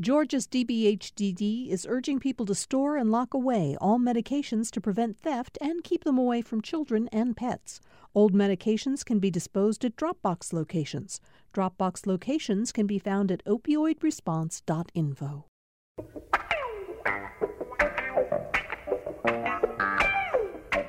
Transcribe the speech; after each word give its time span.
Georgia's 0.00 0.48
DBHDD 0.48 1.68
is 1.68 1.86
urging 1.88 2.18
people 2.18 2.44
to 2.46 2.54
store 2.56 2.96
and 2.96 3.12
lock 3.12 3.32
away 3.32 3.76
all 3.80 4.00
medications 4.00 4.68
to 4.72 4.80
prevent 4.80 5.16
theft 5.16 5.56
and 5.60 5.84
keep 5.84 6.02
them 6.02 6.18
away 6.18 6.42
from 6.42 6.60
children 6.60 7.08
and 7.12 7.36
pets. 7.36 7.80
Old 8.12 8.34
medications 8.34 9.04
can 9.04 9.20
be 9.20 9.30
disposed 9.30 9.84
at 9.84 9.94
Dropbox 9.94 10.52
locations. 10.52 11.20
Dropbox 11.52 12.08
locations 12.08 12.72
can 12.72 12.88
be 12.88 12.98
found 12.98 13.30
at 13.30 13.44
opioidresponse.info. 13.44 15.44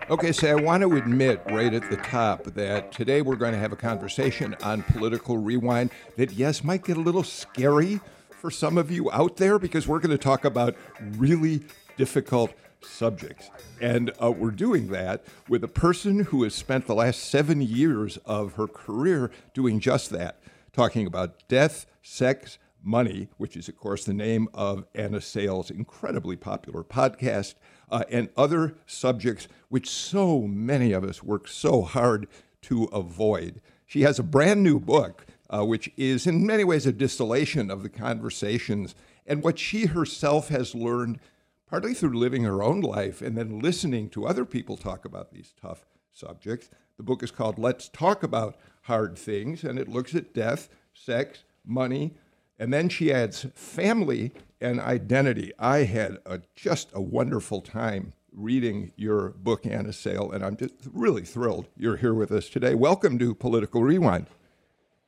Okay, 0.10 0.32
so 0.32 0.48
I 0.48 0.56
want 0.56 0.82
to 0.82 0.96
admit 0.96 1.44
right 1.52 1.76
at 1.76 1.88
the 1.92 1.98
top 1.98 2.46
that 2.46 2.92
today 2.92 3.22
we're 3.22 3.36
going 3.36 3.54
to 3.54 3.60
have 3.60 3.72
a 3.72 3.76
conversation 3.76 4.56
on 4.64 4.82
political 4.82 5.38
rewind 5.38 5.92
that, 6.16 6.32
yes, 6.32 6.64
might 6.64 6.84
get 6.84 6.98
a 6.98 7.02
little 7.02 7.24
scary 7.24 8.02
for 8.46 8.52
some 8.52 8.78
of 8.78 8.92
you 8.92 9.12
out 9.12 9.38
there 9.38 9.58
because 9.58 9.88
we're 9.88 9.98
going 9.98 10.16
to 10.16 10.20
talk 10.20 10.46
about 10.46 10.76
really 11.18 11.64
difficult 11.98 12.54
subjects. 12.80 13.50
And 13.82 14.12
uh, 14.22 14.30
we're 14.30 14.52
doing 14.52 14.90
that 14.90 15.26
with 15.50 15.64
a 15.64 15.68
person 15.68 16.26
who 16.26 16.44
has 16.44 16.54
spent 16.54 16.86
the 16.86 16.94
last 16.94 17.24
seven 17.24 17.60
years 17.60 18.18
of 18.18 18.54
her 18.54 18.68
career 18.68 19.32
doing 19.56 19.80
just 19.80 20.12
that, 20.12 20.44
talking 20.74 21.08
about 21.08 21.48
death, 21.48 21.88
sex, 22.04 22.60
money, 22.84 23.30
which 23.38 23.58
is, 23.58 23.68
of 23.68 23.78
course, 23.78 24.06
the 24.06 24.14
name 24.14 24.48
of 24.54 24.86
Anna 24.94 25.22
Sale's 25.22 25.72
incredibly 25.72 26.36
popular 26.36 26.84
podcast, 26.84 27.56
uh, 27.90 28.04
and 28.12 28.30
other 28.38 28.76
subjects 28.86 29.48
which 29.70 29.90
so 29.90 30.42
many 30.42 30.92
of 30.92 31.04
us 31.04 31.24
work 31.24 31.48
so 31.48 31.82
hard 31.82 32.28
to 32.62 32.84
avoid. 32.94 33.60
She 33.88 34.02
has 34.02 34.20
a 34.20 34.24
brand 34.24 34.62
new 34.62 34.80
book 34.80 35.26
uh, 35.50 35.66
which 35.66 35.92
is 35.98 36.28
in 36.28 36.46
many 36.46 36.64
ways 36.64 36.86
a 36.86 36.92
distillation 36.92 37.70
of 37.70 37.84
the 37.84 37.90
conversations 37.90 38.96
and 39.26 39.44
what 39.44 39.60
she 39.60 39.86
herself 39.86 40.50
has 40.50 40.76
learned, 40.76 41.20
partly 41.68 41.94
through 41.94 42.18
living 42.18 42.44
her 42.44 42.62
own 42.62 42.82
life 42.82 43.22
and 43.22 43.38
then 43.38 43.60
listening 43.60 44.10
to 44.10 44.26
other 44.26 44.46
people 44.46 44.78
talk 44.78 45.06
about 45.06 45.32
these 45.32 45.54
tough 45.60 45.86
subjects. 46.12 46.70
The 46.98 47.04
book 47.04 47.24
is 47.24 47.32
called 47.32 47.60
Let's 47.60 47.90
Talk 47.90 48.24
About 48.24 48.56
Hard 48.84 49.18
Things, 49.18 49.64
and 49.64 49.78
it 49.78 49.90
looks 49.90 50.16
at 50.16 50.34
death, 50.34 50.70
sex, 50.94 51.44
money, 51.66 52.14
and 52.58 52.74
then 52.74 52.88
she 52.88 53.12
adds 53.12 53.48
family 53.54 54.32
and 54.62 54.80
identity. 54.80 55.52
I 55.60 55.80
had 55.80 56.20
a, 56.26 56.42
just 56.56 56.90
a 56.94 57.02
wonderful 57.02 57.62
time 57.62 58.14
reading 58.32 58.92
your 58.96 59.30
book, 59.30 59.66
Anna 59.66 59.94
Sale, 59.94 60.32
and 60.32 60.44
I'm 60.44 60.56
just 60.56 60.74
really 60.92 61.24
thrilled 61.24 61.68
you're 61.78 61.98
here 61.98 62.14
with 62.14 62.32
us 62.32 62.50
today. 62.50 62.76
Welcome 62.76 63.20
to 63.20 63.34
Political 63.34 63.84
Rewind. 63.84 64.28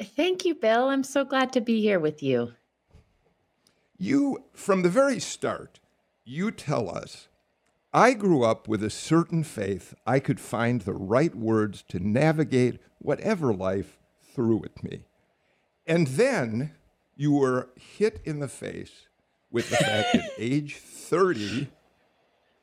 Thank 0.01 0.45
you, 0.45 0.53
Bill. 0.53 0.89
I'm 0.89 1.03
so 1.03 1.25
glad 1.25 1.51
to 1.53 1.61
be 1.61 1.81
here 1.81 1.99
with 1.99 2.21
you. 2.21 2.53
You, 3.97 4.43
from 4.53 4.83
the 4.83 4.89
very 4.89 5.19
start, 5.19 5.79
you 6.23 6.51
tell 6.51 6.89
us 6.89 7.29
I 7.93 8.13
grew 8.13 8.43
up 8.43 8.67
with 8.67 8.83
a 8.83 8.91
certain 8.91 9.43
faith 9.43 9.95
I 10.05 10.19
could 10.19 10.39
find 10.39 10.81
the 10.81 10.93
right 10.93 11.33
words 11.33 11.83
to 11.89 11.99
navigate 11.99 12.79
whatever 12.99 13.53
life 13.53 13.97
threw 14.21 14.63
at 14.63 14.83
me. 14.83 15.05
And 15.87 16.05
then 16.07 16.73
you 17.15 17.31
were 17.31 17.69
hit 17.75 18.21
in 18.23 18.39
the 18.39 18.47
face 18.47 19.07
with 19.49 19.69
the 19.71 19.77
fact 19.77 20.13
that 20.13 20.29
age 20.37 20.75
30, 20.75 21.69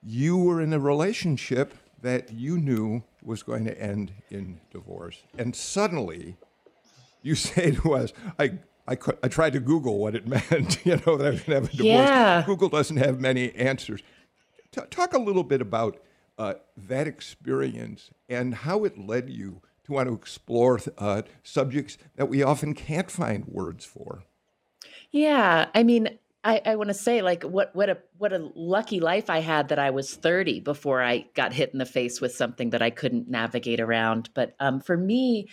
you 0.05 0.37
were 0.37 0.61
in 0.61 0.73
a 0.73 0.79
relationship 0.79 1.75
that 2.01 2.33
you 2.33 2.59
knew 2.59 3.03
was 3.23 3.43
going 3.43 3.65
to 3.65 3.81
end 3.81 4.13
in 4.31 4.61
divorce. 4.71 5.25
And 5.37 5.57
suddenly, 5.57 6.37
you 7.25 7.35
say 7.35 7.73
to 7.73 7.95
us, 7.95 8.13
I, 8.39 8.59
I, 8.87 8.97
I 9.23 9.29
tried 9.29 9.55
to 9.55 9.61
Google 9.61 9.99
what 9.99 10.15
it 10.15 10.27
meant, 10.51 10.85
you 10.85 11.01
know, 11.05 11.17
that 11.17 11.27
I 11.27 11.31
was 11.31 11.41
going 11.41 11.45
to 11.45 11.55
have 11.55 11.65
a 11.65 11.77
divorce. 11.77 11.85
Yeah. 11.85 12.43
Google 12.47 12.69
doesn't 12.69 12.99
have 12.99 13.21
many 13.21 13.55
answers. 13.55 14.03
T- 14.71 14.81
talk 14.91 15.15
a 15.15 15.19
little 15.19 15.45
bit 15.45 15.61
about 15.61 15.99
uh, 16.39 16.55
that 16.77 17.07
experience 17.07 18.11
and 18.29 18.55
how 18.55 18.85
it 18.85 18.99
led 18.99 19.31
you 19.31 19.63
to 19.85 19.93
want 19.93 20.09
to 20.09 20.15
explore 20.15 20.81
uh, 20.99 21.23
subjects 21.43 21.99
that 22.17 22.29
we 22.29 22.43
often 22.43 22.75
can't 22.75 23.11
find 23.11 23.45
words 23.47 23.85
for. 23.85 24.25
Yeah, 25.11 25.69
I 25.75 25.85
mean, 25.85 26.19
I, 26.43 26.61
I 26.67 26.77
want 26.77 26.89
to 26.89 26.95
say 26.95 27.23
like 27.23 27.43
what 27.43 27.75
what 27.75 27.89
a 27.89 27.99
what 28.19 28.33
a 28.33 28.51
lucky 28.55 29.01
life 29.01 29.31
I 29.31 29.39
had 29.39 29.69
that 29.69 29.79
I 29.79 29.91
was 29.91 30.15
30 30.15 30.61
before 30.61 31.03
I 31.03 31.27
got 31.35 31.53
hit 31.53 31.71
in 31.73 31.79
the 31.79 31.87
face 31.87 32.21
with 32.21 32.35
something 32.35 32.71
that 32.71 32.83
I 32.83 32.91
couldn't 32.91 33.29
navigate 33.29 33.81
around. 33.81 34.29
But 34.35 34.55
um, 34.61 34.81
for 34.81 34.97
me, 34.97 35.49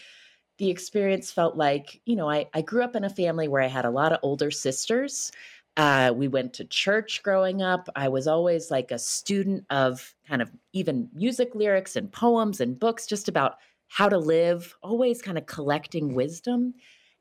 the 0.61 0.69
experience 0.69 1.31
felt 1.31 1.57
like, 1.57 1.99
you 2.05 2.15
know, 2.15 2.29
I, 2.29 2.45
I 2.53 2.61
grew 2.61 2.83
up 2.83 2.95
in 2.95 3.03
a 3.03 3.09
family 3.09 3.47
where 3.47 3.63
I 3.63 3.67
had 3.67 3.83
a 3.83 3.89
lot 3.89 4.11
of 4.11 4.19
older 4.21 4.51
sisters. 4.51 5.31
Uh, 5.75 6.13
we 6.15 6.27
went 6.27 6.53
to 6.53 6.65
church 6.65 7.23
growing 7.23 7.63
up. 7.63 7.89
I 7.95 8.09
was 8.09 8.27
always 8.27 8.69
like 8.69 8.91
a 8.91 8.99
student 8.99 9.65
of 9.71 10.13
kind 10.27 10.39
of 10.39 10.51
even 10.73 11.09
music 11.15 11.55
lyrics 11.55 11.95
and 11.95 12.11
poems 12.11 12.61
and 12.61 12.79
books 12.79 13.07
just 13.07 13.27
about 13.27 13.55
how 13.87 14.07
to 14.07 14.19
live, 14.19 14.75
always 14.83 15.19
kind 15.19 15.39
of 15.39 15.47
collecting 15.47 16.13
wisdom. 16.13 16.75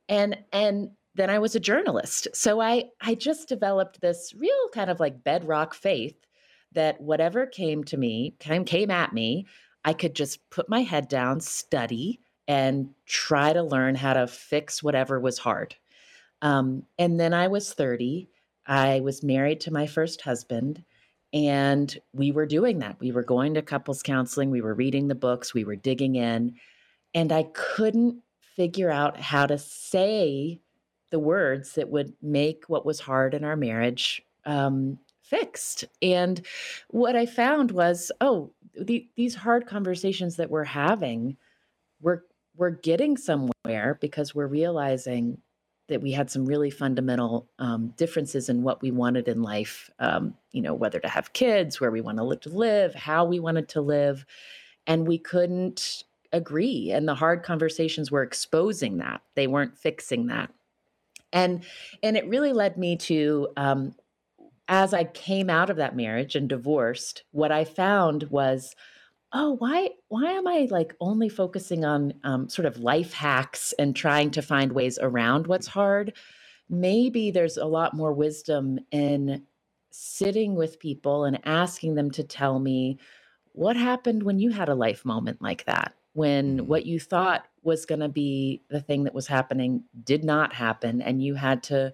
And 0.06 0.36
and 0.52 0.90
then 1.14 1.30
I 1.30 1.38
was 1.38 1.54
a 1.54 1.60
journalist. 1.60 2.28
So 2.34 2.60
I 2.60 2.90
I 3.00 3.14
just 3.14 3.48
developed 3.48 4.02
this 4.02 4.34
real 4.36 4.68
kind 4.74 4.90
of 4.90 5.00
like 5.00 5.24
bedrock 5.24 5.72
faith 5.72 6.26
that 6.72 7.00
whatever 7.00 7.46
came 7.46 7.84
to 7.84 7.96
me, 7.96 8.34
came 8.38 8.66
came 8.66 8.90
at 8.90 9.14
me, 9.14 9.46
I 9.82 9.94
could 9.94 10.14
just 10.14 10.50
put 10.50 10.68
my 10.68 10.82
head 10.82 11.08
down, 11.08 11.40
study, 11.40 12.20
and 12.50 12.90
try 13.06 13.52
to 13.52 13.62
learn 13.62 13.94
how 13.94 14.12
to 14.12 14.26
fix 14.26 14.82
whatever 14.82 15.20
was 15.20 15.38
hard. 15.38 15.76
Um, 16.42 16.82
and 16.98 17.20
then 17.20 17.32
I 17.32 17.46
was 17.46 17.72
30. 17.72 18.28
I 18.66 18.98
was 18.98 19.22
married 19.22 19.60
to 19.60 19.72
my 19.72 19.86
first 19.86 20.20
husband, 20.22 20.82
and 21.32 21.96
we 22.12 22.32
were 22.32 22.46
doing 22.46 22.80
that. 22.80 22.98
We 22.98 23.12
were 23.12 23.22
going 23.22 23.54
to 23.54 23.62
couples 23.62 24.02
counseling, 24.02 24.50
we 24.50 24.62
were 24.62 24.74
reading 24.74 25.06
the 25.06 25.14
books, 25.14 25.54
we 25.54 25.62
were 25.62 25.76
digging 25.76 26.16
in, 26.16 26.56
and 27.14 27.30
I 27.30 27.44
couldn't 27.54 28.20
figure 28.56 28.90
out 28.90 29.20
how 29.20 29.46
to 29.46 29.56
say 29.56 30.58
the 31.10 31.20
words 31.20 31.74
that 31.74 31.88
would 31.88 32.14
make 32.20 32.64
what 32.66 32.84
was 32.84 32.98
hard 32.98 33.32
in 33.32 33.44
our 33.44 33.56
marriage 33.56 34.24
um, 34.44 34.98
fixed. 35.22 35.84
And 36.02 36.44
what 36.88 37.14
I 37.14 37.26
found 37.26 37.70
was, 37.70 38.10
oh, 38.20 38.50
the, 38.76 39.08
these 39.14 39.36
hard 39.36 39.68
conversations 39.68 40.34
that 40.34 40.50
we're 40.50 40.64
having, 40.64 41.36
we're 42.00 42.22
we're 42.60 42.70
getting 42.70 43.16
somewhere 43.16 43.98
because 44.02 44.34
we're 44.34 44.46
realizing 44.46 45.38
that 45.88 46.02
we 46.02 46.12
had 46.12 46.30
some 46.30 46.44
really 46.44 46.70
fundamental 46.70 47.48
um, 47.58 47.94
differences 47.96 48.50
in 48.50 48.62
what 48.62 48.82
we 48.82 48.90
wanted 48.90 49.26
in 49.26 49.42
life. 49.42 49.90
Um, 49.98 50.34
you 50.52 50.60
know, 50.60 50.74
whether 50.74 51.00
to 51.00 51.08
have 51.08 51.32
kids, 51.32 51.80
where 51.80 51.90
we 51.90 52.02
want 52.02 52.18
to 52.18 52.48
live, 52.50 52.94
how 52.94 53.24
we 53.24 53.40
wanted 53.40 53.68
to 53.70 53.80
live, 53.80 54.26
and 54.86 55.08
we 55.08 55.16
couldn't 55.18 56.04
agree. 56.32 56.92
And 56.92 57.08
the 57.08 57.14
hard 57.14 57.42
conversations 57.42 58.10
were 58.10 58.22
exposing 58.22 58.98
that; 58.98 59.22
they 59.34 59.46
weren't 59.46 59.78
fixing 59.78 60.26
that. 60.26 60.52
And 61.32 61.64
and 62.02 62.16
it 62.16 62.28
really 62.28 62.52
led 62.52 62.76
me 62.76 62.96
to 62.96 63.48
um, 63.56 63.94
as 64.68 64.92
I 64.92 65.04
came 65.04 65.48
out 65.48 65.70
of 65.70 65.78
that 65.78 65.96
marriage 65.96 66.36
and 66.36 66.48
divorced, 66.48 67.24
what 67.32 67.50
I 67.50 67.64
found 67.64 68.24
was 68.24 68.76
oh 69.32 69.52
why 69.58 69.90
why 70.08 70.32
am 70.32 70.46
i 70.46 70.66
like 70.70 70.94
only 71.00 71.28
focusing 71.28 71.84
on 71.84 72.12
um, 72.24 72.48
sort 72.48 72.66
of 72.66 72.78
life 72.78 73.12
hacks 73.12 73.72
and 73.78 73.94
trying 73.94 74.30
to 74.30 74.42
find 74.42 74.72
ways 74.72 74.98
around 75.00 75.46
what's 75.46 75.66
hard 75.66 76.12
maybe 76.68 77.30
there's 77.30 77.56
a 77.56 77.64
lot 77.64 77.94
more 77.94 78.12
wisdom 78.12 78.78
in 78.90 79.42
sitting 79.90 80.54
with 80.54 80.78
people 80.78 81.24
and 81.24 81.40
asking 81.44 81.94
them 81.94 82.10
to 82.10 82.22
tell 82.22 82.58
me 82.58 82.98
what 83.52 83.76
happened 83.76 84.22
when 84.22 84.38
you 84.38 84.50
had 84.50 84.68
a 84.68 84.74
life 84.74 85.04
moment 85.04 85.40
like 85.42 85.64
that 85.64 85.94
when 86.12 86.58
mm-hmm. 86.58 86.66
what 86.66 86.86
you 86.86 86.98
thought 86.98 87.46
was 87.62 87.84
going 87.86 88.00
to 88.00 88.08
be 88.08 88.62
the 88.70 88.80
thing 88.80 89.04
that 89.04 89.14
was 89.14 89.26
happening 89.26 89.82
did 90.04 90.24
not 90.24 90.52
happen 90.52 91.02
and 91.02 91.22
you 91.22 91.34
had 91.34 91.62
to 91.62 91.92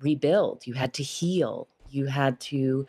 rebuild 0.00 0.66
you 0.66 0.74
had 0.74 0.94
to 0.94 1.02
heal 1.02 1.68
you 1.90 2.06
had 2.06 2.38
to 2.38 2.86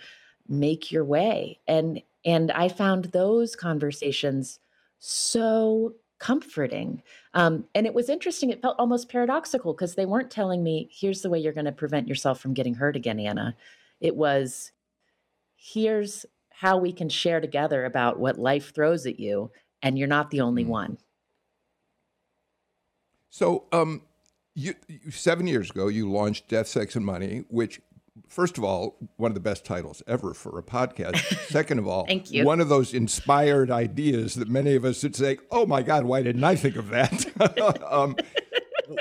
make 0.48 0.92
your 0.92 1.06
way 1.06 1.60
and 1.68 2.02
and 2.26 2.52
I 2.52 2.68
found 2.70 3.06
those 3.06 3.56
conversations 3.56 4.60
so 5.00 5.94
comforting. 6.20 7.02
Um, 7.34 7.66
and 7.74 7.86
it 7.86 7.94
was 7.94 8.10
interesting. 8.10 8.50
It 8.50 8.62
felt 8.62 8.76
almost 8.78 9.10
paradoxical 9.10 9.74
because 9.74 9.96
they 9.96 10.06
weren't 10.06 10.30
telling 10.30 10.64
me, 10.64 10.90
here's 10.92 11.22
the 11.22 11.30
way 11.30 11.40
you're 11.40 11.54
going 11.54 11.66
to 11.66 11.72
prevent 11.72 12.08
yourself 12.08 12.40
from 12.40 12.54
getting 12.54 12.74
hurt 12.74 12.96
again, 12.96 13.20
Anna. 13.20 13.56
It 14.02 14.16
was, 14.16 14.72
here's 15.56 16.26
how 16.52 16.78
we 16.78 16.92
can 16.92 17.08
share 17.08 17.40
together 17.40 17.86
about 17.86 18.20
what 18.20 18.38
life 18.38 18.74
throws 18.74 19.06
at 19.06 19.20
you, 19.20 19.52
and 19.82 19.98
you're 19.98 20.10
not 20.10 20.30
the 20.30 20.42
only 20.42 20.66
mm. 20.66 20.70
one. 20.70 20.98
So, 23.30 23.66
um, 23.72 24.02
you, 24.56 24.74
you, 24.88 25.12
seven 25.12 25.48
years 25.48 25.70
ago, 25.70 25.88
you 25.88 26.12
launched 26.12 26.50
Death, 26.50 26.68
Sex, 26.68 26.98
and 26.98 27.06
Money, 27.06 27.46
which 27.48 27.80
first 28.28 28.58
of 28.58 28.64
all, 28.64 28.98
one 29.18 29.32
of 29.32 29.36
the 29.36 29.42
best 29.42 29.66
titles 29.66 30.04
ever 30.08 30.34
for 30.34 30.58
a 30.58 30.64
podcast. 30.64 31.18
Second 31.48 31.80
of 31.80 31.88
all, 31.88 32.06
Thank 32.06 32.32
you. 32.32 32.44
one 32.44 32.60
of 32.60 32.70
those 32.70 32.94
inspired 32.94 33.72
ideas 33.72 34.36
that 34.36 34.50
many 34.50 34.76
of 34.76 34.86
us 34.86 35.04
would 35.04 35.16
say, 35.16 35.38
"Oh 35.52 35.66
my 35.66 35.82
God, 35.82 36.06
why 36.06 36.22
didn't 36.22 36.44
I 36.44 36.56
think 36.56 36.76
of 36.76 36.90
that?" 36.90 37.26
um, 37.90 38.16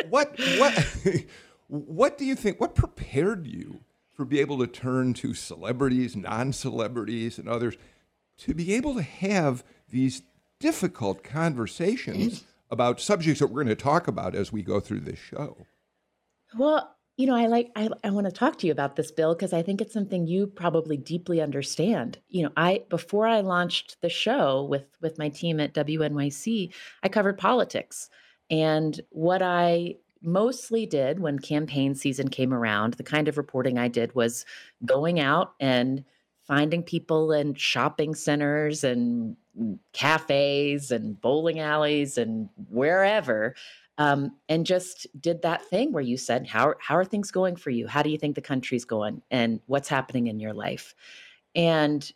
what 0.09 0.39
what 0.59 0.97
what 1.69 2.19
do 2.19 2.25
you 2.25 2.35
think? 2.35 2.61
What 2.61 2.75
prepared 2.75 3.47
you 3.47 3.81
for 4.13 4.25
be 4.25 4.41
able 4.41 4.59
to 4.59 4.67
turn 4.67 5.15
to 5.15 5.35
celebrities, 5.35 6.17
non-celebrities, 6.17 7.39
and 7.39 7.49
others 7.49 7.77
to 8.39 8.55
be 8.55 8.75
able 8.75 8.95
to 8.95 9.03
have 9.03 9.65
these 9.89 10.23
difficult 10.61 11.23
conversations 11.23 12.45
about 12.71 13.01
subjects 13.01 13.41
that 13.41 13.47
we're 13.47 13.65
going 13.65 13.69
to 13.69 13.83
talk 13.83 14.09
about 14.09 14.35
as 14.35 14.53
we 14.53 14.63
go 14.63 14.81
through 14.81 15.01
this 15.01 15.19
show. 15.19 15.57
Well, 16.57 16.97
you 17.19 17.27
know, 17.27 17.35
I 17.35 17.49
like 17.49 17.73
I, 17.75 17.91
I 18.05 18.11
want 18.11 18.27
to 18.27 18.33
talk 18.33 18.59
to 18.59 18.67
you 18.67 18.73
about 18.73 18.95
this, 18.95 19.11
Bill, 19.11 19.35
because 19.35 19.53
I 19.53 19.61
think 19.61 19.81
it's 19.81 19.93
something 19.93 20.29
you 20.29 20.47
probably 20.47 20.97
deeply 20.97 21.43
understand. 21.43 22.17
You 22.29 22.45
know, 22.45 22.53
I 22.57 22.85
before 22.89 23.27
I 23.27 23.41
launched 23.41 24.01
the 24.01 24.09
show 24.09 24.63
with 24.63 24.85
with 25.03 25.19
my 25.19 25.29
team 25.29 25.59
at 25.59 25.75
WNYC, 25.75 26.73
I 27.03 27.09
covered 27.09 27.37
politics. 27.37 28.09
And 28.51 28.99
what 29.11 29.43
I 29.43 29.97
mostly 30.23 30.87
did 30.87 31.19
when 31.19 31.41
campaign 31.41 31.97
season 31.97 32.29
came 32.29 32.55
around, 32.55 32.95
the 32.95 33.03
kind 33.03 33.27
of 33.27 33.37
reporting 33.37 33.79
I 33.79 33.89
did 33.89 34.15
was 34.15 34.47
going 34.85 35.19
out 35.19 35.55
and 35.59 36.05
finding 36.47 36.85
people 36.85 37.33
in 37.33 37.55
shopping 37.55 38.15
centers 38.15 38.85
and 38.85 39.37
mm, 39.61 39.77
cafes 39.93 40.93
and 40.93 41.21
bowling 41.21 41.59
alleys 41.59 42.17
and 42.17 42.49
wherever 42.71 43.57
um, 43.99 44.33
and 44.49 44.65
just 44.67 45.07
did 45.21 45.43
that 45.43 45.65
thing 45.67 45.93
where 45.93 46.03
you 46.03 46.17
said 46.17 46.47
how, 46.47 46.75
how 46.81 46.97
are 46.97 47.05
things 47.05 47.31
going 47.31 47.57
for 47.57 47.71
you? 47.71 47.87
How 47.87 48.03
do 48.03 48.11
you 48.11 48.19
think 48.19 48.35
the 48.37 48.41
country's 48.41 48.85
going 48.85 49.23
and 49.31 49.61
what's 49.67 49.89
happening 49.89 50.29
in 50.29 50.41
your 50.41 50.55
life? 50.55 50.95
And 51.55 52.11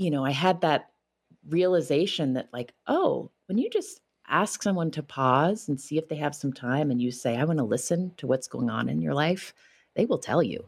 you 0.00 0.10
know 0.10 0.24
i 0.24 0.30
had 0.30 0.60
that 0.62 0.90
realization 1.48 2.32
that 2.34 2.48
like 2.52 2.72
oh 2.86 3.30
when 3.46 3.58
you 3.58 3.68
just 3.70 4.00
ask 4.28 4.62
someone 4.62 4.90
to 4.90 5.02
pause 5.02 5.68
and 5.68 5.80
see 5.80 5.98
if 5.98 6.08
they 6.08 6.16
have 6.16 6.34
some 6.34 6.52
time 6.52 6.90
and 6.90 7.02
you 7.02 7.10
say 7.10 7.36
i 7.36 7.44
want 7.44 7.58
to 7.58 7.64
listen 7.64 8.12
to 8.16 8.26
what's 8.26 8.48
going 8.48 8.70
on 8.70 8.88
in 8.88 9.00
your 9.02 9.14
life 9.14 9.52
they 9.96 10.06
will 10.06 10.18
tell 10.18 10.40
you. 10.40 10.64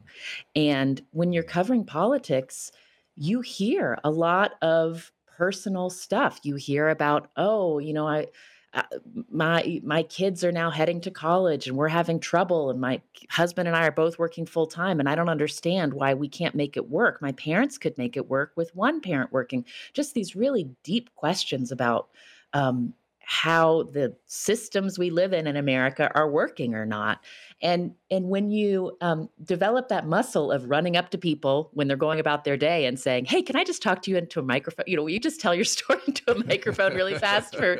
And 0.56 1.00
when 1.12 1.32
you're 1.32 1.44
covering 1.44 1.84
politics 1.84 2.72
you 3.16 3.40
hear 3.40 3.98
a 4.04 4.10
lot 4.10 4.52
of 4.62 5.12
personal 5.36 5.90
stuff. 5.90 6.40
You 6.44 6.56
hear 6.56 6.88
about 6.90 7.30
oh 7.36 7.78
you 7.78 7.92
know 7.94 8.06
i 8.06 8.26
uh, 8.74 8.82
my 9.30 9.80
my 9.84 10.02
kids 10.04 10.42
are 10.42 10.52
now 10.52 10.70
heading 10.70 11.00
to 11.02 11.10
college 11.10 11.66
and 11.66 11.76
we're 11.76 11.88
having 11.88 12.18
trouble 12.18 12.70
and 12.70 12.80
my 12.80 13.00
husband 13.28 13.68
and 13.68 13.76
I 13.76 13.86
are 13.86 13.92
both 13.92 14.18
working 14.18 14.46
full 14.46 14.66
time 14.66 14.98
and 14.98 15.08
I 15.08 15.14
don't 15.14 15.28
understand 15.28 15.92
why 15.92 16.14
we 16.14 16.28
can't 16.28 16.54
make 16.54 16.76
it 16.76 16.88
work. 16.88 17.20
My 17.20 17.32
parents 17.32 17.76
could 17.76 17.96
make 17.98 18.16
it 18.16 18.30
work 18.30 18.52
with 18.56 18.74
one 18.74 19.00
parent 19.00 19.30
working. 19.30 19.66
Just 19.92 20.14
these 20.14 20.34
really 20.34 20.70
deep 20.84 21.14
questions 21.16 21.70
about 21.70 22.08
um, 22.54 22.94
how 23.24 23.84
the 23.84 24.14
systems 24.26 24.98
we 24.98 25.10
live 25.10 25.32
in 25.32 25.46
in 25.46 25.56
America 25.56 26.10
are 26.14 26.28
working 26.28 26.74
or 26.74 26.84
not. 26.84 27.20
And 27.60 27.94
and 28.10 28.28
when 28.28 28.50
you 28.50 28.96
um, 29.00 29.28
develop 29.44 29.88
that 29.88 30.06
muscle 30.06 30.50
of 30.50 30.68
running 30.68 30.96
up 30.96 31.10
to 31.10 31.18
people 31.18 31.70
when 31.72 31.86
they're 31.86 31.96
going 31.96 32.18
about 32.18 32.44
their 32.44 32.56
day 32.56 32.86
and 32.86 32.98
saying, 32.98 33.26
"Hey, 33.26 33.42
can 33.42 33.54
I 33.54 33.64
just 33.64 33.82
talk 33.82 34.02
to 34.02 34.10
you 34.10 34.16
into 34.16 34.40
a 34.40 34.42
microphone?" 34.42 34.84
You 34.88 34.96
know, 34.96 35.06
you 35.06 35.20
just 35.20 35.40
tell 35.40 35.54
your 35.54 35.64
story 35.76 36.00
into 36.06 36.32
a 36.32 36.44
microphone 36.44 36.94
really 36.94 37.14
fast. 37.14 37.54
For 37.56 37.78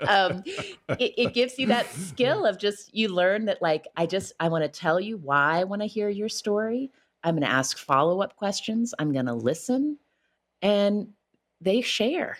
um, 0.00 0.42
it, 0.98 1.14
it 1.16 1.34
gives 1.34 1.58
you 1.58 1.66
that 1.68 1.90
skill 1.92 2.44
of 2.44 2.58
just 2.58 2.94
you 2.94 3.08
learn 3.08 3.46
that 3.46 3.62
like 3.62 3.88
I 3.96 4.06
just 4.06 4.32
I 4.38 4.48
want 4.48 4.64
to 4.64 4.68
tell 4.68 5.00
you 5.00 5.16
why 5.16 5.60
I 5.60 5.64
want 5.64 5.82
to 5.82 5.86
hear 5.86 6.08
your 6.08 6.28
story. 6.28 6.90
I'm 7.24 7.34
going 7.34 7.42
to 7.42 7.50
ask 7.50 7.78
follow 7.78 8.20
up 8.20 8.36
questions. 8.36 8.94
I'm 8.98 9.12
going 9.12 9.26
to 9.26 9.34
listen, 9.34 9.98
and 10.60 11.08
they 11.60 11.80
share 11.80 12.36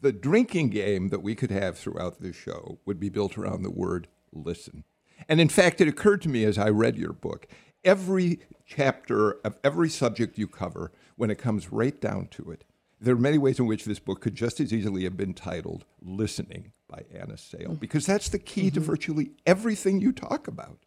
the 0.00 0.12
drinking 0.12 0.70
game 0.70 1.08
that 1.08 1.22
we 1.22 1.34
could 1.34 1.50
have 1.50 1.78
throughout 1.78 2.20
this 2.20 2.36
show 2.36 2.78
would 2.84 3.00
be 3.00 3.08
built 3.08 3.38
around 3.38 3.62
the 3.62 3.70
word 3.70 4.08
listen. 4.32 4.84
And 5.28 5.40
in 5.40 5.48
fact, 5.48 5.80
it 5.80 5.88
occurred 5.88 6.20
to 6.22 6.28
me 6.28 6.44
as 6.44 6.58
I 6.58 6.68
read 6.68 6.96
your 6.96 7.12
book 7.12 7.46
every 7.86 8.40
chapter 8.66 9.38
of 9.44 9.58
every 9.64 9.88
subject 9.88 10.36
you 10.36 10.48
cover, 10.48 10.92
when 11.14 11.30
it 11.30 11.38
comes 11.38 11.72
right 11.72 11.98
down 12.00 12.26
to 12.26 12.50
it, 12.50 12.64
there 13.00 13.14
are 13.14 13.18
many 13.18 13.38
ways 13.38 13.58
in 13.58 13.66
which 13.66 13.84
this 13.84 14.00
book 14.00 14.20
could 14.20 14.34
just 14.34 14.60
as 14.60 14.72
easily 14.72 15.04
have 15.04 15.16
been 15.16 15.32
titled 15.32 15.84
Listening 16.02 16.72
by 16.88 17.04
Anna 17.14 17.38
Sale, 17.38 17.70
mm. 17.70 17.80
because 17.80 18.04
that's 18.04 18.28
the 18.28 18.38
key 18.38 18.66
mm-hmm. 18.66 18.74
to 18.74 18.80
virtually 18.80 19.30
everything 19.46 20.00
you 20.00 20.12
talk 20.12 20.48
about. 20.48 20.78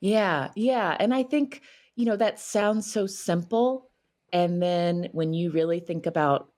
Yeah, 0.00 0.48
yeah. 0.54 0.96
And 1.00 1.14
I 1.14 1.22
think, 1.22 1.62
you 1.96 2.04
know, 2.04 2.16
that 2.16 2.38
sounds 2.38 2.90
so 2.92 3.06
simple. 3.06 3.90
And 4.32 4.62
then 4.62 5.08
when 5.12 5.32
you 5.32 5.50
really 5.50 5.80
think 5.80 6.06
about 6.06 6.48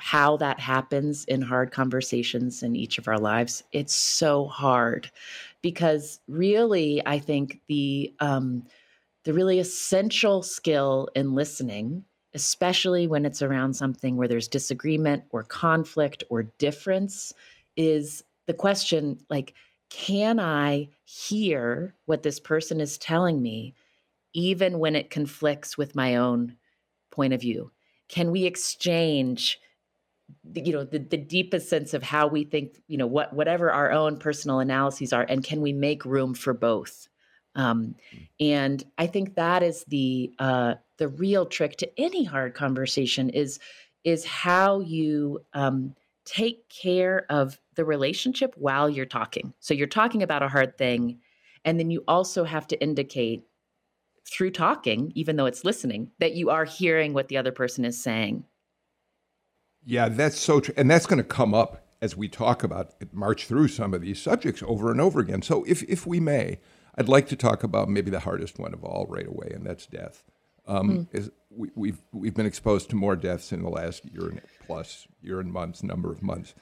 how 0.00 0.36
that 0.36 0.60
happens 0.60 1.24
in 1.24 1.42
hard 1.42 1.70
conversations 1.70 2.62
in 2.62 2.76
each 2.76 2.98
of 2.98 3.08
our 3.08 3.18
lives 3.18 3.62
it's 3.72 3.94
so 3.94 4.46
hard 4.46 5.10
because 5.62 6.20
really 6.28 7.02
i 7.06 7.18
think 7.18 7.60
the 7.68 8.12
um 8.20 8.62
the 9.24 9.32
really 9.32 9.58
essential 9.58 10.42
skill 10.42 11.08
in 11.14 11.34
listening 11.34 12.04
especially 12.34 13.06
when 13.06 13.24
it's 13.24 13.42
around 13.42 13.74
something 13.74 14.16
where 14.16 14.28
there's 14.28 14.48
disagreement 14.48 15.24
or 15.30 15.42
conflict 15.42 16.22
or 16.28 16.42
difference 16.58 17.32
is 17.76 18.22
the 18.46 18.54
question 18.54 19.18
like 19.30 19.54
can 19.90 20.38
i 20.38 20.88
hear 21.04 21.94
what 22.06 22.22
this 22.22 22.38
person 22.38 22.80
is 22.80 22.98
telling 22.98 23.40
me 23.40 23.74
even 24.34 24.78
when 24.78 24.94
it 24.94 25.10
conflicts 25.10 25.76
with 25.76 25.96
my 25.96 26.16
own 26.16 26.56
point 27.10 27.32
of 27.32 27.40
view? 27.40 27.72
Can 28.08 28.30
we 28.30 28.44
exchange 28.44 29.58
you 30.54 30.72
know 30.72 30.84
the, 30.84 30.98
the 30.98 31.16
deepest 31.16 31.68
sense 31.68 31.94
of 31.94 32.02
how 32.02 32.26
we 32.26 32.44
think 32.44 32.80
you 32.86 32.96
know 32.96 33.06
what 33.06 33.32
whatever 33.32 33.70
our 33.70 33.90
own 33.90 34.18
personal 34.18 34.60
analyses 34.60 35.12
are 35.12 35.26
and 35.28 35.44
can 35.44 35.60
we 35.60 35.72
make 35.72 36.04
room 36.04 36.34
for 36.34 36.54
both? 36.54 37.08
Um, 37.54 37.96
mm. 38.14 38.28
and 38.40 38.84
i 38.98 39.06
think 39.06 39.34
that 39.34 39.62
is 39.62 39.84
the 39.88 40.32
uh, 40.38 40.74
the 40.98 41.08
real 41.08 41.46
trick 41.46 41.76
to 41.78 42.00
any 42.00 42.24
hard 42.24 42.54
conversation 42.54 43.30
is 43.30 43.58
is 44.04 44.24
how 44.24 44.80
you 44.80 45.40
um, 45.54 45.94
take 46.24 46.68
care 46.68 47.24
of 47.30 47.58
the 47.74 47.84
relationship 47.84 48.54
while 48.56 48.88
you're 48.88 49.06
talking. 49.06 49.54
So 49.60 49.74
you're 49.74 49.86
talking 49.86 50.22
about 50.22 50.42
a 50.42 50.48
hard 50.48 50.76
thing 50.76 51.20
and 51.64 51.78
then 51.78 51.90
you 51.90 52.04
also 52.06 52.44
have 52.44 52.66
to 52.68 52.80
indicate 52.82 53.44
through 54.30 54.50
talking 54.50 55.10
even 55.14 55.36
though 55.36 55.46
it's 55.46 55.64
listening 55.64 56.10
that 56.18 56.34
you 56.34 56.50
are 56.50 56.64
hearing 56.64 57.14
what 57.14 57.28
the 57.28 57.36
other 57.38 57.52
person 57.52 57.84
is 57.84 58.02
saying 58.02 58.44
yeah, 59.88 60.10
that's 60.10 60.38
so 60.38 60.60
true. 60.60 60.74
And 60.76 60.90
that's 60.90 61.06
going 61.06 61.16
to 61.16 61.24
come 61.24 61.54
up 61.54 61.86
as 62.02 62.14
we 62.14 62.28
talk 62.28 62.62
about 62.62 62.92
it, 63.00 63.14
march 63.14 63.46
through 63.46 63.68
some 63.68 63.94
of 63.94 64.02
these 64.02 64.20
subjects 64.20 64.62
over 64.66 64.90
and 64.90 65.00
over 65.00 65.18
again. 65.18 65.40
So 65.42 65.64
if, 65.64 65.82
if 65.84 66.06
we 66.06 66.20
may, 66.20 66.60
I'd 66.96 67.08
like 67.08 67.26
to 67.28 67.36
talk 67.36 67.64
about 67.64 67.88
maybe 67.88 68.10
the 68.10 68.20
hardest 68.20 68.58
one 68.58 68.74
of 68.74 68.84
all 68.84 69.06
right 69.08 69.26
away, 69.26 69.50
and 69.54 69.64
that's 69.64 69.86
death. 69.86 70.24
Um, 70.66 70.90
mm. 70.90 71.06
is 71.12 71.30
we, 71.48 71.70
we've 71.74 72.02
we've 72.12 72.34
been 72.34 72.44
exposed 72.44 72.90
to 72.90 72.96
more 72.96 73.16
deaths 73.16 73.52
in 73.52 73.62
the 73.62 73.70
last 73.70 74.04
year 74.04 74.28
and 74.28 74.42
plus 74.66 75.08
year 75.22 75.40
and 75.40 75.50
months, 75.50 75.82
number 75.82 76.12
of 76.12 76.22
months 76.22 76.54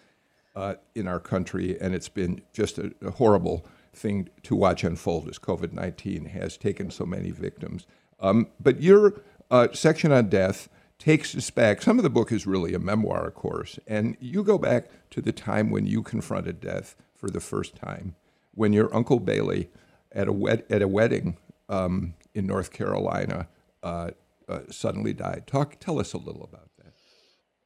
uh, 0.55 0.75
in 0.95 1.09
our 1.09 1.19
country, 1.19 1.77
and 1.81 1.95
it's 1.95 2.09
been 2.09 2.41
just 2.53 2.79
a, 2.79 2.93
a 3.03 3.11
horrible 3.11 3.67
thing 3.93 4.29
to 4.45 4.55
watch 4.55 4.85
unfold 4.85 5.29
as 5.29 5.39
COVID 5.39 5.73
nineteen 5.73 6.27
has 6.27 6.57
taken 6.57 6.91
so 6.91 7.05
many 7.05 7.33
victims. 7.33 7.87
Um, 8.21 8.47
but 8.61 8.81
your 8.81 9.21
uh, 9.51 9.69
section 9.73 10.13
on 10.13 10.29
death 10.29 10.69
takes 10.99 11.35
us 11.37 11.51
back. 11.51 11.83
Some 11.83 11.99
of 11.99 12.03
the 12.03 12.11
book 12.11 12.33
is 12.33 12.47
really 12.47 12.75
a 12.75 12.79
memoir, 12.79 13.27
of 13.27 13.35
course, 13.35 13.79
and 13.87 14.17
you 14.21 14.43
go 14.43 14.59
back 14.59 14.89
to 15.11 15.21
the 15.21 15.33
time 15.33 15.71
when 15.71 15.87
you 15.87 16.03
confronted 16.03 16.61
death 16.61 16.97
for 17.15 17.31
the 17.31 17.41
first 17.41 17.77
time, 17.77 18.15
when 18.55 18.73
your 18.73 18.95
uncle 18.95 19.21
Bailey, 19.21 19.71
at 20.13 20.29
a 20.29 20.33
wed- 20.33 20.65
at 20.71 20.83
a 20.83 20.89
wedding 20.89 21.37
um, 21.69 22.15
in 22.35 22.47
North 22.47 22.73
Carolina, 22.73 23.49
uh, 23.83 24.11
uh, 24.49 24.61
suddenly 24.71 25.13
died. 25.13 25.45
Talk, 25.47 25.79
tell 25.79 25.99
us 25.99 26.13
a 26.13 26.19
little 26.19 26.45
about 26.45 26.71
that. 26.79 26.95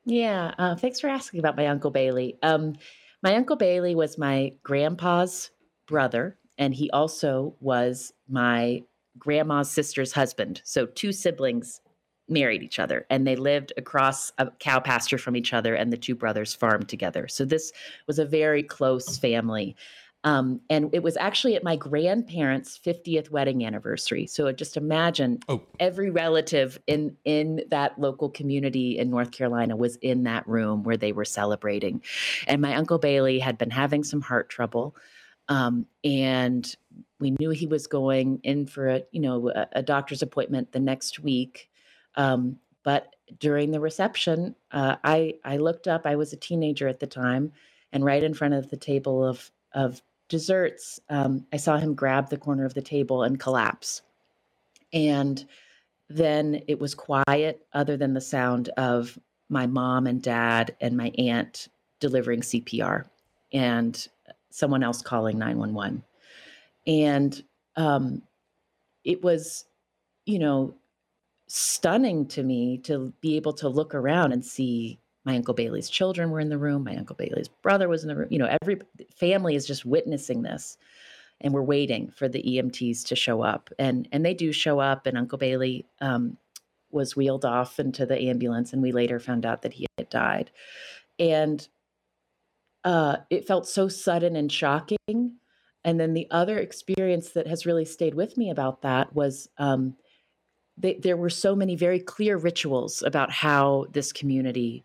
Yeah, 0.05 0.55
uh, 0.59 0.75
thanks 0.77 0.99
for 0.99 1.09
asking 1.09 1.41
about 1.41 1.57
my 1.57 1.67
uncle 1.67 1.91
Bailey. 1.91 2.39
Um, 2.43 2.75
my 3.23 3.37
uncle 3.37 3.57
Bailey 3.57 3.95
was 3.95 4.19
my 4.19 4.53
grandpa's 4.63 5.51
brother, 5.87 6.39
and 6.59 6.75
he 6.75 6.91
also 6.91 7.55
was 7.61 8.13
my 8.29 8.83
grandma's 9.19 9.71
sister's 9.71 10.13
husband. 10.13 10.63
So 10.65 10.87
two 10.87 11.13
siblings 11.13 11.81
married 12.31 12.63
each 12.63 12.79
other 12.79 13.07
and 13.11 13.27
they 13.27 13.37
lived 13.37 13.73
across 13.77 14.33
a 14.39 14.51
cow 14.61 14.81
pasture 14.81 15.19
from 15.19 15.37
each 15.37 15.53
other 15.53 15.75
and 15.75 15.93
the 15.93 15.97
two 15.97 16.15
brothers 16.15 16.55
farmed 16.55 16.89
together 16.89 17.29
so 17.29 17.45
this 17.45 17.73
was 18.07 18.19
a 18.19 18.25
very 18.25 18.63
close 18.63 19.19
family 19.19 19.77
um, 20.23 20.61
and 20.69 20.91
it 20.93 21.03
was 21.03 21.17
actually 21.17 21.57
at 21.57 21.65
my 21.65 21.77
grandparents' 21.77 22.79
50th 22.79 23.31
wedding 23.31 23.65
anniversary. 23.65 24.27
So 24.27 24.53
just 24.53 24.77
imagine 24.77 25.39
oh. 25.49 25.63
every 25.79 26.11
relative 26.11 26.79
in 26.87 27.17
in 27.25 27.63
that 27.71 27.99
local 27.99 28.29
community 28.29 28.99
in 28.99 29.09
North 29.09 29.31
Carolina 29.31 29.77
was 29.77 29.97
in 29.97 30.25
that 30.25 30.47
room 30.47 30.83
where 30.83 30.99
they 30.99 31.13
were 31.13 31.25
celebrating. 31.25 32.03
And 32.47 32.61
my 32.61 32.75
uncle 32.75 32.99
Bailey 32.99 33.39
had 33.39 33.57
been 33.57 33.71
having 33.71 34.05
some 34.05 34.21
heart 34.21 34.51
trouble, 34.51 34.95
um, 35.49 35.87
and 36.05 36.77
we 37.19 37.35
knew 37.39 37.51
he 37.51 37.67
was 37.67 37.87
going 37.87 38.41
in 38.43 38.67
for 38.67 38.89
a 38.89 39.03
you 39.13 39.21
know 39.21 39.49
a, 39.49 39.69
a 39.73 39.83
doctor's 39.83 40.21
appointment 40.21 40.73
the 40.73 40.81
next 40.81 41.21
week. 41.21 41.70
Um, 42.17 42.59
but 42.83 43.15
during 43.39 43.71
the 43.71 43.81
reception, 43.81 44.55
uh, 44.73 44.97
I 45.05 45.35
I 45.45 45.57
looked 45.59 45.89
up. 45.89 46.07
I 46.07 46.17
was 46.17 46.33
a 46.33 46.37
teenager 46.37 46.89
at 46.89 47.01
the 47.01 47.07
time, 47.07 47.53
and 47.93 48.05
right 48.05 48.23
in 48.23 48.35
front 48.35 48.55
of 48.55 48.71
the 48.71 48.77
table 48.77 49.25
of 49.25 49.51
of 49.75 50.03
desserts, 50.29 51.01
um, 51.11 51.47
I 51.53 51.57
saw 51.57 51.77
him 51.77 51.95
grab 51.95 52.31
the 52.31 52.39
corner 52.39 52.65
of 52.65 52.75
the 52.75 52.83
table 52.83 53.25
and 53.25 53.39
collapse. 53.39 54.03
And 54.93 55.45
then 56.09 56.63
it 56.67 56.81
was 56.81 56.95
quiet, 56.95 57.67
other 57.73 57.97
than 57.97 58.15
the 58.15 58.21
sound 58.21 58.69
of 58.77 59.19
my 59.49 59.67
mom 59.67 60.07
and 60.07 60.23
dad 60.23 60.75
and 60.81 60.97
my 60.97 61.13
aunt 61.19 61.69
delivering 61.99 62.41
CPR 62.41 63.05
and 63.53 64.09
someone 64.51 64.83
else 64.83 65.03
calling 65.03 65.39
911. 65.39 66.03
And 66.87 67.43
um, 67.77 68.23
it 69.05 69.23
was, 69.23 69.67
you 70.27 70.39
know, 70.39 70.75
stunning 71.53 72.25
to 72.29 72.45
me 72.45 72.79
to 72.79 73.13
be 73.21 73.35
able 73.35 73.53
to 73.53 73.69
look 73.69 73.93
around 73.93 74.31
and 74.31 74.45
see 74.45 75.01
my 75.25 75.35
uncle 75.35 75.53
Bailey's 75.53 75.91
children 75.91 76.31
were 76.31 76.39
in 76.39 76.49
the 76.49 76.57
room, 76.57 76.85
my 76.85 76.97
uncle 76.97 77.17
Bailey's 77.17 77.49
brother 77.49 77.89
was 77.89 78.03
in 78.03 78.09
the 78.09 78.15
room. 78.15 78.29
You 78.31 78.39
know, 78.39 78.57
every 78.63 78.81
family 79.17 79.57
is 79.57 79.67
just 79.67 79.85
witnessing 79.85 80.43
this 80.43 80.79
and 81.41 81.53
we're 81.53 81.63
waiting 81.63 82.09
for 82.09 82.29
the 82.29 82.41
EMTs 82.41 83.05
to 83.07 83.17
show 83.17 83.43
up. 83.43 83.69
And 83.81 84.09
and 84.13 84.25
they 84.25 84.33
do 84.33 84.53
show 84.53 84.79
up 84.79 85.07
and 85.07 85.19
Uncle 85.19 85.39
Bailey 85.39 85.87
um, 86.01 86.37
was 86.93 87.17
wheeled 87.17 87.45
off 87.45 87.81
into 87.81 88.07
the 88.07 88.21
ambulance 88.29 88.73
and 88.73 88.81
we 88.81 88.93
later 88.93 89.19
found 89.19 89.45
out 89.45 89.63
that 89.63 89.73
he 89.73 89.87
had 89.99 90.09
died. 90.09 90.53
And 91.19 91.67
uh, 92.85 93.17
it 93.29 93.49
felt 93.49 93.69
so 93.69 93.89
sudden 93.89 94.37
and 94.37 94.53
shocking. 94.53 95.35
And 95.85 95.99
then 95.99 96.15
the 96.15 96.29
other 96.31 96.59
experience 96.59 97.31
that 97.31 97.49
has 97.49 97.67
really 97.67 97.85
stayed 97.85 98.15
with 98.15 98.37
me 98.37 98.51
about 98.51 98.83
that 98.83 99.13
was 99.15 99.49
um, 99.59 99.97
they, 100.81 100.95
there 100.95 101.17
were 101.17 101.31
so 101.31 101.55
many 101.55 101.77
very 101.77 102.01
clear 102.01 102.37
rituals 102.37 103.03
about 103.03 103.31
how 103.31 103.87
this 103.93 104.13
community 104.13 104.85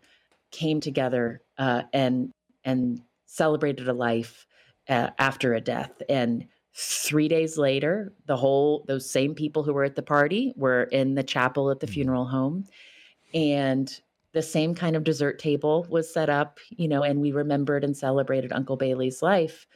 came 0.50 0.80
together 0.80 1.42
uh, 1.58 1.82
and 1.92 2.32
and 2.64 3.00
celebrated 3.26 3.88
a 3.88 3.92
life 3.92 4.46
uh, 4.88 5.10
after 5.18 5.54
a 5.54 5.60
death. 5.60 5.90
And 6.08 6.46
three 6.74 7.28
days 7.28 7.56
later, 7.56 8.12
the 8.26 8.36
whole 8.36 8.84
those 8.86 9.10
same 9.10 9.34
people 9.34 9.62
who 9.62 9.72
were 9.72 9.84
at 9.84 9.96
the 9.96 10.02
party 10.02 10.52
were 10.56 10.84
in 10.84 11.14
the 11.14 11.22
chapel 11.22 11.70
at 11.70 11.80
the 11.80 11.86
mm-hmm. 11.86 11.94
funeral 11.94 12.26
home, 12.26 12.66
and 13.32 14.00
the 14.32 14.42
same 14.42 14.74
kind 14.74 14.96
of 14.96 15.04
dessert 15.04 15.38
table 15.38 15.86
was 15.88 16.12
set 16.12 16.28
up, 16.28 16.58
you 16.70 16.88
know, 16.88 17.02
and 17.02 17.20
we 17.20 17.32
remembered 17.32 17.84
and 17.84 17.96
celebrated 17.96 18.52
Uncle 18.52 18.76
Bailey's 18.76 19.22
life. 19.22 19.66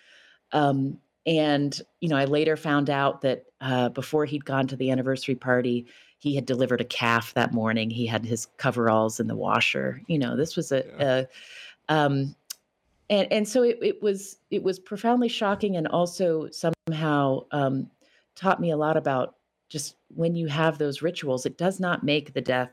Um, 0.52 0.98
and 1.26 1.80
you 2.00 2.08
know, 2.08 2.16
I 2.16 2.24
later 2.24 2.56
found 2.56 2.90
out 2.90 3.20
that 3.22 3.44
uh, 3.60 3.90
before 3.90 4.24
he'd 4.24 4.44
gone 4.44 4.66
to 4.68 4.76
the 4.76 4.90
anniversary 4.90 5.34
party, 5.34 5.86
he 6.18 6.34
had 6.34 6.46
delivered 6.46 6.80
a 6.80 6.84
calf 6.84 7.34
that 7.34 7.52
morning. 7.52 7.90
He 7.90 8.06
had 8.06 8.24
his 8.24 8.46
coveralls 8.56 9.20
in 9.20 9.26
the 9.26 9.36
washer. 9.36 10.02
You 10.06 10.18
know, 10.18 10.36
this 10.36 10.56
was 10.56 10.72
a, 10.72 10.84
yeah. 10.98 11.24
a 11.88 11.94
um, 11.94 12.34
and 13.08 13.30
and 13.32 13.48
so 13.48 13.62
it, 13.62 13.78
it 13.82 14.02
was 14.02 14.38
it 14.50 14.62
was 14.62 14.78
profoundly 14.78 15.28
shocking 15.28 15.76
and 15.76 15.88
also 15.88 16.48
somehow 16.50 17.44
um, 17.50 17.90
taught 18.36 18.60
me 18.60 18.70
a 18.70 18.76
lot 18.76 18.96
about 18.96 19.36
just 19.68 19.96
when 20.14 20.34
you 20.34 20.46
have 20.46 20.78
those 20.78 21.02
rituals, 21.02 21.46
it 21.46 21.56
does 21.56 21.80
not 21.80 22.04
make 22.04 22.32
the 22.32 22.40
death 22.40 22.72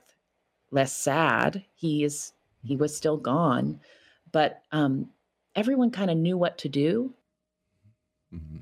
less 0.71 0.93
sad. 0.93 1.63
He 1.75 2.03
is 2.03 2.33
he 2.63 2.75
was 2.75 2.95
still 2.95 3.17
gone, 3.17 3.79
but 4.31 4.61
um, 4.71 5.09
everyone 5.55 5.91
kind 5.91 6.11
of 6.11 6.17
knew 6.17 6.37
what 6.37 6.57
to 6.59 6.69
do. 6.69 7.13
Mm-hmm. 8.37 8.57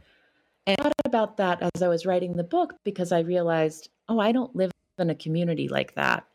And 0.67 0.77
I 0.79 0.83
thought 0.83 0.93
about 1.05 1.37
that 1.37 1.61
as 1.61 1.81
I 1.81 1.87
was 1.87 2.05
writing 2.05 2.33
the 2.33 2.43
book 2.43 2.73
because 2.83 3.11
I 3.11 3.19
realized, 3.19 3.89
oh, 4.09 4.19
I 4.19 4.31
don't 4.31 4.55
live 4.55 4.71
in 4.97 5.09
a 5.09 5.15
community 5.15 5.67
like 5.67 5.93
that. 5.95 6.25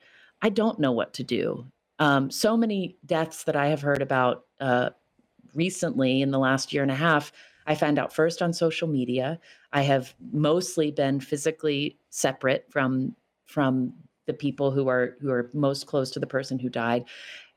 I 0.43 0.49
don't 0.51 0.79
know 0.79 0.93
what 0.93 1.15
to 1.15 1.25
do. 1.25 1.67
Um, 1.99 2.31
so 2.31 2.57
many 2.57 2.97
deaths 3.05 3.45
that 3.45 3.57
I 3.57 3.69
have 3.69 3.83
heard 3.83 4.03
about 4.03 4.45
uh, 4.61 4.91
recently 5.55 6.23
in 6.23 6.31
the 6.31 6.39
last 6.39 6.73
year 6.73 6.83
and 6.83 6.91
a 6.91 6.97
half, 6.97 7.33
I 7.67 7.75
found 7.75 7.99
out 7.99 8.13
first 8.13 8.41
on 8.41 8.53
social 8.53 8.89
media. 8.89 9.39
I 9.73 9.83
have 9.83 10.15
mostly 10.33 10.91
been 10.91 11.21
physically 11.21 11.99
separate 12.11 12.67
from 12.71 13.15
from 13.47 13.93
the 14.27 14.33
people 14.33 14.71
who 14.71 14.89
are 14.89 15.17
who 15.21 15.31
are 15.31 15.51
most 15.53 15.87
close 15.87 16.11
to 16.13 16.21
the 16.21 16.27
person 16.27 16.59
who 16.59 16.69
died. 16.69 17.05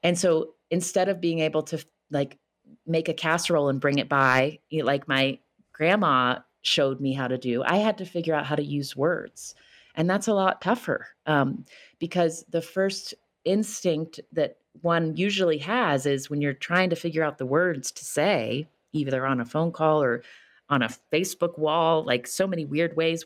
And 0.01 0.17
so 0.17 0.55
instead 0.69 1.07
of 1.07 1.21
being 1.21 1.39
able 1.39 1.63
to 1.63 1.83
like 2.11 2.37
make 2.85 3.07
a 3.07 3.13
casserole 3.13 3.69
and 3.69 3.79
bring 3.79 3.99
it 3.99 4.09
by, 4.09 4.59
like 4.71 5.07
my 5.07 5.39
grandma 5.73 6.39
showed 6.61 7.01
me 7.01 7.13
how 7.13 7.27
to 7.27 7.37
do, 7.37 7.63
I 7.63 7.77
had 7.77 7.97
to 7.97 8.05
figure 8.05 8.33
out 8.33 8.45
how 8.45 8.55
to 8.55 8.63
use 8.63 8.95
words. 8.95 9.55
And 9.95 10.09
that's 10.09 10.27
a 10.27 10.33
lot 10.33 10.61
tougher 10.61 11.07
um, 11.25 11.65
because 11.99 12.45
the 12.49 12.61
first 12.61 13.13
instinct 13.45 14.19
that 14.31 14.57
one 14.81 15.15
usually 15.15 15.59
has 15.59 16.05
is 16.05 16.29
when 16.29 16.41
you're 16.41 16.53
trying 16.53 16.89
to 16.89 16.95
figure 16.95 17.23
out 17.23 17.37
the 17.37 17.45
words 17.45 17.91
to 17.91 18.05
say, 18.05 18.67
either 18.91 19.25
on 19.25 19.39
a 19.39 19.45
phone 19.45 19.71
call 19.71 20.01
or 20.01 20.23
on 20.69 20.81
a 20.81 20.89
Facebook 21.11 21.59
wall, 21.59 22.03
like 22.03 22.25
so 22.25 22.47
many 22.47 22.65
weird 22.65 22.95
ways. 22.95 23.23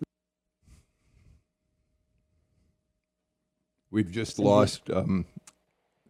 We've 3.92 4.12
just 4.12 4.38
lost. 4.40 4.90
Um, 4.90 5.26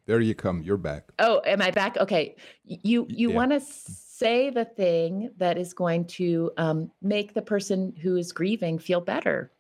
there 0.08 0.20
you 0.20 0.34
come. 0.34 0.64
You're 0.64 0.78
back. 0.78 1.10
Oh, 1.20 1.42
am 1.46 1.62
I 1.62 1.70
back? 1.70 1.98
Okay. 1.98 2.36
You 2.64 3.06
you 3.10 3.30
yeah. 3.30 3.36
want 3.36 3.52
to 3.52 3.60
say 4.18 4.50
the 4.50 4.66
thing 4.66 5.30
that 5.38 5.58
is 5.58 5.74
going 5.74 6.06
to 6.06 6.52
um, 6.58 6.92
make 7.02 7.34
the 7.34 7.42
person 7.42 7.94
who 8.02 8.16
is 8.16 8.32
grieving 8.32 8.80
feel 8.80 9.02
better, 9.02 9.52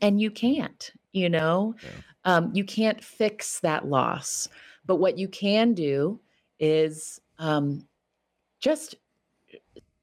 and 0.00 0.20
you 0.20 0.30
can't. 0.30 0.90
You 1.12 1.28
know, 1.28 1.74
yeah. 1.82 1.90
um, 2.24 2.50
you 2.54 2.64
can't 2.64 3.02
fix 3.02 3.60
that 3.60 3.86
loss. 3.86 4.48
But 4.86 4.96
what 4.96 5.18
you 5.18 5.28
can 5.28 5.74
do 5.74 6.20
is 6.58 7.20
um, 7.38 7.86
just 8.60 8.94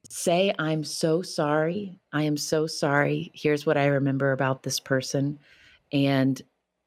say, 0.09 0.53
I'm 0.59 0.83
so 0.83 1.21
sorry. 1.21 1.99
I 2.13 2.23
am 2.23 2.37
so 2.37 2.67
sorry. 2.67 3.31
Here's 3.33 3.65
what 3.65 3.77
I 3.77 3.87
remember 3.87 4.31
about 4.31 4.63
this 4.63 4.79
person. 4.79 5.39
And 5.91 6.41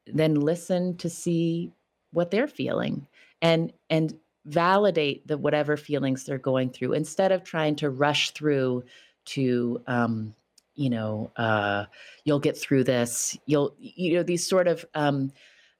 then 0.05 0.35
listen 0.35 0.97
to 0.97 1.09
see 1.09 1.71
what 2.11 2.31
they're 2.31 2.47
feeling 2.47 3.07
and 3.41 3.73
and 3.89 4.17
validate 4.45 5.27
the 5.27 5.37
whatever 5.37 5.77
feelings 5.77 6.23
they're 6.23 6.37
going 6.37 6.69
through 6.69 6.93
instead 6.93 7.31
of 7.31 7.43
trying 7.43 7.75
to 7.75 7.89
rush 7.89 8.31
through 8.31 8.83
to 9.25 9.81
um, 9.87 10.33
you 10.75 10.89
know 10.89 11.31
uh, 11.37 11.85
you'll 12.23 12.39
get 12.39 12.57
through 12.57 12.83
this 12.83 13.37
you'll 13.45 13.75
you 13.79 14.13
know 14.13 14.23
these 14.23 14.47
sort 14.47 14.67
of 14.67 14.85
um, 14.95 15.31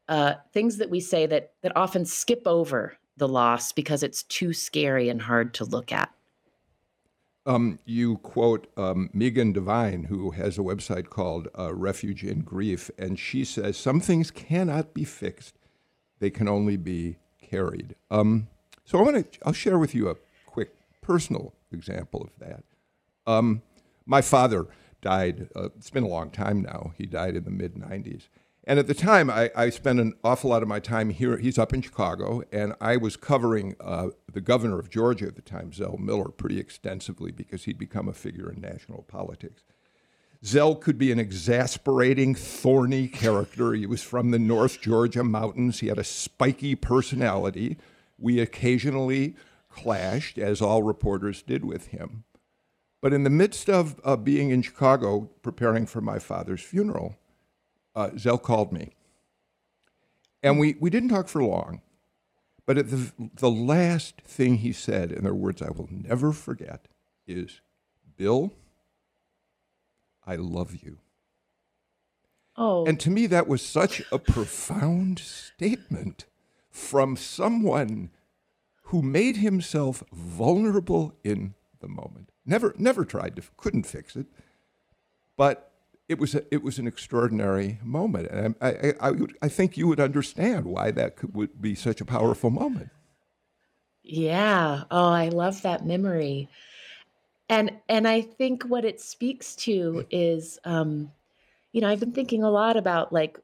uh, 0.08 0.36
things 0.54 0.78
that 0.78 0.90
we 0.90 1.00
say 1.00 1.26
that 1.26 1.54
that 1.62 1.76
often 1.76 2.06
skip 2.06 2.44
over 2.46 2.98
the 3.18 3.28
loss 3.28 3.72
because 3.72 4.04
it's 4.04 4.24
too 4.24 4.54
scary 4.54 5.10
and 5.10 5.22
hard 5.22 5.54
to 5.54 5.66
look 5.66 5.92
at. 5.92 6.12
Um, 7.46 7.80
you 7.86 8.18
quote 8.18 8.68
um, 8.78 9.10
Megan 9.14 9.52
Devine, 9.52 10.04
who 10.04 10.32
has 10.32 10.58
a 10.58 10.62
website 10.62 11.10
called 11.10 11.48
uh, 11.58 11.74
Refuge 11.74 12.24
in 12.24 12.42
Grief, 12.42 12.92
and 13.00 13.18
she 13.18 13.44
says 13.44 13.78
some 13.78 14.00
things 14.00 14.30
cannot 14.30 14.94
be 14.94 15.04
fixed; 15.04 15.58
they 16.20 16.30
can 16.30 16.48
only 16.48 16.78
be 16.78 17.18
carried. 17.52 17.96
Um, 18.10 18.48
so 18.86 18.98
I 18.98 19.02
want 19.02 19.32
to. 19.32 19.40
I'll 19.46 19.54
share 19.54 19.78
with 19.78 19.94
you 19.94 20.10
a 20.10 20.16
quick 20.46 20.74
personal 21.02 21.54
example 21.72 22.22
of 22.22 22.32
that. 22.40 22.64
Um, 23.28 23.62
my 24.06 24.22
father 24.22 24.68
died. 25.02 25.50
Uh, 25.56 25.70
it's 25.78 25.90
been 25.90 26.04
a 26.04 26.08
long 26.08 26.32
time 26.32 26.62
now. 26.62 26.94
He 26.98 27.06
died 27.06 27.36
in 27.36 27.44
the 27.44 27.52
mid 27.52 27.76
'90s, 27.76 28.28
and 28.64 28.80
at 28.80 28.88
the 28.88 28.94
time, 28.94 29.30
I, 29.30 29.52
I, 29.56 29.70
spent 29.70 30.00
an 30.00 30.14
awful 30.24 30.50
lot 30.50 30.62
of 30.62 30.68
my 30.68 30.80
time 30.80 31.10
here. 31.10 31.38
He's 31.38 31.58
up 31.58 31.74
in 31.74 31.82
Chicago, 31.82 32.44
and 32.52 32.74
I 32.80 32.98
was 32.98 33.18
covering 33.18 33.76
uh, 33.82 34.08
the 34.32 34.42
governor 34.42 34.80
of 34.80 34.90
Georgia 34.90 35.28
at 35.28 35.36
the 35.36 35.42
time, 35.42 35.74
Zell 35.74 35.98
Miller, 35.98 36.30
pretty 36.30 36.60
extensively 36.60 37.32
because 37.32 37.66
he'd 37.66 37.78
become 37.78 38.08
a 38.08 38.14
figure 38.14 38.52
in 38.52 38.62
national 38.62 39.04
politics. 39.04 39.64
Zell 40.44 40.76
could 40.76 40.98
be 40.98 41.12
an 41.12 41.20
exasperating, 41.20 42.34
thorny 42.34 43.08
character. 43.08 43.74
He 43.74 43.86
was 43.86 44.02
from 44.02 44.32
the 44.32 44.40
North 44.40 44.82
Georgia 44.82 45.24
mountains. 45.24 45.80
He 45.80 45.88
had 45.88 46.00
a 46.00 46.04
spiky 46.04 46.74
personality. 46.74 47.78
We 48.18 48.40
occasionally 48.40 49.36
clashed, 49.70 50.38
as 50.38 50.62
all 50.62 50.82
reporters 50.82 51.44
did 51.44 51.64
with 51.64 51.88
him. 51.88 52.24
But 53.02 53.14
in 53.14 53.24
the 53.24 53.30
midst 53.30 53.70
of 53.70 54.00
uh, 54.04 54.16
being 54.16 54.50
in 54.50 54.62
Chicago 54.62 55.30
preparing 55.42 55.86
for 55.86 56.02
my 56.02 56.20
father's 56.20 56.62
funeral, 56.62 57.18
uh, 57.96 58.12
Zell 58.18 58.38
called 58.38 58.72
me. 58.72 58.94
And 60.44 60.60
we, 60.60 60.76
we 60.80 60.90
didn't 60.90 61.10
talk 61.10 61.28
for 61.28 61.44
long. 61.44 61.82
But 62.66 62.78
at 62.78 62.90
the, 62.90 63.12
the 63.36 63.50
last 63.50 64.22
thing 64.22 64.58
he 64.58 64.72
said, 64.72 65.12
and 65.12 65.26
there 65.26 65.34
are 65.34 65.36
words 65.36 65.62
I 65.62 65.72
will 65.72 65.90
never 65.92 66.32
forget, 66.32 66.88
is 67.28 67.62
Bill, 68.18 68.54
I 70.26 70.36
love 70.36 70.76
you. 70.84 71.00
Oh. 72.56 72.86
And 72.86 73.00
to 73.00 73.10
me, 73.10 73.28
that 73.28 73.48
was 73.48 73.62
such 73.62 74.02
a 74.12 74.20
profound 74.20 75.20
statement 75.20 76.26
from 76.70 77.16
someone 77.16 78.12
who 78.84 79.02
made 79.02 79.38
himself 79.38 80.04
vulnerable 80.12 81.16
in 81.24 81.54
the 81.80 81.88
moment. 81.88 82.30
Never, 82.46 82.74
never 82.78 83.06
tried 83.06 83.36
to, 83.38 83.44
couldn't 83.58 83.86
fix 83.86 84.16
it, 84.16 84.28
but 85.38 85.72
it 86.10 86.20
was 86.20 86.36
a, 86.36 86.44
it 86.54 86.62
was 86.62 86.78
an 86.78 86.88
extraordinary 86.88 87.80
moment, 87.84 88.28
and 88.30 88.56
I 88.60 88.70
I, 88.70 88.94
I, 89.00 89.12
I 89.44 89.48
think 89.48 89.78
you 89.78 89.88
would 89.88 90.02
understand 90.02 90.66
why 90.66 90.92
that 90.92 91.16
could, 91.16 91.34
would 91.34 91.62
be 91.62 91.74
such 91.74 92.02
a 92.02 92.06
powerful 92.06 92.50
moment. 92.50 92.90
Yeah. 94.04 94.84
Oh, 94.92 95.10
I 95.10 95.30
love 95.30 95.62
that 95.62 95.86
memory, 95.86 96.50
and 97.52 97.72
and 97.90 98.08
I 98.08 98.22
think 98.22 98.64
what 98.64 98.86
it 98.86 99.02
speaks 99.02 99.56
to 99.58 100.06
is, 100.10 100.58
um, 100.64 101.12
you 101.74 101.82
know, 101.82 101.90
I've 101.90 102.00
been 102.00 102.14
thinking 102.14 102.44
a 102.44 102.50
lot 102.50 102.78
about 102.78 103.12
like 103.12 103.38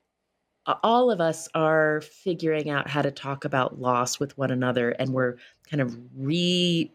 all 0.82 1.12
of 1.12 1.22
us 1.22 1.48
are 1.54 2.02
figuring 2.02 2.70
out 2.70 2.90
how 2.90 3.02
to 3.02 3.12
talk 3.12 3.46
about 3.46 3.80
loss 3.80 4.20
with 4.20 4.38
one 4.38 4.50
another 4.50 4.92
and 4.92 5.14
we're 5.14 5.36
kind 5.70 5.82
of 5.82 5.98
re 6.16 6.92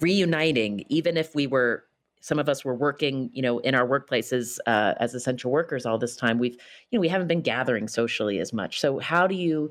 reuniting 0.00 0.84
even 0.88 1.16
if 1.16 1.34
we 1.34 1.46
were 1.46 1.84
some 2.20 2.38
of 2.38 2.48
us 2.48 2.64
were 2.64 2.74
working 2.74 3.30
you 3.32 3.42
know 3.42 3.58
in 3.60 3.74
our 3.74 3.86
workplaces 3.86 4.58
uh, 4.66 4.94
as 4.98 5.14
essential 5.14 5.52
workers 5.52 5.86
all 5.86 5.96
this 5.98 6.16
time. 6.16 6.38
We've 6.38 6.54
you 6.90 6.98
know 6.98 7.00
we 7.00 7.08
haven't 7.08 7.28
been 7.28 7.42
gathering 7.42 7.86
socially 7.86 8.40
as 8.40 8.52
much. 8.52 8.80
So 8.80 8.98
how 8.98 9.28
do 9.28 9.36
you 9.36 9.70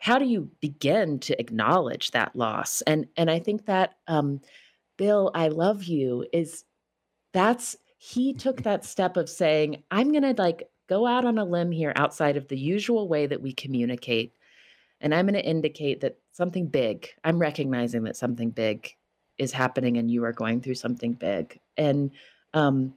how 0.00 0.18
do 0.18 0.24
you 0.24 0.50
begin 0.60 1.20
to 1.20 1.40
acknowledge 1.40 2.10
that 2.10 2.34
loss? 2.34 2.82
And 2.82 3.06
and 3.16 3.30
i 3.30 3.38
think 3.38 3.66
that 3.66 3.96
um 4.08 4.40
bill 4.96 5.30
i 5.34 5.48
love 5.48 5.84
you 5.84 6.24
is 6.32 6.64
that's 7.32 7.76
he 7.98 8.32
took 8.32 8.62
that 8.62 8.84
step 8.84 9.16
of 9.16 9.28
saying 9.28 9.82
i'm 9.90 10.10
going 10.12 10.22
to 10.22 10.40
like 10.40 10.68
go 10.88 11.06
out 11.06 11.24
on 11.24 11.38
a 11.38 11.44
limb 11.44 11.72
here 11.72 11.92
outside 11.96 12.36
of 12.36 12.48
the 12.48 12.58
usual 12.58 13.08
way 13.08 13.26
that 13.26 13.42
we 13.42 13.52
communicate 13.52 14.32
and 15.00 15.14
i'm 15.14 15.26
going 15.26 15.34
to 15.34 15.44
indicate 15.44 16.00
that 16.00 16.18
something 16.32 16.66
big 16.66 17.08
i'm 17.24 17.38
recognizing 17.38 18.04
that 18.04 18.16
something 18.16 18.50
big 18.50 18.92
is 19.38 19.52
happening 19.52 19.98
and 19.98 20.10
you 20.10 20.24
are 20.24 20.32
going 20.32 20.60
through 20.60 20.74
something 20.74 21.12
big 21.12 21.58
and 21.76 22.10
um 22.54 22.94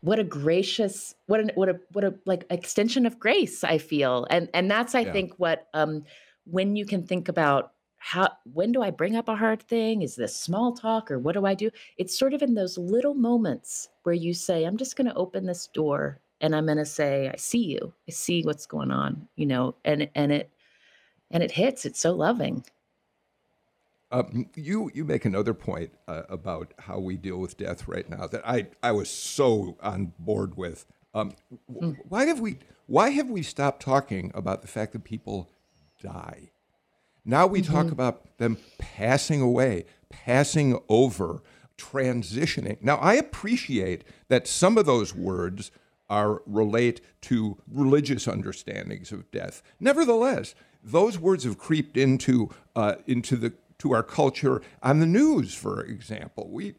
what 0.00 0.18
a 0.18 0.24
gracious 0.24 1.14
what 1.26 1.40
an, 1.40 1.50
what 1.54 1.68
a 1.68 1.80
what 1.92 2.04
a 2.04 2.14
like 2.26 2.44
extension 2.50 3.06
of 3.06 3.18
grace 3.18 3.64
i 3.64 3.78
feel 3.78 4.26
and 4.30 4.48
and 4.54 4.70
that's 4.70 4.94
i 4.94 5.00
yeah. 5.00 5.12
think 5.12 5.32
what 5.38 5.66
um 5.74 6.04
when 6.44 6.76
you 6.76 6.86
can 6.86 7.04
think 7.06 7.28
about 7.28 7.72
how 7.98 8.30
when 8.52 8.72
do 8.72 8.82
i 8.82 8.90
bring 8.90 9.16
up 9.16 9.28
a 9.28 9.36
hard 9.36 9.62
thing 9.62 10.02
is 10.02 10.16
this 10.16 10.36
small 10.36 10.72
talk 10.72 11.10
or 11.10 11.18
what 11.18 11.32
do 11.32 11.46
i 11.46 11.54
do 11.54 11.70
it's 11.98 12.18
sort 12.18 12.34
of 12.34 12.42
in 12.42 12.54
those 12.54 12.78
little 12.78 13.14
moments 13.14 13.88
where 14.02 14.14
you 14.14 14.34
say 14.34 14.64
i'm 14.64 14.76
just 14.76 14.96
going 14.96 15.06
to 15.06 15.14
open 15.14 15.46
this 15.46 15.66
door 15.68 16.20
and 16.40 16.54
i'm 16.54 16.66
going 16.66 16.78
to 16.78 16.84
say 16.84 17.30
i 17.32 17.36
see 17.36 17.64
you 17.64 17.92
i 18.08 18.10
see 18.10 18.42
what's 18.42 18.66
going 18.66 18.90
on 18.90 19.26
you 19.36 19.46
know 19.46 19.74
and 19.84 20.08
and 20.14 20.32
it 20.32 20.50
and 21.30 21.42
it 21.42 21.50
hits 21.50 21.84
it's 21.84 22.00
so 22.00 22.12
loving 22.12 22.64
um, 24.12 24.48
you 24.54 24.90
you 24.94 25.04
make 25.04 25.24
another 25.24 25.52
point 25.52 25.90
uh, 26.06 26.22
about 26.28 26.72
how 26.78 26.98
we 26.98 27.16
deal 27.16 27.38
with 27.38 27.56
death 27.56 27.88
right 27.88 28.08
now 28.08 28.26
that 28.28 28.46
I, 28.48 28.68
I 28.82 28.92
was 28.92 29.10
so 29.10 29.76
on 29.80 30.12
board 30.18 30.56
with. 30.56 30.86
Um, 31.12 31.32
mm. 31.70 31.96
Why 32.08 32.26
have 32.26 32.38
we 32.38 32.58
why 32.86 33.10
have 33.10 33.28
we 33.28 33.42
stopped 33.42 33.82
talking 33.82 34.30
about 34.34 34.62
the 34.62 34.68
fact 34.68 34.92
that 34.92 35.02
people 35.02 35.50
die? 36.00 36.50
Now 37.26 37.46
we 37.46 37.60
mm-hmm. 37.60 37.72
talk 37.72 37.90
about 37.90 38.38
them 38.38 38.56
passing 38.78 39.40
away, 39.42 39.84
passing 40.08 40.78
over, 40.88 41.42
transitioning. 41.76 42.80
Now 42.80 42.96
I 42.96 43.14
appreciate 43.14 44.04
that 44.28 44.46
some 44.46 44.78
of 44.78 44.86
those 44.86 45.14
words 45.14 45.70
are 46.08 46.40
relate 46.46 47.00
to 47.20 47.58
religious 47.70 48.28
understandings 48.28 49.10
of 49.10 49.28
death. 49.32 49.62
Nevertheless, 49.80 50.54
those 50.82 51.18
words 51.18 51.42
have 51.42 51.58
creeped 51.58 51.96
into 51.96 52.50
uh, 52.76 52.94
into 53.06 53.36
the 53.36 53.52
to 53.78 53.92
our 53.92 54.04
culture 54.04 54.62
on 54.82 55.00
the 55.00 55.06
news, 55.06 55.52
for 55.54 55.82
example. 55.82 56.48
We 56.50 56.76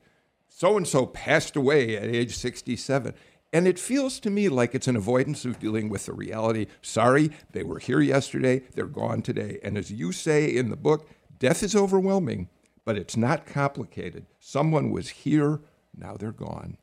so 0.47 0.77
and 0.77 0.87
so 0.87 1.05
passed 1.05 1.55
away 1.55 1.97
at 1.97 2.05
age 2.05 2.35
67. 2.35 3.13
And 3.53 3.67
it 3.67 3.79
feels 3.79 4.19
to 4.19 4.29
me 4.29 4.49
like 4.49 4.75
it's 4.75 4.87
an 4.87 4.95
avoidance 4.95 5.45
of 5.45 5.59
dealing 5.59 5.89
with 5.89 6.05
the 6.05 6.13
reality. 6.13 6.67
Sorry, 6.81 7.31
they 7.53 7.63
were 7.63 7.79
here 7.79 8.01
yesterday, 8.01 8.63
they're 8.75 8.85
gone 8.85 9.21
today. 9.21 9.59
And 9.63 9.77
as 9.77 9.91
you 9.91 10.11
say 10.11 10.47
in 10.53 10.69
the 10.69 10.75
book, 10.75 11.07
death 11.39 11.63
is 11.63 11.75
overwhelming, 11.75 12.49
but 12.83 12.97
it's 12.97 13.15
not 13.15 13.45
complicated. 13.45 14.25
Someone 14.39 14.91
was 14.91 15.09
here, 15.09 15.61
now 15.97 16.15
they're 16.17 16.31
gone. 16.31 16.77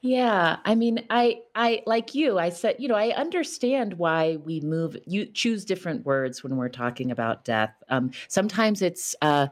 Yeah, 0.00 0.56
I 0.64 0.74
mean, 0.74 1.06
I 1.10 1.42
I 1.54 1.82
like 1.86 2.12
you, 2.14 2.36
I 2.36 2.48
said, 2.48 2.76
you 2.80 2.88
know, 2.88 2.96
I 2.96 3.10
understand 3.14 3.94
why 3.94 4.36
we 4.36 4.60
move 4.60 4.96
you 5.06 5.26
choose 5.26 5.64
different 5.64 6.04
words 6.04 6.42
when 6.42 6.56
we're 6.56 6.68
talking 6.68 7.12
about 7.12 7.44
death. 7.44 7.72
Um, 7.88 8.10
sometimes 8.26 8.82
it's 8.82 9.14
uh, 9.22 9.46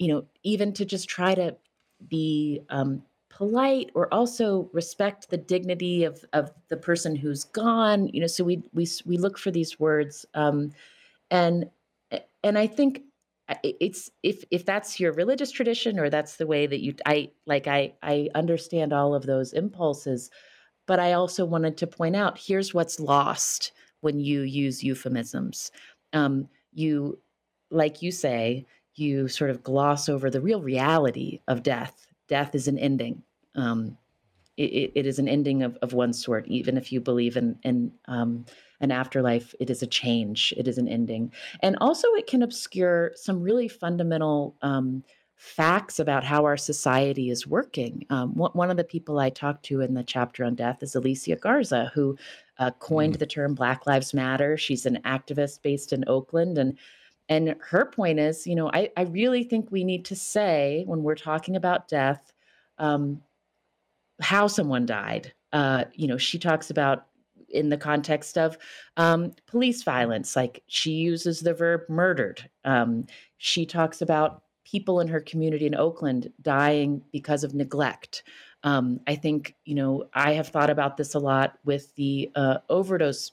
you 0.00 0.08
know, 0.08 0.24
even 0.42 0.72
to 0.72 0.84
just 0.84 1.08
try 1.08 1.36
to 1.36 1.56
be 2.08 2.62
um 2.68 3.04
polite 3.42 3.90
or 3.94 4.12
also 4.14 4.70
respect 4.72 5.30
the 5.30 5.36
dignity 5.36 6.04
of 6.04 6.24
of 6.32 6.52
the 6.68 6.76
person 6.76 7.16
who's 7.16 7.42
gone, 7.44 8.06
you 8.08 8.20
know, 8.20 8.26
so 8.28 8.44
we 8.44 8.62
we 8.72 8.86
we 9.04 9.16
look 9.16 9.36
for 9.36 9.50
these 9.50 9.80
words 9.80 10.24
um 10.34 10.70
and 11.30 11.68
and 12.44 12.56
I 12.56 12.68
think 12.68 13.02
it's 13.64 14.10
if 14.22 14.44
if 14.50 14.64
that's 14.64 15.00
your 15.00 15.12
religious 15.12 15.50
tradition 15.50 15.98
or 15.98 16.08
that's 16.08 16.36
the 16.36 16.46
way 16.46 16.66
that 16.66 16.80
you 16.80 16.94
i 17.04 17.28
like 17.46 17.66
i 17.66 17.92
i 18.02 18.28
understand 18.34 18.92
all 18.92 19.14
of 19.14 19.26
those 19.26 19.52
impulses 19.52 20.30
but 20.86 20.98
i 20.98 21.12
also 21.12 21.44
wanted 21.44 21.76
to 21.76 21.86
point 21.86 22.16
out 22.16 22.38
here's 22.38 22.72
what's 22.72 22.98
lost 23.00 23.72
when 24.02 24.20
you 24.20 24.42
use 24.42 24.82
euphemisms. 24.82 25.70
Um, 26.12 26.48
you 26.72 27.18
like 27.70 28.02
you 28.02 28.12
say 28.12 28.66
you 28.94 29.28
sort 29.28 29.50
of 29.50 29.62
gloss 29.62 30.08
over 30.08 30.28
the 30.28 30.40
real 30.40 30.60
reality 30.60 31.40
of 31.48 31.62
death. 31.62 32.06
Death 32.28 32.54
is 32.54 32.68
an 32.68 32.78
ending 32.78 33.22
um, 33.54 33.96
it, 34.56 34.92
it 34.94 35.06
is 35.06 35.18
an 35.18 35.28
ending 35.28 35.62
of, 35.62 35.76
of 35.82 35.92
one 35.92 36.12
sort 36.12 36.46
even 36.46 36.76
if 36.76 36.92
you 36.92 37.00
believe 37.00 37.36
in 37.36 37.58
in 37.62 37.92
um, 38.06 38.44
an 38.82 38.90
afterlife, 38.90 39.54
it 39.60 39.70
is 39.70 39.82
a 39.82 39.86
change, 39.86 40.52
it 40.56 40.68
is 40.68 40.76
an 40.76 40.88
ending. 40.88 41.32
And 41.60 41.76
also, 41.80 42.08
it 42.14 42.26
can 42.26 42.42
obscure 42.42 43.12
some 43.14 43.40
really 43.40 43.68
fundamental 43.68 44.56
um, 44.60 45.04
facts 45.36 45.98
about 45.98 46.24
how 46.24 46.44
our 46.44 46.56
society 46.56 47.30
is 47.30 47.46
working. 47.46 48.04
Um, 48.10 48.30
one 48.34 48.70
of 48.70 48.76
the 48.76 48.84
people 48.84 49.18
I 49.18 49.30
talked 49.30 49.64
to 49.66 49.80
in 49.80 49.94
the 49.94 50.04
chapter 50.04 50.44
on 50.44 50.54
death 50.54 50.82
is 50.82 50.94
Alicia 50.94 51.36
Garza, 51.36 51.90
who 51.94 52.16
uh, 52.58 52.70
coined 52.78 53.16
mm. 53.16 53.18
the 53.18 53.26
term 53.26 53.54
Black 53.54 53.86
Lives 53.86 54.12
Matter. 54.12 54.56
She's 54.56 54.84
an 54.84 54.98
activist 55.04 55.62
based 55.62 55.92
in 55.92 56.04
Oakland. 56.06 56.58
And 56.58 56.76
and 57.28 57.54
her 57.70 57.86
point 57.86 58.18
is, 58.18 58.46
you 58.46 58.54
know, 58.54 58.70
I, 58.72 58.90
I 58.96 59.02
really 59.02 59.44
think 59.44 59.70
we 59.70 59.84
need 59.84 60.04
to 60.06 60.16
say 60.16 60.82
when 60.86 61.02
we're 61.02 61.14
talking 61.14 61.56
about 61.56 61.88
death, 61.88 62.32
um, 62.78 63.22
how 64.22 64.46
someone 64.46 64.86
died. 64.86 65.32
Uh, 65.52 65.84
you 65.94 66.08
know, 66.08 66.16
she 66.16 66.38
talks 66.38 66.70
about 66.70 67.06
in 67.50 67.68
the 67.68 67.76
context 67.76 68.38
of 68.38 68.56
um, 68.96 69.32
police 69.46 69.82
violence. 69.82 70.34
Like 70.34 70.62
she 70.66 70.92
uses 70.92 71.40
the 71.40 71.54
verb 71.54 71.82
murdered. 71.88 72.48
Um, 72.64 73.06
she 73.36 73.66
talks 73.66 74.00
about 74.00 74.42
people 74.64 75.00
in 75.00 75.08
her 75.08 75.20
community 75.20 75.66
in 75.66 75.74
Oakland 75.74 76.32
dying 76.40 77.02
because 77.12 77.44
of 77.44 77.54
neglect. 77.54 78.22
Um, 78.64 79.00
I 79.06 79.16
think, 79.16 79.56
you 79.64 79.74
know, 79.74 80.08
I 80.14 80.32
have 80.32 80.48
thought 80.48 80.70
about 80.70 80.96
this 80.96 81.14
a 81.14 81.18
lot 81.18 81.58
with 81.64 81.94
the 81.96 82.30
uh, 82.34 82.58
overdose 82.70 83.32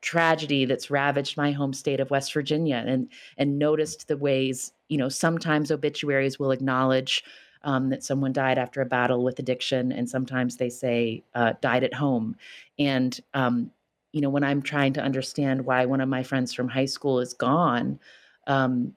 tragedy 0.00 0.64
that's 0.64 0.90
ravaged 0.90 1.36
my 1.36 1.52
home 1.52 1.72
state 1.72 2.00
of 2.00 2.10
West 2.10 2.32
Virginia 2.32 2.84
and 2.86 3.08
and 3.36 3.58
noticed 3.58 4.08
the 4.08 4.16
ways, 4.16 4.72
you 4.88 4.98
know, 4.98 5.08
sometimes 5.08 5.70
obituaries 5.70 6.38
will 6.38 6.50
acknowledge 6.50 7.24
um, 7.62 7.90
that 7.90 8.04
someone 8.04 8.32
died 8.32 8.58
after 8.58 8.80
a 8.80 8.86
battle 8.86 9.22
with 9.22 9.38
addiction, 9.38 9.92
and 9.92 10.08
sometimes 10.08 10.56
they 10.56 10.70
say 10.70 11.24
uh, 11.34 11.54
died 11.60 11.84
at 11.84 11.94
home. 11.94 12.36
And 12.78 13.18
um, 13.34 13.70
you 14.12 14.20
know, 14.20 14.30
when 14.30 14.44
I'm 14.44 14.62
trying 14.62 14.94
to 14.94 15.02
understand 15.02 15.64
why 15.64 15.84
one 15.84 16.00
of 16.00 16.08
my 16.08 16.22
friends 16.22 16.52
from 16.52 16.68
high 16.68 16.86
school 16.86 17.20
is 17.20 17.34
gone, 17.34 18.00
um, 18.46 18.94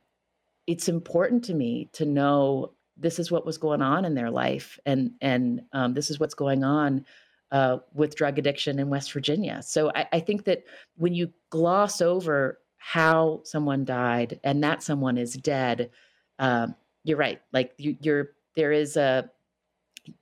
it's 0.67 0.88
important 0.88 1.43
to 1.45 1.54
me 1.54 1.89
to 1.93 2.06
know 2.06 2.71
this 2.97 3.19
is 3.19 3.32
what 3.32 3.45
was 3.45 3.58
going 3.58 3.82
on 3.82 4.06
in 4.06 4.15
their 4.15 4.32
life, 4.32 4.80
and 4.86 5.12
and 5.21 5.63
um, 5.74 5.93
this 5.93 6.10
is 6.10 6.19
what's 6.19 6.36
going 6.36 6.63
on 6.63 7.06
uh, 7.52 7.78
with 7.93 8.15
drug 8.15 8.39
addiction 8.39 8.80
in 8.80 8.89
West 8.89 9.12
Virginia. 9.12 9.62
So 9.62 9.91
I, 9.93 10.08
I 10.13 10.19
think 10.19 10.45
that 10.45 10.63
when 10.95 11.13
you 11.13 11.32
gloss 11.50 12.02
over 12.02 12.60
how 12.78 13.41
someone 13.43 13.86
died 13.86 14.39
and 14.43 14.63
that 14.63 14.82
someone 14.82 15.17
is 15.17 15.34
dead, 15.34 15.91
uh, 16.39 16.67
you're 17.04 17.17
right. 17.17 17.41
Like 17.52 17.74
you, 17.78 17.97
are 18.12 18.32
there 18.55 18.71
is 18.71 18.97
a 18.97 19.29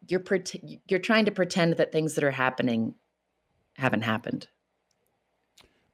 you're 0.08 0.24
you're 0.88 1.00
trying 1.00 1.26
to 1.26 1.32
pretend 1.32 1.78
that 1.78 1.92
things 1.92 2.16
that 2.16 2.24
are 2.24 2.32
happening 2.32 2.96
haven't 3.76 4.02
happened. 4.02 4.48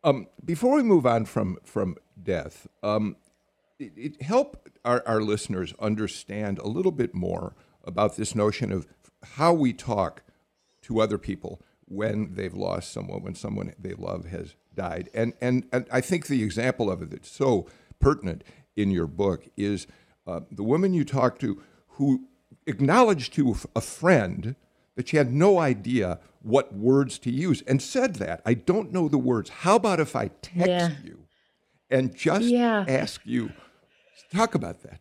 Um, 0.03 0.27
before 0.43 0.75
we 0.75 0.83
move 0.83 1.05
on 1.05 1.25
from 1.25 1.57
from 1.63 1.97
death, 2.21 2.67
um, 2.83 3.15
it, 3.79 3.93
it 3.95 4.21
help 4.21 4.69
our, 4.83 5.03
our 5.05 5.21
listeners 5.21 5.73
understand 5.79 6.59
a 6.59 6.67
little 6.67 6.91
bit 6.91 7.13
more 7.13 7.55
about 7.83 8.15
this 8.15 8.35
notion 8.35 8.71
of 8.71 8.87
how 9.37 9.53
we 9.53 9.73
talk 9.73 10.23
to 10.83 11.01
other 11.01 11.17
people 11.17 11.61
when 11.87 12.33
they've 12.35 12.53
lost 12.53 12.91
someone, 12.91 13.23
when 13.23 13.35
someone 13.35 13.73
they 13.77 13.93
love 13.93 14.25
has 14.25 14.55
died. 14.73 15.09
And, 15.13 15.33
and, 15.41 15.65
and 15.71 15.87
I 15.91 16.01
think 16.01 16.27
the 16.27 16.43
example 16.43 16.91
of 16.91 17.01
it 17.01 17.11
that's 17.11 17.29
so 17.29 17.67
pertinent 17.99 18.43
in 18.75 18.91
your 18.91 19.07
book 19.07 19.47
is 19.55 19.87
uh, 20.27 20.41
the 20.51 20.63
woman 20.63 20.93
you 20.93 21.05
talk 21.05 21.39
to 21.39 21.61
who 21.95 22.27
acknowledged 22.65 23.34
to 23.34 23.55
a 23.75 23.81
friend 23.81 24.55
that 24.95 25.10
she 25.10 25.17
had 25.17 25.34
no 25.34 25.60
idea 25.60 26.19
what 26.41 26.73
words 26.73 27.17
to 27.19 27.31
use 27.31 27.63
and 27.67 27.81
said 27.81 28.15
that. 28.15 28.41
I 28.45 28.53
don't 28.53 28.91
know 28.91 29.08
the 29.08 29.17
words. 29.17 29.49
How 29.49 29.75
about 29.75 29.99
if 29.99 30.15
I 30.15 30.27
text 30.41 30.67
yeah. 30.67 30.91
you 31.03 31.19
and 31.89 32.15
just 32.15 32.45
yeah. 32.45 32.86
ask 32.88 33.21
you? 33.25 33.51
Talk 34.31 34.55
about 34.55 34.84
that. 34.84 34.99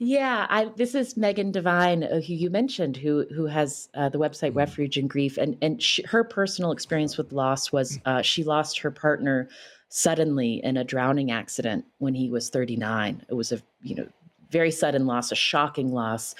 Yeah, 0.00 0.46
I 0.50 0.70
this 0.76 0.94
is 0.94 1.16
Megan 1.16 1.52
Devine, 1.52 2.02
uh, 2.02 2.20
who 2.20 2.34
you 2.34 2.50
mentioned, 2.50 2.96
who 2.96 3.26
who 3.34 3.46
has 3.46 3.88
uh, 3.94 4.08
the 4.08 4.18
website 4.18 4.48
mm-hmm. 4.48 4.58
Refuge 4.58 4.98
in 4.98 5.06
Grief, 5.06 5.38
and 5.38 5.56
and 5.62 5.80
she, 5.80 6.02
her 6.02 6.24
personal 6.24 6.72
experience 6.72 7.16
with 7.16 7.32
loss 7.32 7.70
was 7.70 8.00
uh, 8.04 8.20
she 8.20 8.42
lost 8.42 8.78
her 8.80 8.90
partner 8.90 9.48
suddenly 9.90 10.60
in 10.64 10.76
a 10.76 10.82
drowning 10.82 11.30
accident 11.30 11.84
when 11.98 12.14
he 12.14 12.28
was 12.28 12.50
39. 12.50 13.24
It 13.28 13.34
was 13.34 13.52
a 13.52 13.62
you 13.82 13.94
know 13.94 14.08
very 14.54 14.70
sudden 14.70 15.04
loss, 15.04 15.32
a 15.32 15.34
shocking 15.34 15.92
loss, 15.92 16.34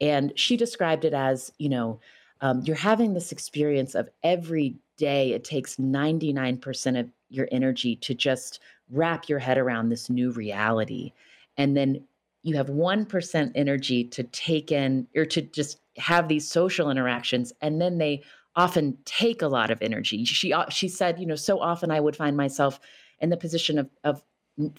and 0.00 0.32
she 0.34 0.56
described 0.56 1.04
it 1.04 1.12
as 1.12 1.52
you 1.58 1.68
know 1.68 2.00
um, 2.40 2.62
you're 2.64 2.76
having 2.76 3.14
this 3.14 3.32
experience 3.32 3.94
of 3.94 4.08
every 4.22 4.76
day 4.96 5.32
it 5.32 5.44
takes 5.44 5.76
99% 5.76 7.00
of 7.00 7.08
your 7.30 7.48
energy 7.52 7.96
to 7.96 8.14
just 8.14 8.60
wrap 8.90 9.28
your 9.28 9.38
head 9.38 9.58
around 9.58 9.88
this 9.88 10.08
new 10.08 10.30
reality. 10.32 11.12
And 11.56 11.76
then 11.76 12.04
you 12.42 12.56
have 12.56 12.68
1% 12.68 13.52
energy 13.54 14.04
to 14.04 14.22
take 14.24 14.72
in 14.72 15.06
or 15.16 15.24
to 15.26 15.42
just 15.42 15.80
have 15.96 16.28
these 16.28 16.48
social 16.48 16.90
interactions 16.90 17.52
and 17.60 17.80
then 17.80 17.98
they 17.98 18.22
often 18.56 18.96
take 19.04 19.42
a 19.42 19.48
lot 19.48 19.70
of 19.70 19.82
energy. 19.82 20.24
She 20.24 20.52
uh, 20.52 20.68
she 20.68 20.88
said 20.88 21.18
you 21.20 21.26
know 21.26 21.36
so 21.36 21.60
often 21.60 21.90
i 21.90 22.00
would 22.00 22.16
find 22.16 22.36
myself 22.36 22.80
in 23.20 23.30
the 23.30 23.36
position 23.36 23.78
of 23.78 23.88
of 24.04 24.22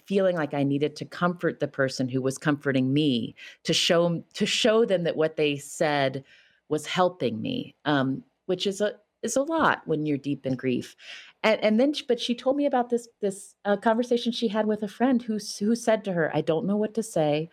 feeling 0.06 0.36
like 0.36 0.54
i 0.54 0.62
needed 0.62 0.94
to 0.96 1.04
comfort 1.04 1.60
the 1.60 1.68
person 1.68 2.08
who 2.08 2.20
was 2.20 2.38
comforting 2.38 2.92
me 2.92 3.34
to 3.64 3.72
show 3.72 4.22
to 4.34 4.46
show 4.46 4.84
them 4.84 5.04
that 5.04 5.16
what 5.16 5.36
they 5.36 5.56
said 5.56 6.24
was 6.68 6.86
helping 6.86 7.40
me 7.40 7.74
um, 7.84 8.22
which 8.46 8.66
is 8.66 8.80
a 8.80 8.94
is 9.22 9.36
a 9.36 9.42
lot 9.42 9.82
when 9.84 10.06
you're 10.06 10.18
deep 10.18 10.46
in 10.46 10.54
grief. 10.56 10.96
And, 11.42 11.62
and 11.62 11.80
then 11.80 11.92
but 12.08 12.20
she 12.20 12.34
told 12.34 12.56
me 12.56 12.66
about 12.66 12.90
this 12.90 13.08
this 13.20 13.54
uh, 13.64 13.76
conversation 13.76 14.32
she 14.32 14.48
had 14.48 14.66
with 14.66 14.82
a 14.82 14.88
friend 14.88 15.22
who 15.22 15.38
who 15.58 15.74
said 15.74 16.04
to 16.04 16.12
her 16.12 16.30
i 16.34 16.42
don't 16.42 16.66
know 16.66 16.76
what 16.76 16.94
to 16.94 17.02
say 17.02 17.48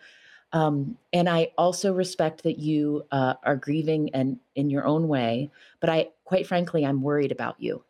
um, 0.51 0.97
and 1.13 1.29
i 1.29 1.49
also 1.57 1.93
respect 1.93 2.43
that 2.43 2.59
you 2.59 3.03
uh, 3.11 3.35
are 3.43 3.55
grieving 3.55 4.09
and 4.13 4.39
in 4.55 4.69
your 4.69 4.85
own 4.85 5.07
way 5.07 5.49
but 5.79 5.89
i 5.89 6.09
quite 6.25 6.47
frankly 6.47 6.85
i'm 6.85 7.01
worried 7.01 7.31
about 7.31 7.55
you. 7.59 7.83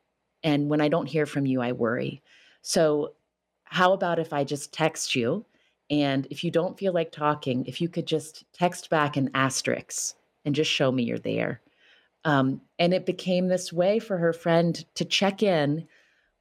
And 0.43 0.69
when 0.69 0.81
i 0.81 0.87
don't 0.87 1.07
hear 1.07 1.25
from 1.25 1.47
you 1.47 1.61
i 1.61 1.71
worry. 1.71 2.21
So 2.61 3.13
how 3.69 3.93
about 3.93 4.19
if 4.19 4.33
i 4.33 4.43
just 4.43 4.73
text 4.73 5.15
you 5.15 5.45
and 5.89 6.27
if 6.29 6.43
you 6.43 6.51
don't 6.51 6.77
feel 6.77 6.93
like 6.93 7.11
talking 7.11 7.65
if 7.65 7.79
you 7.79 7.87
could 7.87 8.05
just 8.05 8.43
text 8.53 8.89
back 8.89 9.17
an 9.17 9.29
asterisk 9.33 10.15
and 10.45 10.55
just 10.55 10.71
show 10.71 10.91
me 10.91 11.03
you're 11.03 11.19
there 11.19 11.61
um, 12.27 12.59
and 12.77 12.93
it 12.93 13.05
became 13.05 13.47
this 13.47 13.71
way 13.71 13.99
for 13.99 14.17
her 14.17 14.33
friend 14.33 14.83
to 14.95 15.05
check 15.05 15.43
in 15.43 15.87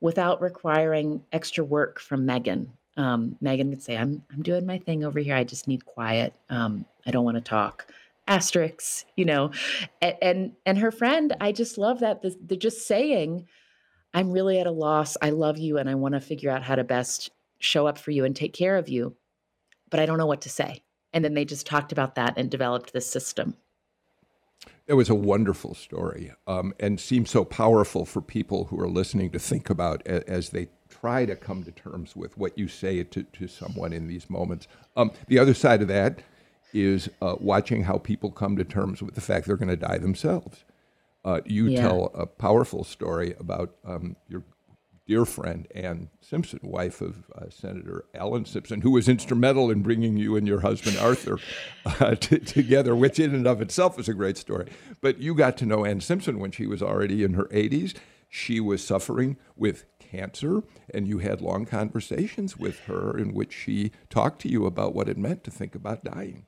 without 0.00 0.42
requiring 0.42 1.22
extra 1.32 1.62
work 1.64 2.00
from 2.00 2.26
Megan. 2.26 2.72
Um, 2.96 3.36
Megan 3.40 3.70
could 3.70 3.82
say, 3.82 3.96
I'm, 3.96 4.22
I'm 4.32 4.42
doing 4.42 4.66
my 4.66 4.78
thing 4.78 5.04
over 5.04 5.20
here. 5.20 5.36
I 5.36 5.44
just 5.44 5.68
need 5.68 5.86
quiet. 5.86 6.34
Um, 6.50 6.84
I 7.06 7.12
don't 7.12 7.24
want 7.24 7.36
to 7.36 7.40
talk. 7.40 7.86
Asterisks, 8.26 9.04
you 9.14 9.24
know, 9.24 9.52
and, 10.02 10.16
and, 10.20 10.52
and 10.66 10.78
her 10.78 10.90
friend, 10.90 11.36
I 11.40 11.52
just 11.52 11.78
love 11.78 12.00
that. 12.00 12.20
They're 12.22 12.58
just 12.58 12.88
saying, 12.88 13.46
I'm 14.16 14.32
really 14.32 14.58
at 14.58 14.66
a 14.66 14.72
loss. 14.72 15.18
I 15.20 15.28
love 15.28 15.58
you 15.58 15.76
and 15.76 15.90
I 15.90 15.94
want 15.94 16.14
to 16.14 16.20
figure 16.20 16.50
out 16.50 16.62
how 16.62 16.74
to 16.74 16.84
best 16.84 17.30
show 17.58 17.86
up 17.86 17.98
for 17.98 18.12
you 18.12 18.24
and 18.24 18.34
take 18.34 18.54
care 18.54 18.78
of 18.78 18.88
you, 18.88 19.14
but 19.90 20.00
I 20.00 20.06
don't 20.06 20.16
know 20.16 20.24
what 20.24 20.40
to 20.40 20.48
say. 20.48 20.82
And 21.12 21.22
then 21.22 21.34
they 21.34 21.44
just 21.44 21.66
talked 21.66 21.92
about 21.92 22.14
that 22.14 22.32
and 22.38 22.50
developed 22.50 22.94
this 22.94 23.06
system. 23.06 23.56
It 24.86 24.94
was 24.94 25.10
a 25.10 25.14
wonderful 25.14 25.74
story 25.74 26.32
um, 26.46 26.72
and 26.80 26.98
seems 26.98 27.28
so 27.28 27.44
powerful 27.44 28.06
for 28.06 28.22
people 28.22 28.64
who 28.64 28.80
are 28.80 28.88
listening 28.88 29.32
to 29.32 29.38
think 29.38 29.68
about 29.68 30.06
as 30.06 30.48
they 30.48 30.68
try 30.88 31.26
to 31.26 31.36
come 31.36 31.62
to 31.64 31.70
terms 31.70 32.16
with 32.16 32.38
what 32.38 32.56
you 32.56 32.68
say 32.68 33.02
to, 33.04 33.22
to 33.22 33.46
someone 33.46 33.92
in 33.92 34.06
these 34.06 34.30
moments. 34.30 34.66
Um, 34.96 35.10
the 35.26 35.38
other 35.38 35.52
side 35.52 35.82
of 35.82 35.88
that 35.88 36.20
is 36.72 37.10
uh, 37.20 37.36
watching 37.38 37.82
how 37.82 37.98
people 37.98 38.30
come 38.30 38.56
to 38.56 38.64
terms 38.64 39.02
with 39.02 39.14
the 39.14 39.20
fact 39.20 39.46
they're 39.46 39.56
going 39.56 39.68
to 39.68 39.76
die 39.76 39.98
themselves. 39.98 40.64
Uh, 41.26 41.40
you 41.44 41.66
yeah. 41.66 41.82
tell 41.82 42.12
a 42.14 42.24
powerful 42.24 42.84
story 42.84 43.34
about 43.40 43.74
um, 43.84 44.14
your 44.28 44.44
dear 45.08 45.24
friend 45.24 45.66
Ann 45.74 46.08
Simpson, 46.20 46.60
wife 46.62 47.00
of 47.00 47.28
uh, 47.34 47.50
Senator 47.50 48.04
Alan 48.14 48.44
Simpson, 48.44 48.80
who 48.80 48.92
was 48.92 49.08
instrumental 49.08 49.68
in 49.68 49.82
bringing 49.82 50.16
you 50.16 50.36
and 50.36 50.46
your 50.46 50.60
husband 50.60 50.96
Arthur 50.98 51.38
uh, 51.84 52.14
t- 52.14 52.38
together, 52.38 52.94
which 52.94 53.18
in 53.18 53.34
and 53.34 53.46
of 53.46 53.60
itself 53.60 53.98
is 53.98 54.08
a 54.08 54.14
great 54.14 54.36
story. 54.36 54.70
But 55.00 55.18
you 55.18 55.34
got 55.34 55.56
to 55.58 55.66
know 55.66 55.84
Ann 55.84 56.00
Simpson 56.00 56.38
when 56.38 56.52
she 56.52 56.68
was 56.68 56.80
already 56.80 57.24
in 57.24 57.34
her 57.34 57.46
80s. 57.46 57.94
She 58.28 58.60
was 58.60 58.84
suffering 58.84 59.36
with 59.56 59.84
cancer, 59.98 60.62
and 60.94 61.08
you 61.08 61.18
had 61.18 61.40
long 61.40 61.64
conversations 61.64 62.56
with 62.56 62.80
her 62.80 63.18
in 63.18 63.34
which 63.34 63.52
she 63.52 63.90
talked 64.08 64.40
to 64.42 64.48
you 64.48 64.64
about 64.64 64.94
what 64.94 65.08
it 65.08 65.18
meant 65.18 65.42
to 65.44 65.50
think 65.50 65.74
about 65.74 66.04
dying. 66.04 66.46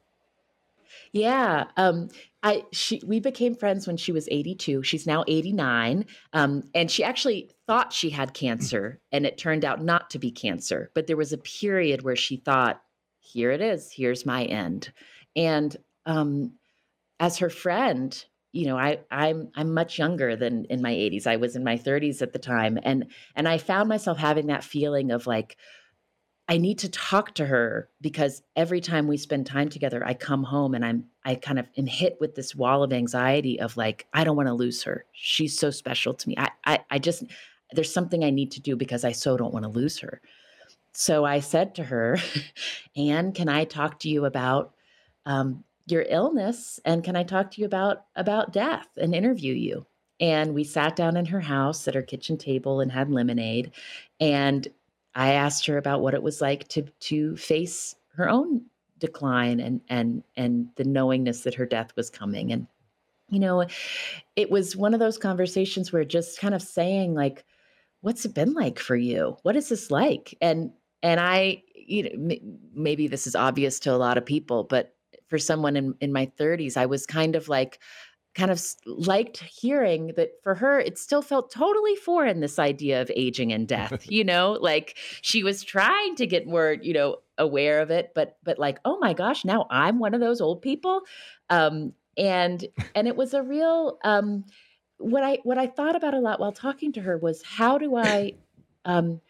Yeah, 1.13 1.65
um, 1.77 2.09
I 2.43 2.65
she 2.73 3.01
we 3.07 3.21
became 3.21 3.55
friends 3.55 3.87
when 3.87 3.97
she 3.97 4.13
was 4.13 4.29
82. 4.31 4.83
She's 4.83 5.07
now 5.07 5.25
89, 5.27 6.07
um, 6.33 6.63
and 6.75 6.91
she 6.91 7.03
actually 7.03 7.51
thought 7.67 7.93
she 7.93 8.11
had 8.11 8.35
cancer, 8.35 9.01
and 9.13 9.27
it 9.27 9.39
turned 9.39 9.65
out 9.65 9.83
not 9.83 10.11
to 10.11 10.19
be 10.19 10.31
cancer. 10.31 10.91
But 10.95 11.07
there 11.07 11.17
was 11.17 11.33
a 11.33 11.39
period 11.39 12.03
where 12.03 12.17
she 12.17 12.37
thought, 12.37 12.83
"Here 13.21 13.51
it 13.51 13.61
is. 13.61 13.93
Here's 13.93 14.27
my 14.27 14.45
end." 14.45 14.93
And 15.35 15.77
um, 16.07 16.53
as 17.21 17.39
her 17.39 17.51
friend, 17.51 18.25
you 18.53 18.67
know, 18.67 18.79
I 18.79 19.01
I'm 19.11 19.51
I'm 19.57 19.75
much 19.75 19.99
younger 19.99 20.37
than 20.37 20.65
in 20.67 20.83
my 20.83 20.93
80s. 20.93 21.27
I 21.27 21.37
was 21.37 21.57
in 21.57 21.65
my 21.65 21.77
30s 21.77 22.23
at 22.23 22.33
the 22.33 22.39
time, 22.39 22.79
and 22.83 23.07
and 23.35 23.49
I 23.49 23.59
found 23.59 23.89
myself 23.89 24.19
having 24.19 24.47
that 24.47 24.65
feeling 24.65 25.11
of 25.11 25.27
like 25.27 25.57
I 26.49 26.57
need 26.57 26.79
to 26.79 26.89
talk 26.89 27.35
to 27.35 27.45
her 27.45 27.91
because 28.01 28.43
every 28.57 28.81
time 28.81 29.07
we 29.07 29.19
spend 29.19 29.47
time 29.47 29.69
together, 29.69 30.03
I 30.07 30.15
come 30.15 30.43
home 30.43 30.75
and 30.75 30.85
I'm 30.85 31.05
I 31.25 31.35
kind 31.35 31.59
of 31.59 31.69
am 31.77 31.87
hit 31.87 32.17
with 32.21 32.35
this 32.35 32.55
wall 32.55 32.83
of 32.83 32.93
anxiety 32.93 33.61
of 33.61 33.77
like, 33.77 34.07
I 34.15 34.25
don't 34.25 34.37
want 34.37 34.49
to 34.49 34.55
lose 34.55 34.83
her. 34.85 35.05
She's 35.13 35.59
so 35.59 35.71
special 35.71 36.15
to 36.15 36.29
me. 36.29 36.35
I 36.39 36.51
I, 36.65 36.79
I 36.91 36.99
just 36.99 37.25
there's 37.73 37.93
something 37.93 38.25
I 38.25 38.31
need 38.31 38.51
to 38.53 38.61
do 38.61 38.77
because 38.77 39.05
I 39.05 39.13
so 39.13 39.37
don't 39.37 39.53
want 39.53 39.65
to 39.65 39.71
lose 39.71 39.99
her. 39.99 40.23
So 40.95 41.27
I 41.27 41.41
said 41.41 41.75
to 41.75 41.85
her, 41.85 42.19
Ann, 42.97 43.33
can 43.33 43.51
I 43.51 43.65
talk 43.65 43.99
to 44.01 44.09
you 44.09 44.25
about 44.25 44.75
um, 45.27 45.65
your 45.87 46.07
illness 46.09 46.81
and 46.87 47.05
can 47.05 47.15
I 47.15 47.25
talk 47.25 47.51
to 47.53 47.61
you 47.61 47.67
about 47.67 48.07
about 48.17 48.55
death 48.55 48.89
and 48.97 49.15
interview 49.15 49.53
you? 49.53 49.85
And 50.19 50.55
we 50.55 50.65
sat 50.65 50.97
down 50.97 51.17
in 51.17 51.27
her 51.27 51.41
house 51.41 51.87
at 51.87 51.95
her 51.95 52.03
kitchen 52.03 52.39
table 52.39 52.81
and 52.81 52.91
had 52.91 53.11
lemonade. 53.11 53.73
And 54.19 54.67
I 55.15 55.33
asked 55.33 55.67
her 55.67 55.79
about 55.79 56.01
what 56.01 56.15
it 56.15 56.23
was 56.23 56.41
like 56.41 56.69
to 56.69 56.83
to 56.83 57.37
face 57.37 57.95
her 58.15 58.29
own 58.29 58.63
decline 58.99 59.61
and 59.61 59.81
and 59.89 60.23
and 60.37 60.69
the 60.77 60.85
knowingness 60.85 61.43
that 61.43 61.55
her 61.55 61.67
death 61.67 61.95
was 61.97 62.11
coming. 62.11 62.53
And 62.53 62.67
you 63.29 63.39
know 63.41 63.65
it 64.37 64.51
was 64.51 64.77
one 64.77 64.95
of 64.95 65.01
those 65.01 65.19
conversations 65.19 65.93
where 65.93 66.05
just 66.05 66.41
kind 66.41 66.55
of 66.55 66.63
saying 66.63 67.15
like 67.15 67.45
what's 68.01 68.25
it 68.25 68.35
been 68.35 68.55
like 68.55 68.79
for 68.79 68.95
you? 68.97 69.37
What 69.43 69.57
is 69.57 69.69
this 69.69 69.91
like? 69.91 70.37
And 70.41 70.73
and 71.03 71.21
i 71.21 71.63
you 71.75 72.03
know 72.05 72.11
m- 72.35 72.59
maybe 72.75 73.07
this 73.07 73.27
is 73.27 73.35
obvious 73.35 73.79
to 73.81 73.93
a 73.93 73.97
lot 73.97 74.19
of 74.19 74.25
people 74.25 74.65
but 74.65 74.95
for 75.29 75.39
someone 75.39 75.77
in 75.77 75.95
in 76.01 76.13
my 76.13 76.27
30s 76.39 76.77
i 76.77 76.87
was 76.87 77.07
kind 77.07 77.37
of 77.37 77.49
like 77.49 77.79
kind 78.39 78.51
of 78.51 78.63
liked 78.87 79.39
hearing 79.39 80.13
that 80.17 80.31
for 80.43 80.55
her 80.55 80.79
it 80.79 80.97
still 80.97 81.23
felt 81.23 81.51
totally 81.51 81.97
foreign 81.97 82.41
this 82.41 82.59
idea 82.59 83.03
of 83.03 83.11
aging 83.17 83.53
and 83.53 83.67
death 83.77 84.11
you 84.11 84.25
know? 84.25 84.57
Like 84.61 84.97
she 85.23 85.43
was 85.43 85.65
trying 85.65 86.15
to 86.17 86.27
get 86.27 86.47
more 86.47 86.77
you 86.81 86.93
know 86.93 87.17
aware 87.37 87.81
of 87.81 87.91
it 87.91 88.13
but 88.15 88.37
but 88.45 88.59
like 88.59 88.79
oh 88.85 88.99
my 88.99 89.13
gosh 89.13 89.45
now 89.45 89.67
i'm 89.71 89.99
one 89.99 90.15
of 90.15 90.21
those 90.21 90.41
old 90.41 90.63
people. 90.63 91.03
Um 91.51 91.93
and 92.17 92.67
and 92.95 93.07
it 93.07 93.17
was 93.17 93.33
a 93.33 93.43
real 93.43 93.99
um 94.05 94.45
what 94.99 95.23
i 95.23 95.39
what 95.45 95.57
i 95.57 95.67
thought 95.67 95.97
about 95.97 96.15
a 96.15 96.19
lot 96.19 96.41
while 96.41 96.53
talking 96.53 96.93
to 96.93 97.01
her 97.01 97.17
was 97.17 97.43
how 97.43 97.79
do 97.79 97.97
i 97.97 98.33
um 98.85 99.21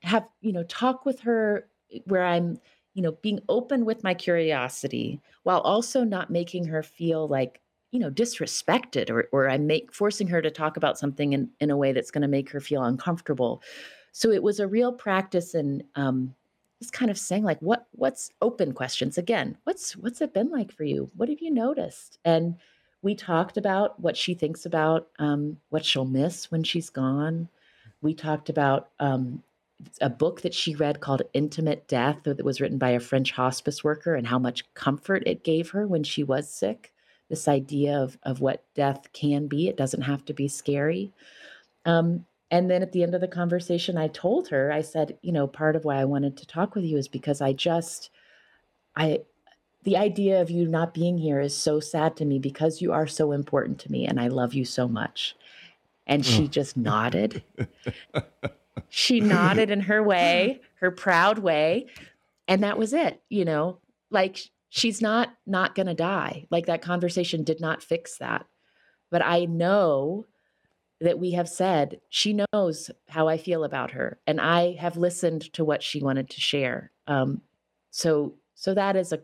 have 0.00 0.26
you 0.40 0.52
know 0.52 0.64
talk 0.64 1.06
with 1.06 1.20
her 1.20 1.68
where 2.04 2.24
i'm 2.24 2.58
you 2.94 3.02
know 3.02 3.12
being 3.22 3.38
open 3.48 3.84
with 3.84 4.02
my 4.02 4.12
curiosity 4.12 5.20
while 5.44 5.60
also 5.60 6.02
not 6.02 6.30
making 6.30 6.64
her 6.64 6.82
feel 6.82 7.28
like 7.28 7.60
you 7.90 8.00
know 8.00 8.10
disrespected 8.10 9.10
or 9.10 9.28
or 9.32 9.48
i'm 9.48 9.66
make 9.66 9.92
forcing 9.92 10.26
her 10.28 10.42
to 10.42 10.50
talk 10.50 10.76
about 10.76 10.98
something 10.98 11.32
in, 11.32 11.48
in 11.60 11.70
a 11.70 11.76
way 11.76 11.92
that's 11.92 12.10
going 12.10 12.22
to 12.22 12.28
make 12.28 12.50
her 12.50 12.60
feel 12.60 12.82
uncomfortable. 12.82 13.62
So 14.12 14.30
it 14.30 14.42
was 14.42 14.60
a 14.60 14.66
real 14.66 14.92
practice 14.92 15.54
in 15.54 15.84
um, 15.94 16.34
just 16.80 16.92
kind 16.92 17.10
of 17.10 17.18
saying 17.18 17.44
like 17.44 17.60
what 17.60 17.86
what's 17.92 18.30
open 18.42 18.72
questions? 18.72 19.18
Again 19.18 19.56
what's 19.64 19.96
what's 19.96 20.20
it 20.20 20.34
been 20.34 20.50
like 20.50 20.72
for 20.72 20.84
you? 20.84 21.10
What 21.16 21.28
have 21.28 21.40
you 21.40 21.50
noticed? 21.50 22.18
And 22.24 22.56
we 23.02 23.14
talked 23.14 23.56
about 23.56 24.00
what 24.00 24.16
she 24.16 24.34
thinks 24.34 24.66
about 24.66 25.08
um, 25.18 25.58
what 25.68 25.84
she'll 25.84 26.04
miss 26.04 26.50
when 26.50 26.64
she's 26.64 26.90
gone. 26.90 27.48
We 28.02 28.14
talked 28.14 28.48
about 28.48 28.88
um, 28.98 29.42
a 30.00 30.10
book 30.10 30.42
that 30.42 30.54
she 30.54 30.74
read 30.74 31.00
called 31.00 31.22
intimate 31.32 31.86
death 31.86 32.18
that 32.24 32.44
was 32.44 32.60
written 32.60 32.78
by 32.78 32.90
a 32.90 33.00
french 33.00 33.30
hospice 33.32 33.84
worker 33.84 34.14
and 34.14 34.26
how 34.26 34.38
much 34.38 34.64
comfort 34.74 35.22
it 35.26 35.44
gave 35.44 35.70
her 35.70 35.86
when 35.86 36.02
she 36.02 36.24
was 36.24 36.50
sick 36.50 36.92
this 37.28 37.48
idea 37.48 37.98
of, 37.98 38.18
of 38.22 38.40
what 38.40 38.64
death 38.74 39.12
can 39.12 39.46
be. 39.46 39.68
It 39.68 39.76
doesn't 39.76 40.02
have 40.02 40.24
to 40.26 40.32
be 40.32 40.48
scary. 40.48 41.12
Um, 41.84 42.26
and 42.50 42.70
then 42.70 42.82
at 42.82 42.92
the 42.92 43.02
end 43.02 43.14
of 43.14 43.20
the 43.20 43.28
conversation, 43.28 43.96
I 43.96 44.08
told 44.08 44.48
her, 44.48 44.70
I 44.70 44.82
said, 44.82 45.18
you 45.22 45.32
know, 45.32 45.46
part 45.46 45.74
of 45.74 45.84
why 45.84 45.96
I 45.96 46.04
wanted 46.04 46.36
to 46.36 46.46
talk 46.46 46.74
with 46.74 46.84
you 46.84 46.96
is 46.96 47.08
because 47.08 47.40
I 47.40 47.52
just, 47.52 48.10
I, 48.94 49.22
the 49.82 49.96
idea 49.96 50.40
of 50.40 50.50
you 50.50 50.68
not 50.68 50.94
being 50.94 51.18
here 51.18 51.40
is 51.40 51.56
so 51.56 51.80
sad 51.80 52.16
to 52.16 52.24
me 52.24 52.38
because 52.38 52.80
you 52.80 52.92
are 52.92 53.06
so 53.06 53.32
important 53.32 53.80
to 53.80 53.90
me 53.90 54.06
and 54.06 54.20
I 54.20 54.28
love 54.28 54.54
you 54.54 54.64
so 54.64 54.86
much. 54.86 55.34
And 56.06 56.24
she 56.24 56.46
just 56.46 56.76
nodded. 56.76 57.42
she 58.88 59.18
nodded 59.18 59.70
in 59.70 59.80
her 59.80 60.02
way, 60.02 60.60
her 60.80 60.92
proud 60.92 61.40
way. 61.40 61.86
And 62.46 62.62
that 62.62 62.78
was 62.78 62.92
it, 62.92 63.20
you 63.28 63.44
know, 63.44 63.78
like 64.10 64.50
she's 64.70 65.00
not 65.00 65.30
not 65.46 65.74
going 65.74 65.86
to 65.86 65.94
die. 65.94 66.46
Like 66.50 66.66
that 66.66 66.82
conversation 66.82 67.44
did 67.44 67.60
not 67.60 67.82
fix 67.82 68.18
that. 68.18 68.46
But 69.10 69.24
I 69.24 69.44
know 69.44 70.26
that 71.00 71.18
we 71.18 71.32
have 71.32 71.48
said 71.48 72.00
she 72.08 72.40
knows 72.52 72.90
how 73.08 73.28
I 73.28 73.36
feel 73.36 73.64
about 73.64 73.90
her 73.90 74.18
and 74.26 74.40
I 74.40 74.72
have 74.80 74.96
listened 74.96 75.52
to 75.52 75.64
what 75.64 75.82
she 75.82 76.02
wanted 76.02 76.30
to 76.30 76.40
share. 76.40 76.90
Um, 77.06 77.42
so 77.90 78.34
so 78.54 78.72
that 78.74 78.96
is 78.96 79.12
a 79.12 79.20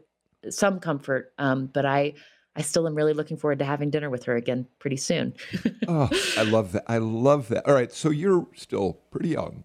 some 0.51 0.81
comfort. 0.81 1.33
Um, 1.39 1.67
but 1.67 1.87
I, 1.87 2.15
I 2.57 2.63
still 2.63 2.87
am 2.87 2.95
really 2.95 3.15
looking 3.15 3.37
forward 3.37 3.59
to 3.61 3.65
having 3.65 3.91
dinner 3.91 4.11
with 4.11 4.25
her 4.25 4.37
again 4.37 4.67
pretty 4.79 4.97
soon. 4.97 5.35
oh, 5.89 6.09
I 6.37 6.43
love 6.43 6.73
that. 6.73 6.85
I 6.87 6.99
love 6.99 7.49
that. 7.49 7.67
All 7.67 7.75
right, 7.75 7.93
so 7.93 8.11
you're 8.11 8.47
still 8.55 8.95
pretty 9.11 9.31
young, 9.31 9.65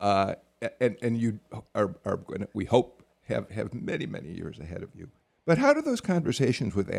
uh, 0.00 0.34
and 0.80 0.96
and 1.00 1.18
you 1.18 1.40
are 1.74 1.94
are 2.04 2.16
going 2.16 2.40
to, 2.40 2.48
we 2.52 2.64
hope 2.64 3.02
have 3.28 3.50
have 3.50 3.74
many 3.74 4.06
many 4.06 4.32
years 4.32 4.58
ahead 4.58 4.82
of 4.82 4.90
you. 4.94 5.08
But 5.46 5.58
how 5.58 5.72
do 5.72 5.80
those 5.80 6.00
conversations 6.00 6.74
with 6.74 6.90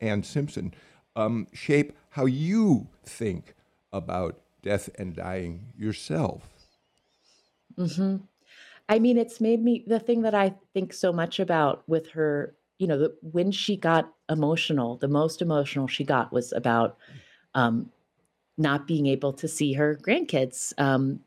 Ann 0.00 0.22
Simpson 0.22 0.74
um, 1.14 1.46
shape 1.52 1.92
how 2.10 2.26
you 2.26 2.88
think 3.04 3.54
about 3.92 4.40
death 4.62 4.88
and 4.96 5.14
dying 5.14 5.66
yourself? 5.76 6.48
hmm 7.76 8.16
I 8.88 8.98
mean, 8.98 9.16
it's 9.16 9.40
made 9.40 9.62
me 9.62 9.84
the 9.86 10.00
thing 10.00 10.22
that 10.22 10.34
I 10.34 10.54
think 10.74 10.92
so 10.92 11.12
much 11.12 11.38
about 11.38 11.84
with 11.86 12.10
her 12.10 12.54
you 12.82 12.88
know, 12.88 12.98
the, 12.98 13.14
when 13.20 13.52
she 13.52 13.76
got 13.76 14.12
emotional, 14.28 14.96
the 14.96 15.06
most 15.06 15.40
emotional 15.40 15.86
she 15.86 16.02
got 16.02 16.32
was 16.32 16.52
about 16.52 16.96
um, 17.54 17.92
not 18.58 18.88
being 18.88 19.06
able 19.06 19.32
to 19.34 19.46
see 19.46 19.72
her 19.74 19.94
grandkids, 19.94 20.72
um, 20.78 21.20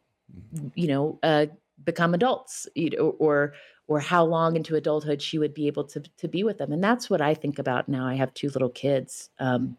mm-hmm. 0.54 0.68
you 0.76 0.90
know, 0.90 1.18
uh, 1.24 1.46
become 1.82 2.14
adults, 2.14 2.68
you 2.76 2.90
know, 2.90 3.16
or 3.20 3.54
or 3.88 4.00
how 4.00 4.24
long 4.24 4.56
into 4.56 4.76
adulthood 4.76 5.22
she 5.22 5.38
would 5.38 5.54
be 5.54 5.68
able 5.68 5.84
to 5.84 6.02
to 6.18 6.28
be 6.28 6.44
with 6.44 6.58
them. 6.58 6.72
And 6.72 6.84
that's 6.84 7.10
what 7.10 7.22
I 7.22 7.34
think 7.34 7.60
about 7.60 7.88
now. 7.88 8.08
I 8.08 8.16
have 8.16 8.34
two 8.34 8.50
little 8.50 8.70
kids. 8.70 9.30
Um, 9.40 9.78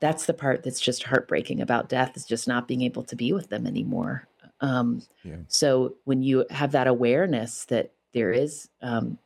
that's 0.00 0.26
the 0.26 0.34
part 0.34 0.62
that's 0.62 0.80
just 0.80 1.02
heartbreaking 1.04 1.60
about 1.60 1.88
death 1.88 2.16
is 2.16 2.24
just 2.24 2.48
not 2.48 2.66
being 2.66 2.82
able 2.82 3.02
to 3.04 3.16
be 3.16 3.32
with 3.32 3.50
them 3.50 3.66
anymore. 3.66 4.26
Um, 4.60 5.02
yeah. 5.22 5.36
So 5.48 5.96
when 6.04 6.22
you 6.22 6.46
have 6.50 6.72
that 6.72 6.86
awareness 6.86 7.66
that 7.66 7.92
there 8.12 8.32
is 8.32 8.68
um, 8.82 9.18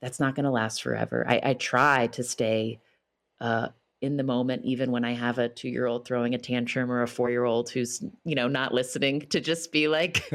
that's 0.00 0.20
not 0.20 0.34
going 0.34 0.44
to 0.44 0.50
last 0.50 0.82
forever. 0.82 1.24
I, 1.26 1.40
I, 1.42 1.54
try 1.54 2.08
to 2.08 2.22
stay 2.22 2.80
uh, 3.40 3.68
in 4.04 4.16
the 4.16 4.22
moment, 4.22 4.64
even 4.64 4.90
when 4.90 5.04
I 5.04 5.14
have 5.14 5.38
a 5.38 5.48
two 5.48 5.68
year 5.68 5.86
old 5.86 6.04
throwing 6.06 6.34
a 6.34 6.38
tantrum 6.38 6.90
or 6.90 7.02
a 7.02 7.08
four 7.08 7.30
year 7.30 7.44
old 7.44 7.70
who's, 7.70 8.02
you 8.24 8.34
know, 8.34 8.48
not 8.48 8.72
listening 8.72 9.22
to 9.30 9.40
just 9.40 9.72
be 9.72 9.88
like, 9.88 10.24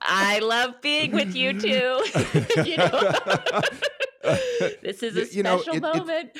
I 0.00 0.38
love 0.40 0.80
being 0.80 1.12
with 1.12 1.34
you 1.34 1.58
too. 1.58 2.04
you 2.64 2.76
know, 2.76 3.12
this 4.82 5.02
is 5.02 5.16
a 5.16 5.26
special 5.26 5.42
know, 5.42 5.72
it, 5.72 5.82
moment. 5.82 6.30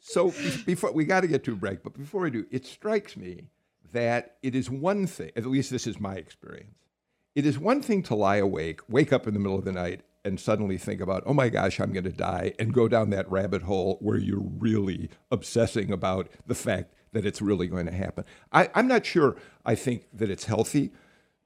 so 0.00 0.32
before 0.66 0.92
we 0.92 1.04
got 1.04 1.22
to 1.22 1.26
get 1.26 1.44
to 1.44 1.52
a 1.52 1.56
break, 1.56 1.82
but 1.82 1.96
before 1.96 2.22
we 2.22 2.30
do, 2.30 2.46
it 2.50 2.66
strikes 2.66 3.16
me 3.16 3.48
that 3.92 4.36
it 4.42 4.54
is 4.54 4.70
one 4.70 5.06
thing, 5.06 5.30
at 5.36 5.46
least 5.46 5.70
this 5.70 5.86
is 5.86 5.98
my 5.98 6.14
experience 6.14 6.74
it 7.34 7.46
is 7.46 7.58
one 7.58 7.82
thing 7.82 8.02
to 8.04 8.14
lie 8.14 8.36
awake, 8.36 8.80
wake 8.88 9.12
up 9.12 9.26
in 9.26 9.34
the 9.34 9.40
middle 9.40 9.58
of 9.58 9.64
the 9.64 9.72
night, 9.72 10.02
and 10.24 10.40
suddenly 10.40 10.78
think 10.78 11.00
about, 11.00 11.22
oh 11.26 11.34
my 11.34 11.48
gosh, 11.48 11.78
I'm 11.78 11.92
going 11.92 12.04
to 12.04 12.12
die, 12.12 12.54
and 12.58 12.72
go 12.72 12.88
down 12.88 13.10
that 13.10 13.30
rabbit 13.30 13.62
hole 13.62 13.98
where 14.00 14.16
you're 14.16 14.40
really 14.40 15.10
obsessing 15.30 15.92
about 15.92 16.28
the 16.46 16.54
fact 16.54 16.94
that 17.12 17.26
it's 17.26 17.42
really 17.42 17.66
going 17.66 17.86
to 17.86 17.92
happen. 17.92 18.24
I, 18.52 18.70
am 18.74 18.88
not 18.88 19.04
sure 19.04 19.36
I 19.64 19.74
think 19.74 20.06
that 20.12 20.30
it's 20.30 20.46
healthy 20.46 20.92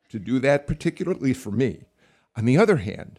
to 0.08 0.18
do 0.18 0.38
that, 0.40 0.66
particularly 0.66 1.34
for 1.34 1.50
me. 1.50 1.84
On 2.36 2.44
the 2.44 2.56
other 2.56 2.76
hand, 2.76 3.18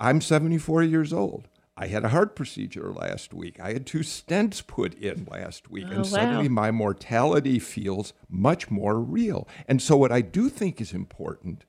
I'm 0.00 0.20
74 0.20 0.84
years 0.84 1.12
old. 1.12 1.48
I 1.76 1.86
had 1.86 2.04
a 2.04 2.08
heart 2.08 2.34
procedure 2.34 2.92
last 2.92 3.32
week. 3.32 3.60
I 3.60 3.72
had 3.72 3.86
two 3.86 4.00
stents 4.00 4.66
put 4.66 4.94
in 4.94 5.28
last 5.30 5.70
week, 5.70 5.86
oh, 5.88 5.92
and 5.92 6.06
suddenly 6.06 6.48
wow. 6.48 6.54
my 6.54 6.70
mortality 6.72 7.60
feels 7.60 8.12
much 8.28 8.68
more 8.68 8.98
real. 8.98 9.46
And 9.68 9.80
so, 9.80 9.96
what 9.96 10.10
I 10.10 10.20
do 10.20 10.48
think 10.48 10.80
is 10.80 10.92
important 10.92 11.64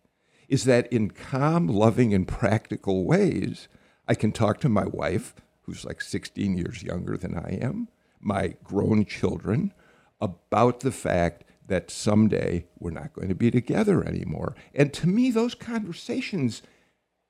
is 0.50 0.64
that 0.66 0.92
in 0.92 1.12
calm, 1.12 1.68
loving, 1.68 2.14
and 2.14 2.28
practical 2.28 3.06
ways, 3.06 3.70
I 4.08 4.16
can 4.16 4.32
talk 4.32 4.60
to 4.62 4.70
my 4.70 4.86
wife, 4.86 5.36
who's 5.62 5.86
like 5.86 6.02
16 6.02 6.58
years 6.58 6.84
younger 6.84 7.16
than 7.16 7.38
I 7.38 7.60
am, 7.62 7.88
my 8.20 8.56
grown 8.64 9.06
children, 9.06 9.72
about 10.20 10.80
the 10.82 10.92
fact 10.92 11.44
that 11.68 11.92
someday 11.92 12.66
we're 12.80 12.90
not 12.90 13.14
going 13.14 13.30
to 13.30 13.36
be 13.36 13.52
together 13.52 14.04
anymore. 14.04 14.56
And 14.74 14.92
to 14.94 15.08
me, 15.08 15.30
those 15.30 15.54
conversations 15.54 16.64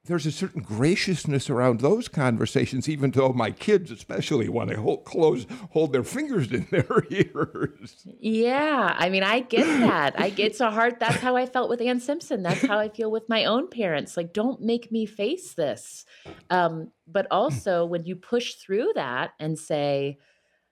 there's 0.10 0.26
a 0.26 0.32
certain 0.32 0.64
graciousness 0.64 1.52
around 1.52 1.82
those 1.82 2.08
conversations, 2.08 2.90
even 2.90 3.12
though 3.12 3.32
my 3.32 3.52
kids, 3.52 3.92
especially, 3.92 4.50
want 4.50 4.72
to 4.72 4.82
hold, 4.82 5.06
close, 5.06 5.46
hold 5.70 5.94
their 5.94 6.04
fingers 6.04 6.52
in 6.52 6.66
their 6.72 7.04
ears. 7.12 8.08
Yeah, 8.20 8.96
I 8.98 9.10
mean, 9.10 9.22
I 9.22 9.42
get 9.42 9.66
that. 9.82 10.20
I 10.20 10.32
get 10.32 10.56
so 10.56 10.72
hard. 10.72 11.00
That's 11.00 11.18
how 11.18 11.36
I 11.36 11.46
felt 11.46 11.70
with 11.70 11.80
Ann 11.80 12.00
Simpson. 12.00 12.42
That's 12.42 12.66
how 12.66 12.80
I 12.80 12.90
feel 12.90 13.12
with 13.12 13.30
my 13.30 13.46
own 13.46 13.70
parents. 13.70 14.18
Like, 14.18 14.34
don't 14.34 14.60
make 14.62 14.92
me 14.92 15.06
face 15.06 15.54
this. 15.54 16.06
Um, 16.50 16.92
but 17.08 17.28
also, 17.30 17.86
when 17.86 18.04
you 18.06 18.16
push 18.16 18.56
through 18.56 18.94
that 18.96 19.34
and 19.40 19.60
say, 19.60 20.18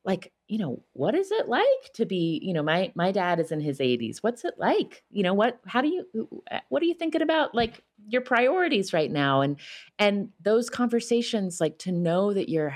like, 0.04 0.34
you 0.48 0.58
know, 0.58 0.82
what 0.94 1.14
is 1.14 1.32
it 1.32 1.50
like 1.50 1.92
to 1.94 2.06
be, 2.06 2.40
you 2.42 2.54
know, 2.54 2.64
my 2.64 2.92
my 2.96 3.12
dad 3.12 3.40
is 3.40 3.52
in 3.52 3.60
his 3.60 3.80
80s. 3.80 4.20
What's 4.20 4.46
it 4.46 4.56
like? 4.58 5.04
You 5.12 5.24
know, 5.24 5.34
what 5.34 5.60
how 5.66 5.82
do 5.82 5.90
you 5.90 6.44
what 6.70 6.82
are 6.82 6.86
you 6.86 6.94
thinking 6.94 7.22
about 7.22 7.54
like 7.54 7.84
your 8.08 8.22
priorities 8.22 8.94
right 8.94 9.12
now 9.12 9.42
and 9.42 9.58
and 10.00 10.30
those 10.42 10.70
conversations 10.70 11.60
like 11.60 11.78
to 11.80 11.92
know 11.92 12.34
that 12.34 12.50
you're 12.50 12.76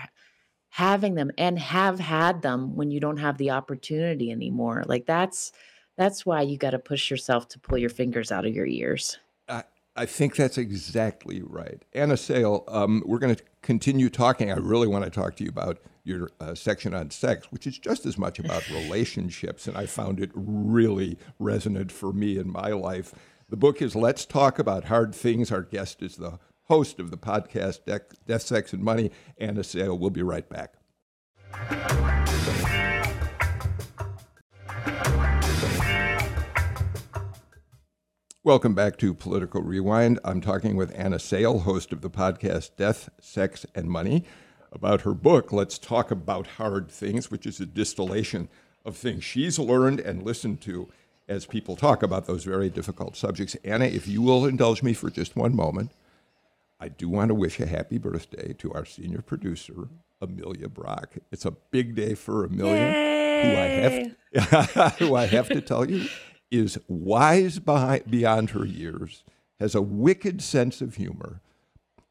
having 0.69 1.15
them 1.15 1.31
and 1.37 1.59
have 1.59 1.99
had 1.99 2.41
them 2.41 2.75
when 2.75 2.91
you 2.91 2.99
don't 2.99 3.17
have 3.17 3.37
the 3.37 3.51
opportunity 3.51 4.31
anymore. 4.31 4.83
Like 4.87 5.05
that's 5.05 5.51
that's 5.97 6.25
why 6.25 6.41
you 6.41 6.57
got 6.57 6.71
to 6.71 6.79
push 6.79 7.09
yourself 7.11 7.47
to 7.49 7.59
pull 7.59 7.77
your 7.77 7.89
fingers 7.89 8.31
out 8.31 8.45
of 8.45 8.53
your 8.53 8.65
ears. 8.65 9.17
I, 9.47 9.63
I 9.95 10.05
think 10.05 10.35
that's 10.35 10.57
exactly 10.57 11.41
right. 11.41 11.83
Anna 11.93 12.17
Sale, 12.17 12.63
um, 12.69 13.03
we're 13.05 13.19
going 13.19 13.35
to 13.35 13.43
continue 13.61 14.09
talking. 14.09 14.51
I 14.51 14.55
really 14.55 14.87
want 14.87 15.03
to 15.03 15.11
talk 15.11 15.35
to 15.35 15.43
you 15.43 15.49
about 15.49 15.79
your 16.03 16.29
uh, 16.39 16.55
section 16.55 16.93
on 16.93 17.09
sex, 17.09 17.51
which 17.51 17.67
is 17.67 17.77
just 17.77 18.05
as 18.05 18.17
much 18.17 18.39
about 18.39 18.69
relationships, 18.69 19.67
and 19.67 19.77
I 19.77 19.85
found 19.85 20.19
it 20.19 20.31
really 20.33 21.17
resonant 21.39 21.91
for 21.91 22.11
me 22.11 22.37
in 22.37 22.51
my 22.51 22.69
life. 22.69 23.13
The 23.49 23.57
book 23.57 23.81
is 23.81 23.95
Let's 23.95 24.25
Talk 24.25 24.59
About 24.59 24.85
Hard 24.85 25.13
Things. 25.13 25.51
Our 25.51 25.61
guest 25.61 26.01
is 26.01 26.15
the 26.15 26.39
host 26.63 26.99
of 26.99 27.11
the 27.11 27.17
podcast 27.17 27.85
Death, 27.85 28.41
Sex, 28.41 28.73
and 28.73 28.83
Money, 28.83 29.11
Anna 29.37 29.63
Sale. 29.63 29.97
We'll 29.97 30.09
be 30.09 30.23
right 30.23 30.47
back. 30.49 30.75
Welcome 38.43 38.73
back 38.73 38.97
to 38.97 39.13
Political 39.13 39.61
Rewind. 39.61 40.19
I'm 40.25 40.41
talking 40.41 40.75
with 40.75 40.91
Anna 40.95 41.19
Sale, 41.19 41.59
host 41.59 41.93
of 41.93 42.01
the 42.01 42.09
podcast 42.09 42.75
Death, 42.75 43.09
Sex, 43.19 43.67
and 43.75 43.87
Money 43.87 44.25
about 44.71 45.01
her 45.01 45.13
book, 45.13 45.51
Let's 45.51 45.77
Talk 45.77 46.11
About 46.11 46.47
Hard 46.47 46.89
Things, 46.89 47.29
which 47.29 47.45
is 47.45 47.59
a 47.59 47.65
distillation 47.65 48.47
of 48.85 48.95
things 48.95 49.23
she's 49.23 49.59
learned 49.59 49.99
and 49.99 50.23
listened 50.23 50.61
to 50.61 50.89
as 51.27 51.45
people 51.45 51.75
talk 51.75 52.03
about 52.03 52.25
those 52.25 52.43
very 52.43 52.69
difficult 52.69 53.15
subjects. 53.15 53.55
Anna, 53.63 53.85
if 53.85 54.07
you 54.07 54.21
will 54.21 54.45
indulge 54.45 54.81
me 54.83 54.93
for 54.93 55.09
just 55.09 55.35
one 55.35 55.55
moment, 55.55 55.91
I 56.79 56.87
do 56.89 57.07
want 57.07 57.29
to 57.29 57.35
wish 57.35 57.59
a 57.59 57.67
happy 57.67 57.97
birthday 57.97 58.53
to 58.53 58.73
our 58.73 58.85
senior 58.85 59.21
producer, 59.21 59.87
Amelia 60.19 60.67
Brock. 60.67 61.13
It's 61.31 61.45
a 61.45 61.51
big 61.51 61.95
day 61.95 62.15
for 62.15 62.43
Amelia, 62.43 62.91
who 63.43 63.49
I 63.51 63.67
have 63.67 64.89
to, 64.89 64.89
who 65.05 65.15
I 65.15 65.25
have 65.27 65.47
to 65.49 65.61
tell 65.61 65.89
you 65.89 66.07
is 66.49 66.79
wise 66.87 67.59
behind, 67.59 68.09
beyond 68.09 68.49
her 68.51 68.65
years, 68.65 69.23
has 69.59 69.75
a 69.75 69.81
wicked 69.81 70.41
sense 70.41 70.81
of 70.81 70.95
humor, 70.95 71.39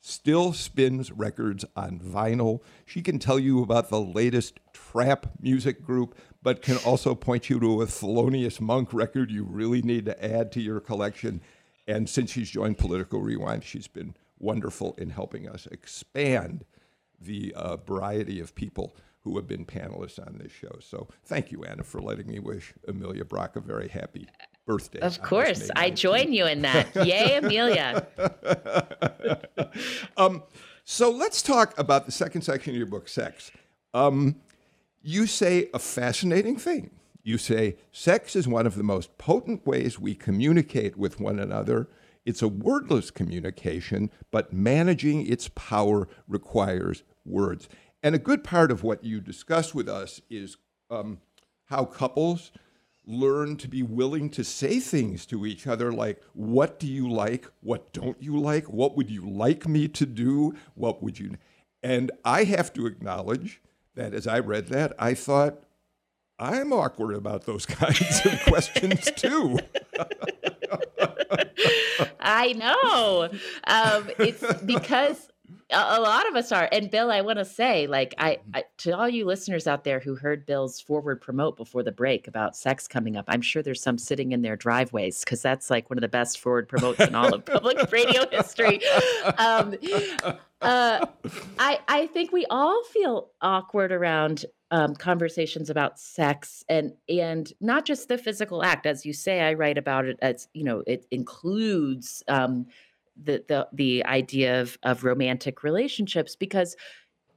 still 0.00 0.52
spins 0.52 1.12
records 1.12 1.64
on 1.76 2.00
vinyl. 2.00 2.60
She 2.86 3.02
can 3.02 3.18
tell 3.18 3.38
you 3.38 3.62
about 3.62 3.90
the 3.90 4.00
latest 4.00 4.60
trap 4.72 5.26
music 5.40 5.82
group, 5.82 6.16
but 6.42 6.62
can 6.62 6.78
also 6.78 7.14
point 7.14 7.50
you 7.50 7.60
to 7.60 7.82
a 7.82 7.86
Thelonious 7.86 8.60
Monk 8.60 8.92
record 8.92 9.30
you 9.30 9.44
really 9.44 9.82
need 9.82 10.06
to 10.06 10.24
add 10.24 10.50
to 10.52 10.60
your 10.60 10.80
collection. 10.80 11.40
And 11.86 12.08
since 12.08 12.32
she's 12.32 12.50
joined 12.50 12.78
Political 12.78 13.20
Rewind, 13.20 13.64
she's 13.64 13.88
been 13.88 14.14
wonderful 14.38 14.94
in 14.96 15.10
helping 15.10 15.48
us 15.48 15.66
expand 15.66 16.64
the 17.20 17.52
uh, 17.54 17.76
variety 17.76 18.40
of 18.40 18.54
people 18.54 18.96
who 19.22 19.36
have 19.36 19.46
been 19.46 19.66
panelists 19.66 20.18
on 20.18 20.38
this 20.38 20.52
show. 20.52 20.78
So 20.80 21.08
thank 21.24 21.52
you, 21.52 21.62
Anna, 21.64 21.82
for 21.82 22.00
letting 22.00 22.26
me 22.26 22.38
wish 22.38 22.72
Amelia 22.88 23.24
Brock 23.24 23.56
a 23.56 23.60
very 23.60 23.88
happy 23.88 24.28
birthday. 24.66 25.00
Of 25.00 25.22
course, 25.22 25.70
I 25.76 25.90
join 25.90 26.32
you 26.32 26.46
in 26.46 26.62
that. 26.62 26.94
Yay, 26.94 27.36
Amelia. 27.36 28.06
um, 30.16 30.42
So 30.84 31.10
let's 31.10 31.42
talk 31.42 31.78
about 31.78 32.06
the 32.06 32.12
second 32.12 32.42
section 32.42 32.72
of 32.72 32.76
your 32.76 32.86
book, 32.86 33.08
sex. 33.08 33.50
Um, 33.94 34.36
you 35.02 35.26
say 35.26 35.68
a 35.72 35.78
fascinating 35.78 36.56
thing. 36.56 36.90
You 37.22 37.38
say 37.38 37.76
sex 37.92 38.34
is 38.34 38.48
one 38.48 38.66
of 38.66 38.76
the 38.76 38.82
most 38.82 39.16
potent 39.18 39.66
ways 39.66 39.98
we 39.98 40.14
communicate 40.14 40.96
with 40.96 41.20
one 41.20 41.38
another. 41.38 41.88
It's 42.24 42.42
a 42.42 42.48
wordless 42.48 43.10
communication, 43.10 44.10
but 44.30 44.52
managing 44.52 45.26
its 45.26 45.48
power 45.54 46.08
requires 46.28 47.02
words. 47.24 47.68
And 48.02 48.14
a 48.14 48.18
good 48.18 48.42
part 48.42 48.70
of 48.70 48.82
what 48.82 49.04
you 49.04 49.20
discuss 49.20 49.74
with 49.74 49.88
us 49.88 50.20
is 50.30 50.56
um, 50.90 51.18
how 51.66 51.84
couples 51.84 52.52
learn 53.10 53.56
to 53.56 53.68
be 53.68 53.82
willing 53.82 54.30
to 54.30 54.44
say 54.44 54.80
things 54.80 55.26
to 55.26 55.44
each 55.44 55.66
other 55.66 55.92
like, 55.92 56.22
What 56.32 56.78
do 56.78 56.86
you 56.86 57.10
like? 57.10 57.46
What 57.60 57.92
don't 57.92 58.22
you 58.22 58.38
like? 58.38 58.64
What 58.66 58.96
would 58.96 59.10
you 59.10 59.28
like 59.28 59.66
me 59.68 59.88
to 59.88 60.06
do? 60.06 60.54
What 60.74 61.02
would 61.02 61.18
you. 61.18 61.36
And 61.82 62.12
I 62.24 62.44
have 62.44 62.72
to 62.74 62.86
acknowledge 62.86 63.60
that 63.94 64.14
as 64.14 64.26
I 64.26 64.38
read 64.38 64.68
that, 64.68 64.92
I 64.98 65.14
thought, 65.14 65.62
I'm 66.38 66.72
awkward 66.72 67.14
about 67.14 67.44
those 67.44 67.66
kinds 67.66 68.24
of 68.24 68.40
questions 68.46 69.10
too. 69.16 69.58
I 72.20 72.52
know. 72.54 73.28
Um, 73.66 74.10
it's 74.18 74.62
because 74.62 75.29
a, 75.70 76.00
lot 76.00 76.28
of 76.28 76.36
us 76.36 76.52
are. 76.52 76.68
And 76.70 76.90
Bill, 76.90 77.10
I 77.10 77.20
want 77.20 77.38
to 77.38 77.44
say, 77.44 77.86
like, 77.86 78.14
I, 78.18 78.32
mm-hmm. 78.32 78.56
I, 78.56 78.64
to 78.78 78.96
all 78.96 79.08
you 79.08 79.24
listeners 79.24 79.66
out 79.66 79.84
there 79.84 80.00
who 80.00 80.16
heard 80.16 80.46
Bill's 80.46 80.80
forward 80.80 81.20
promote 81.20 81.56
before 81.56 81.82
the 81.82 81.92
break 81.92 82.28
about 82.28 82.56
sex 82.56 82.88
coming 82.88 83.16
up, 83.16 83.24
I'm 83.28 83.42
sure 83.42 83.62
there's 83.62 83.82
some 83.82 83.98
sitting 83.98 84.32
in 84.32 84.42
their 84.42 84.56
driveways 84.56 85.20
because 85.20 85.42
that's 85.42 85.70
like 85.70 85.90
one 85.90 85.98
of 85.98 86.02
the 86.02 86.08
best 86.08 86.40
forward 86.40 86.68
promotes 86.68 87.00
in 87.00 87.14
all 87.14 87.34
of 87.34 87.44
public 87.44 87.78
radio 87.92 88.28
history. 88.30 88.80
Um, 89.38 89.74
uh, 90.62 91.06
I, 91.58 91.80
I 91.88 92.06
think 92.08 92.32
we 92.32 92.46
all 92.50 92.82
feel 92.84 93.30
awkward 93.40 93.92
around 93.92 94.46
um, 94.72 94.94
conversations 94.94 95.68
about 95.68 95.98
sex 95.98 96.64
and 96.68 96.92
and 97.08 97.52
not 97.60 97.84
just 97.84 98.08
the 98.08 98.16
physical 98.16 98.62
act, 98.62 98.86
as 98.86 99.04
you 99.04 99.12
say. 99.12 99.40
I 99.40 99.54
write 99.54 99.78
about 99.78 100.04
it 100.04 100.18
as 100.22 100.48
you 100.54 100.64
know, 100.64 100.82
it 100.86 101.06
includes. 101.10 102.22
Um, 102.28 102.66
the 103.22 103.44
the 103.48 103.68
the 103.72 104.04
idea 104.06 104.60
of 104.60 104.78
of 104.82 105.04
romantic 105.04 105.62
relationships 105.62 106.36
because 106.36 106.76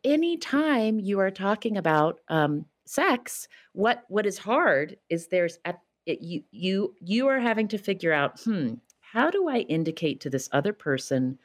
anytime 0.04 1.00
you 1.00 1.20
are 1.20 1.32
talking 1.32 1.78
about 1.78 2.20
um, 2.30 2.66
sex, 2.86 3.48
what 3.74 4.04
what 4.08 4.26
is 4.26 4.38
hard 4.38 4.98
is 5.10 5.28
there's 5.28 5.60
at 5.66 5.80
it, 6.06 6.22
you 6.22 6.44
you 6.52 6.94
you 7.00 7.28
are 7.28 7.40
having 7.40 7.68
to 7.70 7.78
figure 7.78 8.14
out 8.14 8.40
hmm 8.42 8.74
how 9.00 9.30
do 9.30 9.48
I 9.48 9.60
indicate 9.60 10.22
to 10.22 10.30
this 10.32 10.50
other 10.54 10.74
person 10.74 11.38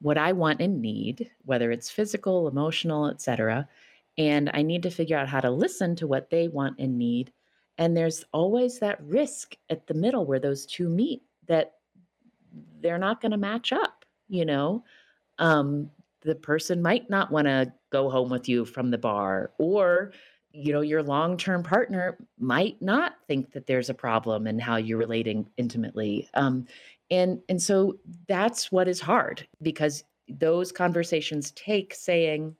what 0.00 0.16
I 0.16 0.30
want 0.30 0.60
and 0.60 0.80
need, 0.80 1.28
whether 1.44 1.72
it's 1.72 1.90
physical, 1.90 2.46
emotional, 2.46 3.08
etc. 3.08 3.68
And 4.16 4.50
I 4.54 4.62
need 4.62 4.84
to 4.84 4.90
figure 4.90 5.18
out 5.18 5.28
how 5.28 5.40
to 5.40 5.50
listen 5.50 5.96
to 5.96 6.06
what 6.06 6.30
they 6.30 6.48
want 6.48 6.78
and 6.78 6.96
need. 6.98 7.32
And 7.78 7.96
there's 7.96 8.24
always 8.32 8.78
that 8.78 9.02
risk 9.02 9.56
at 9.68 9.86
the 9.86 9.94
middle 9.94 10.24
where 10.24 10.38
those 10.38 10.66
two 10.66 10.88
meet 10.88 11.22
that 11.48 11.74
they're 12.80 12.98
not 12.98 13.20
going 13.20 13.32
to 13.32 13.38
match 13.38 13.72
up, 13.72 14.04
you 14.28 14.44
know? 14.44 14.84
Um, 15.38 15.90
the 16.22 16.34
person 16.34 16.82
might 16.82 17.08
not 17.08 17.30
want 17.30 17.46
to 17.46 17.72
go 17.90 18.10
home 18.10 18.30
with 18.30 18.48
you 18.48 18.64
from 18.64 18.90
the 18.90 18.98
bar 18.98 19.52
or 19.58 20.12
you 20.52 20.72
know 20.72 20.80
your 20.80 21.02
long-term 21.02 21.62
partner 21.62 22.18
might 22.38 22.80
not 22.82 23.14
think 23.26 23.52
that 23.52 23.66
there's 23.66 23.88
a 23.88 23.94
problem 23.94 24.46
in 24.46 24.58
how 24.58 24.76
you're 24.76 24.98
relating 24.98 25.48
intimately 25.56 26.28
um, 26.34 26.66
and 27.10 27.40
and 27.48 27.60
so 27.60 27.98
that's 28.28 28.70
what 28.70 28.88
is 28.88 29.00
hard 29.00 29.46
because 29.62 30.04
those 30.28 30.72
conversations 30.72 31.52
take 31.52 31.94
saying 31.94 32.54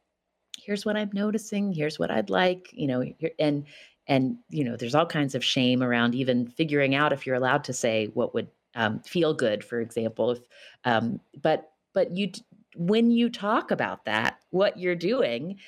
here's 0.59 0.85
what 0.85 0.97
i'm 0.97 1.11
noticing 1.13 1.73
here's 1.73 1.99
what 1.99 2.11
i'd 2.11 2.31
like 2.31 2.69
you 2.73 2.87
know 2.87 3.05
and 3.39 3.65
and 4.07 4.37
you 4.49 4.65
know 4.65 4.77
there's 4.77 4.95
all 4.95 5.07
kinds 5.07 5.35
of 5.35 5.45
shame 5.45 5.83
around 5.83 6.15
even 6.15 6.47
figuring 6.47 6.95
out 6.95 7.13
if 7.13 7.27
you're 7.27 7.37
allowed 7.37 7.65
to 7.65 7.73
say 7.73 8.07
what 8.15 8.35
would 8.35 8.49
um, 8.75 9.01
feel 9.01 9.35
good, 9.35 9.65
for 9.65 9.81
example. 9.81 10.33
If, 10.33 10.41
um, 10.85 11.21
but 11.43 11.73
but 11.93 12.17
you 12.17 12.31
when 12.77 13.11
you 13.11 13.29
talk 13.29 13.71
about 13.71 14.05
that, 14.05 14.39
what 14.51 14.79
you're 14.79 14.95
doing 14.95 15.59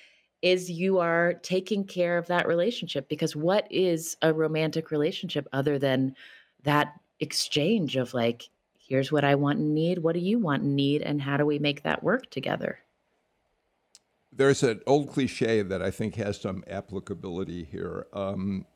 is 0.41 0.71
you 0.71 0.99
are 0.99 1.35
taking 1.35 1.85
care 1.85 2.19
of 2.19 2.27
that 2.27 2.49
relationship 2.49 3.09
because 3.09 3.37
what 3.37 3.67
is 3.71 4.17
a 4.23 4.33
romantic 4.33 4.91
relationship 4.91 5.47
other 5.53 5.79
than 5.79 6.15
that 6.65 6.95
exchange 7.21 7.97
of 7.97 8.13
like 8.13 8.49
here's 8.77 9.13
what 9.13 9.25
I 9.25 9.37
want 9.37 9.59
and 9.59 9.75
need, 9.75 9.99
what 10.01 10.15
do 10.15 10.21
you 10.21 10.39
want 10.39 10.63
and 10.65 10.77
need, 10.77 11.03
and 11.03 11.23
how 11.23 11.37
do 11.37 11.47
we 11.47 11.59
make 11.59 11.83
that 11.85 12.03
work 12.03 12.31
together? 12.31 12.81
There's 14.33 14.63
an 14.63 14.81
old 14.87 15.11
cliche 15.11 15.63
that 15.63 15.81
I 15.81 15.91
think 15.91 16.17
has 16.17 16.41
some 16.41 16.65
applicability 16.67 17.65
here. 17.65 18.07
Um, 18.13 18.67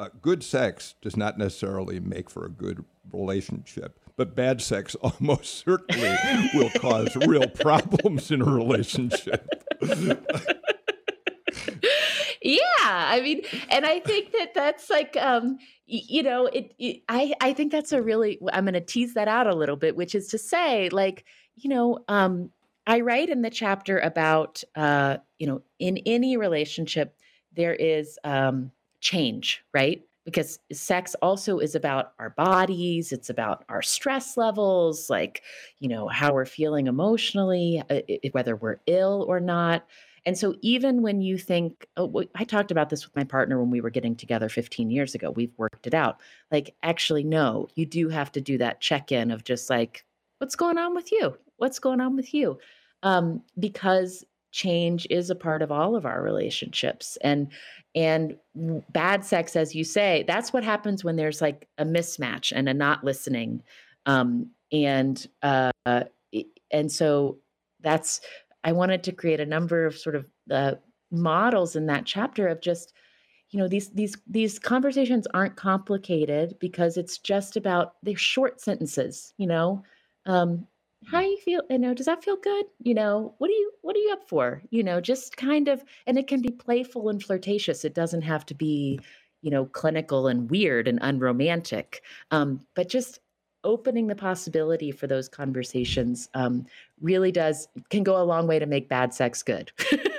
uh, 0.00 0.08
good 0.22 0.42
sex 0.42 0.94
does 1.02 1.14
not 1.14 1.36
necessarily 1.36 2.00
make 2.00 2.30
for 2.30 2.46
a 2.46 2.48
good 2.48 2.82
relationship, 3.12 4.00
but 4.16 4.34
bad 4.34 4.62
sex 4.62 4.94
almost 5.02 5.62
certainly 5.62 6.16
will 6.54 6.70
cause 6.70 7.14
real 7.26 7.48
problems 7.60 8.30
in 8.30 8.40
a 8.40 8.46
relationship. 8.46 9.46
yeah, 12.42 12.60
I 12.80 13.20
mean, 13.22 13.42
and 13.68 13.84
I 13.84 14.00
think 14.00 14.32
that 14.32 14.54
that's 14.54 14.88
like, 14.88 15.18
um, 15.18 15.58
you 15.84 16.22
know, 16.22 16.46
it, 16.46 16.72
it. 16.78 17.02
I 17.10 17.34
I 17.42 17.52
think 17.52 17.70
that's 17.70 17.92
a 17.92 18.00
really. 18.00 18.38
I'm 18.52 18.64
going 18.64 18.74
to 18.74 18.80
tease 18.80 19.12
that 19.14 19.28
out 19.28 19.46
a 19.46 19.54
little 19.54 19.76
bit, 19.76 19.96
which 19.96 20.14
is 20.14 20.28
to 20.28 20.38
say, 20.38 20.88
like, 20.88 21.24
you 21.56 21.68
know, 21.68 21.98
um, 22.08 22.50
I 22.86 23.00
write 23.00 23.28
in 23.28 23.42
the 23.42 23.50
chapter 23.50 23.98
about, 23.98 24.62
uh, 24.76 25.18
you 25.38 25.46
know, 25.46 25.60
in 25.78 25.98
any 26.06 26.38
relationship, 26.38 27.16
there 27.52 27.74
is. 27.74 28.18
Um, 28.24 28.70
change, 29.00 29.62
right? 29.74 30.02
Because 30.24 30.58
sex 30.70 31.14
also 31.22 31.58
is 31.58 31.74
about 31.74 32.12
our 32.18 32.30
bodies, 32.30 33.10
it's 33.10 33.30
about 33.30 33.64
our 33.68 33.82
stress 33.82 34.36
levels, 34.36 35.08
like, 35.08 35.42
you 35.78 35.88
know, 35.88 36.08
how 36.08 36.32
we're 36.32 36.44
feeling 36.44 36.86
emotionally, 36.86 37.82
uh, 37.90 38.00
whether 38.32 38.54
we're 38.54 38.80
ill 38.86 39.24
or 39.28 39.40
not. 39.40 39.86
And 40.26 40.36
so, 40.36 40.54
even 40.60 41.02
when 41.02 41.22
you 41.22 41.38
think, 41.38 41.86
oh, 41.96 42.24
I 42.34 42.44
talked 42.44 42.70
about 42.70 42.90
this 42.90 43.06
with 43.06 43.16
my 43.16 43.24
partner 43.24 43.58
when 43.60 43.70
we 43.70 43.80
were 43.80 43.90
getting 43.90 44.14
together 44.14 44.48
15 44.48 44.90
years 44.90 45.14
ago, 45.14 45.30
we've 45.30 45.56
worked 45.56 45.86
it 45.86 45.94
out. 45.94 46.20
Like, 46.52 46.74
actually, 46.82 47.24
no, 47.24 47.68
you 47.74 47.86
do 47.86 48.08
have 48.10 48.30
to 48.32 48.40
do 48.40 48.58
that 48.58 48.80
check 48.80 49.12
in 49.12 49.30
of 49.30 49.44
just 49.44 49.70
like, 49.70 50.04
what's 50.38 50.56
going 50.56 50.76
on 50.78 50.94
with 50.94 51.10
you? 51.10 51.36
What's 51.56 51.78
going 51.78 52.00
on 52.00 52.16
with 52.16 52.34
you? 52.34 52.58
Um, 53.02 53.42
because 53.58 54.24
change 54.52 55.06
is 55.10 55.30
a 55.30 55.34
part 55.34 55.62
of 55.62 55.70
all 55.70 55.94
of 55.94 56.04
our 56.04 56.22
relationships 56.22 57.16
and 57.22 57.48
and 57.94 58.36
bad 58.90 59.24
sex 59.24 59.56
as 59.56 59.74
you 59.74 59.84
say 59.84 60.24
that's 60.26 60.52
what 60.52 60.64
happens 60.64 61.04
when 61.04 61.16
there's 61.16 61.40
like 61.40 61.68
a 61.78 61.84
mismatch 61.84 62.52
and 62.54 62.68
a 62.68 62.74
not 62.74 63.04
listening 63.04 63.62
um 64.06 64.50
and 64.72 65.28
uh 65.42 65.70
and 66.70 66.90
so 66.90 67.38
that's 67.80 68.20
i 68.64 68.72
wanted 68.72 69.02
to 69.02 69.12
create 69.12 69.40
a 69.40 69.46
number 69.46 69.86
of 69.86 69.96
sort 69.96 70.16
of 70.16 70.30
uh, 70.50 70.74
models 71.10 71.76
in 71.76 71.86
that 71.86 72.04
chapter 72.04 72.48
of 72.48 72.60
just 72.60 72.92
you 73.50 73.58
know 73.58 73.68
these 73.68 73.90
these 73.90 74.16
these 74.28 74.58
conversations 74.58 75.26
aren't 75.34 75.56
complicated 75.56 76.56
because 76.60 76.96
it's 76.96 77.18
just 77.18 77.56
about 77.56 77.94
they're 78.02 78.16
short 78.16 78.60
sentences 78.60 79.34
you 79.36 79.46
know? 79.46 79.82
Um 80.26 80.66
how 81.06 81.20
you 81.20 81.38
feel 81.38 81.62
you 81.70 81.78
know 81.78 81.94
does 81.94 82.06
that 82.06 82.22
feel 82.24 82.36
good? 82.36 82.66
You 82.82 82.94
know 82.94 83.34
what 83.38 83.50
are 83.50 83.54
you 83.54 83.72
what 83.82 83.96
are 83.96 84.00
you 84.00 84.12
up 84.12 84.28
for? 84.28 84.62
You 84.70 84.82
know 84.82 85.00
just 85.00 85.36
kind 85.36 85.68
of 85.68 85.84
and 86.06 86.18
it 86.18 86.26
can 86.26 86.42
be 86.42 86.50
playful 86.50 87.08
and 87.08 87.22
flirtatious. 87.22 87.84
It 87.84 87.94
doesn't 87.94 88.22
have 88.22 88.46
to 88.46 88.54
be 88.54 89.00
you 89.42 89.50
know 89.50 89.66
clinical 89.66 90.26
and 90.28 90.50
weird 90.50 90.88
and 90.88 90.98
unromantic 91.02 92.02
um, 92.30 92.60
but 92.74 92.88
just 92.88 93.20
opening 93.62 94.06
the 94.06 94.14
possibility 94.14 94.90
for 94.90 95.06
those 95.06 95.28
conversations 95.28 96.28
um, 96.34 96.64
really 97.00 97.30
does 97.30 97.68
can 97.90 98.02
go 98.02 98.20
a 98.20 98.24
long 98.24 98.46
way 98.46 98.58
to 98.58 98.66
make 98.66 98.88
bad 98.88 99.12
sex 99.12 99.42
good 99.42 99.70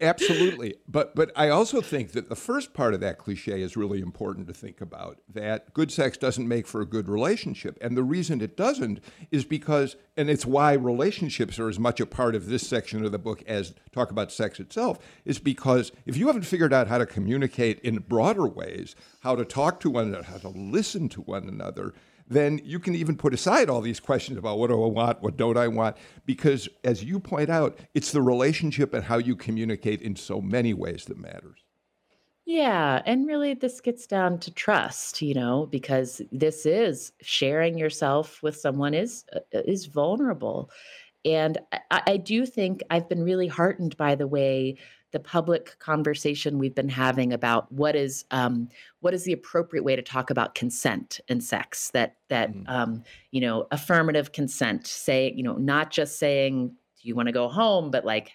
Absolutely. 0.00 0.74
But 0.88 1.14
but 1.14 1.30
I 1.36 1.48
also 1.48 1.80
think 1.80 2.12
that 2.12 2.28
the 2.28 2.36
first 2.36 2.74
part 2.74 2.94
of 2.94 3.00
that 3.00 3.18
cliche 3.18 3.62
is 3.62 3.76
really 3.76 4.00
important 4.00 4.46
to 4.48 4.54
think 4.54 4.80
about 4.80 5.18
that 5.32 5.72
good 5.74 5.90
sex 5.90 6.16
doesn't 6.16 6.46
make 6.46 6.66
for 6.66 6.80
a 6.80 6.86
good 6.86 7.08
relationship. 7.08 7.78
And 7.80 7.96
the 7.96 8.02
reason 8.02 8.40
it 8.40 8.56
doesn't 8.56 9.00
is 9.30 9.44
because 9.44 9.96
and 10.16 10.28
it's 10.30 10.46
why 10.46 10.72
relationships 10.72 11.58
are 11.58 11.68
as 11.68 11.78
much 11.78 12.00
a 12.00 12.06
part 12.06 12.34
of 12.34 12.46
this 12.46 12.66
section 12.66 13.04
of 13.04 13.12
the 13.12 13.18
book 13.18 13.42
as 13.46 13.74
talk 13.92 14.10
about 14.10 14.32
sex 14.32 14.60
itself 14.60 14.98
is 15.24 15.38
because 15.38 15.92
if 16.04 16.16
you 16.16 16.26
haven't 16.26 16.42
figured 16.42 16.72
out 16.72 16.88
how 16.88 16.98
to 16.98 17.06
communicate 17.06 17.80
in 17.80 17.98
broader 17.98 18.46
ways, 18.46 18.94
how 19.20 19.34
to 19.34 19.44
talk 19.44 19.80
to 19.80 19.90
one 19.90 20.08
another, 20.08 20.24
how 20.24 20.38
to 20.38 20.48
listen 20.48 21.08
to 21.10 21.20
one 21.22 21.48
another, 21.48 21.94
then 22.28 22.60
you 22.64 22.78
can 22.78 22.94
even 22.94 23.16
put 23.16 23.32
aside 23.32 23.70
all 23.70 23.80
these 23.80 24.00
questions 24.00 24.36
about 24.38 24.58
what 24.58 24.68
do 24.68 24.82
I 24.82 24.88
want, 24.88 25.22
what 25.22 25.36
don't 25.36 25.56
I 25.56 25.68
want, 25.68 25.96
because 26.24 26.68
as 26.82 27.04
you 27.04 27.20
point 27.20 27.50
out, 27.50 27.78
it's 27.94 28.10
the 28.12 28.22
relationship 28.22 28.94
and 28.94 29.04
how 29.04 29.18
you 29.18 29.36
communicate 29.36 30.02
in 30.02 30.16
so 30.16 30.40
many 30.40 30.74
ways 30.74 31.04
that 31.04 31.18
matters. 31.18 31.60
Yeah, 32.44 33.02
and 33.06 33.26
really 33.26 33.54
this 33.54 33.80
gets 33.80 34.06
down 34.06 34.38
to 34.40 34.52
trust, 34.52 35.20
you 35.20 35.34
know, 35.34 35.66
because 35.66 36.22
this 36.30 36.64
is 36.64 37.12
sharing 37.20 37.76
yourself 37.76 38.40
with 38.42 38.56
someone 38.56 38.94
is 38.94 39.24
uh, 39.34 39.40
is 39.52 39.86
vulnerable. 39.86 40.70
and 41.24 41.58
I, 41.90 42.02
I 42.06 42.16
do 42.18 42.46
think 42.46 42.82
I've 42.88 43.08
been 43.08 43.24
really 43.24 43.48
heartened 43.48 43.96
by 43.96 44.14
the 44.14 44.28
way 44.28 44.78
the 45.16 45.20
public 45.20 45.78
conversation 45.78 46.58
we've 46.58 46.74
been 46.74 46.90
having 46.90 47.32
about 47.32 47.72
what 47.72 47.96
is 47.96 48.26
um, 48.32 48.68
what 49.00 49.14
is 49.14 49.24
the 49.24 49.32
appropriate 49.32 49.82
way 49.82 49.96
to 49.96 50.02
talk 50.02 50.28
about 50.28 50.54
consent 50.54 51.20
and 51.30 51.42
sex 51.42 51.90
that 51.92 52.16
that 52.28 52.52
mm. 52.52 52.68
um, 52.68 53.02
you 53.30 53.40
know 53.40 53.66
affirmative 53.70 54.32
consent 54.32 54.86
say 54.86 55.32
you 55.34 55.42
know 55.42 55.54
not 55.54 55.90
just 55.90 56.18
saying 56.18 56.68
do 56.68 57.08
you 57.08 57.14
want 57.14 57.28
to 57.28 57.32
go 57.32 57.48
home 57.48 57.90
but 57.90 58.04
like 58.04 58.32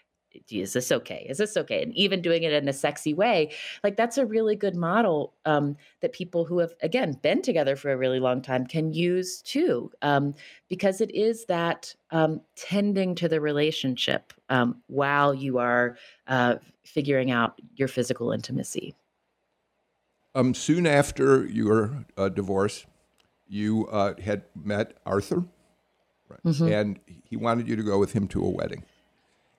is 0.49 0.73
this 0.73 0.91
okay? 0.91 1.25
Is 1.29 1.37
this 1.37 1.57
okay? 1.57 1.83
And 1.83 1.95
even 1.95 2.21
doing 2.21 2.43
it 2.43 2.53
in 2.53 2.67
a 2.67 2.73
sexy 2.73 3.13
way, 3.13 3.51
like 3.83 3.97
that's 3.97 4.17
a 4.17 4.25
really 4.25 4.55
good 4.55 4.75
model 4.75 5.33
um, 5.45 5.75
that 6.01 6.13
people 6.13 6.45
who 6.45 6.59
have, 6.59 6.73
again, 6.81 7.17
been 7.21 7.41
together 7.41 7.75
for 7.75 7.91
a 7.91 7.97
really 7.97 8.19
long 8.19 8.41
time 8.41 8.65
can 8.65 8.93
use 8.93 9.41
too, 9.41 9.91
um, 10.01 10.33
because 10.69 11.01
it 11.01 11.13
is 11.13 11.45
that 11.45 11.93
um, 12.11 12.41
tending 12.55 13.15
to 13.15 13.27
the 13.27 13.41
relationship 13.41 14.33
um, 14.49 14.81
while 14.87 15.33
you 15.33 15.57
are 15.57 15.97
uh, 16.27 16.55
figuring 16.83 17.31
out 17.31 17.59
your 17.75 17.87
physical 17.87 18.31
intimacy. 18.31 18.95
Um, 20.33 20.53
soon 20.53 20.87
after 20.87 21.45
your 21.45 22.05
uh, 22.17 22.29
divorce, 22.29 22.85
you 23.47 23.87
uh, 23.87 24.13
had 24.21 24.43
met 24.55 24.97
Arthur, 25.05 25.43
right? 26.29 26.43
mm-hmm. 26.45 26.67
and 26.67 26.99
he 27.05 27.35
wanted 27.35 27.67
you 27.67 27.75
to 27.75 27.83
go 27.83 27.99
with 27.99 28.13
him 28.13 28.27
to 28.29 28.43
a 28.43 28.49
wedding. 28.49 28.85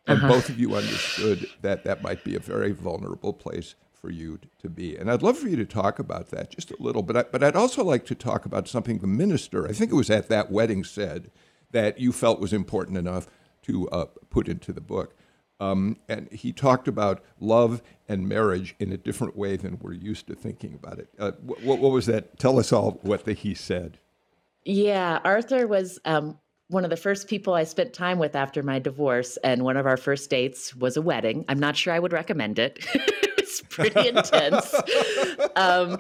And 0.07 0.19
uh-huh. 0.19 0.29
both 0.29 0.49
of 0.49 0.59
you 0.59 0.75
understood 0.75 1.47
that 1.61 1.85
that 1.85 2.03
might 2.03 2.25
be 2.25 2.35
a 2.35 2.41
very 2.41 2.73
vulnerable 2.73 3.33
place 3.33 3.75
for 3.93 4.11
you 4.11 4.41
to 4.59 4.69
be. 4.69 4.97
And 4.97 5.11
I'd 5.11 5.23
love 5.23 5.39
for 5.39 5.49
you 5.49 5.57
to 5.57 5.65
talk 5.65 6.01
about 6.01 6.31
that 6.31 6.51
just 6.51 6.73
a 6.73 6.77
little. 6.81 7.03
But 7.03 7.17
I, 7.17 7.23
but 7.31 7.45
I'd 7.45 7.55
also 7.55 7.85
like 7.85 8.05
to 8.07 8.17
talk 8.17 8.45
about 8.45 8.67
something 8.67 8.99
the 8.99 9.07
minister, 9.07 9.69
I 9.69 9.73
think 9.73 9.93
it 9.93 9.97
was 9.97 10.11
at 10.11 10.29
that 10.29 10.51
wedding, 10.51 10.83
said 10.83 11.31
that 11.71 12.01
you 12.01 12.13
felt 12.13 12.41
was 12.41 12.53
important 12.53 12.99
enough 12.99 13.29
to 13.63 13.89
uh, 13.91 14.07
put 14.29 14.49
into 14.49 14.73
the 14.73 14.81
book. 14.81 15.15
Um, 15.63 15.97
and 16.09 16.29
he 16.33 16.53
talked 16.53 16.89
about 16.89 17.23
love 17.39 17.83
and 18.09 18.29
marriage 18.29 18.75
in 18.81 18.91
a 18.91 18.97
different 18.97 19.37
way 19.37 19.57
than 19.57 19.79
we're 19.81 19.93
used 19.93 20.27
to 20.27 20.35
thinking 20.35 20.75
about 20.75 20.99
it. 20.99 21.09
Uh, 21.17 21.33
what, 21.41 21.79
what, 21.79 21.93
was 21.93 22.07
that? 22.07 22.37
Tell 22.37 22.59
us 22.59 22.73
all 22.73 22.99
what 23.03 23.25
the, 23.27 23.33
he 23.33 23.55
said. 23.55 23.99
Yeah, 24.65 25.21
Arthur 25.25 25.69
was 25.69 26.01
um, 26.05 26.37
one 26.67 26.83
of 26.83 26.91
the 26.91 26.97
first 26.97 27.29
people 27.29 27.55
I 27.55 27.63
spent 27.63 27.93
time 27.93 28.19
with 28.19 28.35
after 28.35 28.65
my 28.65 28.81
divorce, 28.81 29.37
and 29.45 29.63
one 29.63 29.77
of 29.77 29.87
our 29.87 29.97
first 29.97 30.29
dates 30.31 30.75
was 30.75 30.97
a 30.97 31.03
wedding. 31.03 31.45
I'm 31.49 31.61
not 31.61 31.77
sure 31.77 31.93
I 31.93 32.01
would 32.01 32.13
recommend 32.13 32.59
it. 32.59 32.85
it's 33.39 33.63
pretty 33.63 34.09
intense. 34.09 34.75
Um, 35.55 35.99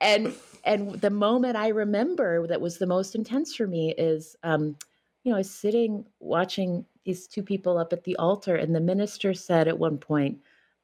and 0.00 0.34
and 0.64 1.00
the 1.00 1.08
moment 1.08 1.56
I 1.56 1.68
remember 1.68 2.46
that 2.46 2.60
was 2.60 2.76
the 2.76 2.86
most 2.86 3.14
intense 3.14 3.54
for 3.54 3.66
me 3.66 3.94
is, 3.96 4.36
um, 4.42 4.76
you 5.24 5.30
know, 5.30 5.36
I 5.36 5.38
was 5.38 5.50
sitting 5.50 6.06
watching 6.20 6.84
these 7.04 7.26
two 7.26 7.42
people 7.42 7.78
up 7.78 7.92
at 7.92 8.04
the 8.04 8.16
altar, 8.16 8.56
and 8.56 8.74
the 8.74 8.80
minister 8.80 9.34
said 9.34 9.68
at 9.68 9.78
one 9.78 9.98
point, 9.98 10.38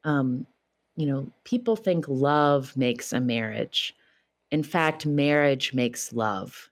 um, 0.04 0.46
you 0.96 1.06
know, 1.06 1.30
people 1.44 1.76
think 1.76 2.06
love 2.08 2.76
makes 2.76 3.12
a 3.12 3.20
marriage. 3.20 3.94
In 4.50 4.62
fact, 4.62 5.06
marriage 5.06 5.72
makes 5.74 6.12
love. 6.12 6.70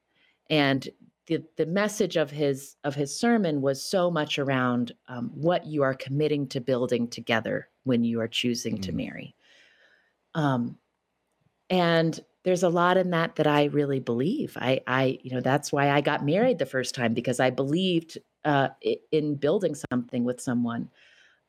And 0.50 0.88
the, 1.26 1.42
the 1.56 1.66
message 1.66 2.16
of 2.16 2.30
his 2.30 2.76
of 2.84 2.94
his 2.94 3.16
sermon 3.16 3.60
was 3.60 3.82
so 3.82 4.10
much 4.10 4.38
around 4.38 4.92
um, 5.08 5.30
what 5.34 5.66
you 5.66 5.82
are 5.82 5.94
committing 5.94 6.46
to 6.48 6.60
building 6.60 7.08
together 7.08 7.68
when 7.84 8.04
you 8.04 8.20
are 8.20 8.28
choosing 8.28 8.78
mm. 8.78 8.82
to 8.82 8.92
marry 8.92 9.34
um, 10.34 10.78
and 11.70 12.20
there's 12.44 12.62
a 12.62 12.68
lot 12.68 12.96
in 12.96 13.10
that 13.10 13.34
that 13.36 13.46
i 13.46 13.64
really 13.64 13.98
believe 13.98 14.56
i 14.60 14.80
i 14.86 15.18
you 15.22 15.34
know 15.34 15.40
that's 15.40 15.72
why 15.72 15.90
i 15.90 16.00
got 16.00 16.24
married 16.24 16.58
the 16.58 16.66
first 16.66 16.94
time 16.94 17.12
because 17.12 17.40
i 17.40 17.50
believed 17.50 18.18
uh, 18.46 18.68
in 19.12 19.34
building 19.34 19.74
something 19.90 20.24
with 20.24 20.40
someone 20.40 20.88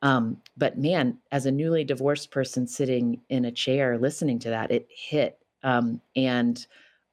um, 0.02 0.36
but 0.56 0.78
man 0.78 1.18
as 1.32 1.46
a 1.46 1.50
newly 1.50 1.84
divorced 1.84 2.30
person 2.30 2.66
sitting 2.66 3.20
in 3.30 3.46
a 3.46 3.52
chair 3.52 3.96
listening 3.96 4.38
to 4.38 4.50
that 4.50 4.70
it 4.70 4.86
hit 4.90 5.38
um, 5.62 6.00
and 6.14 6.66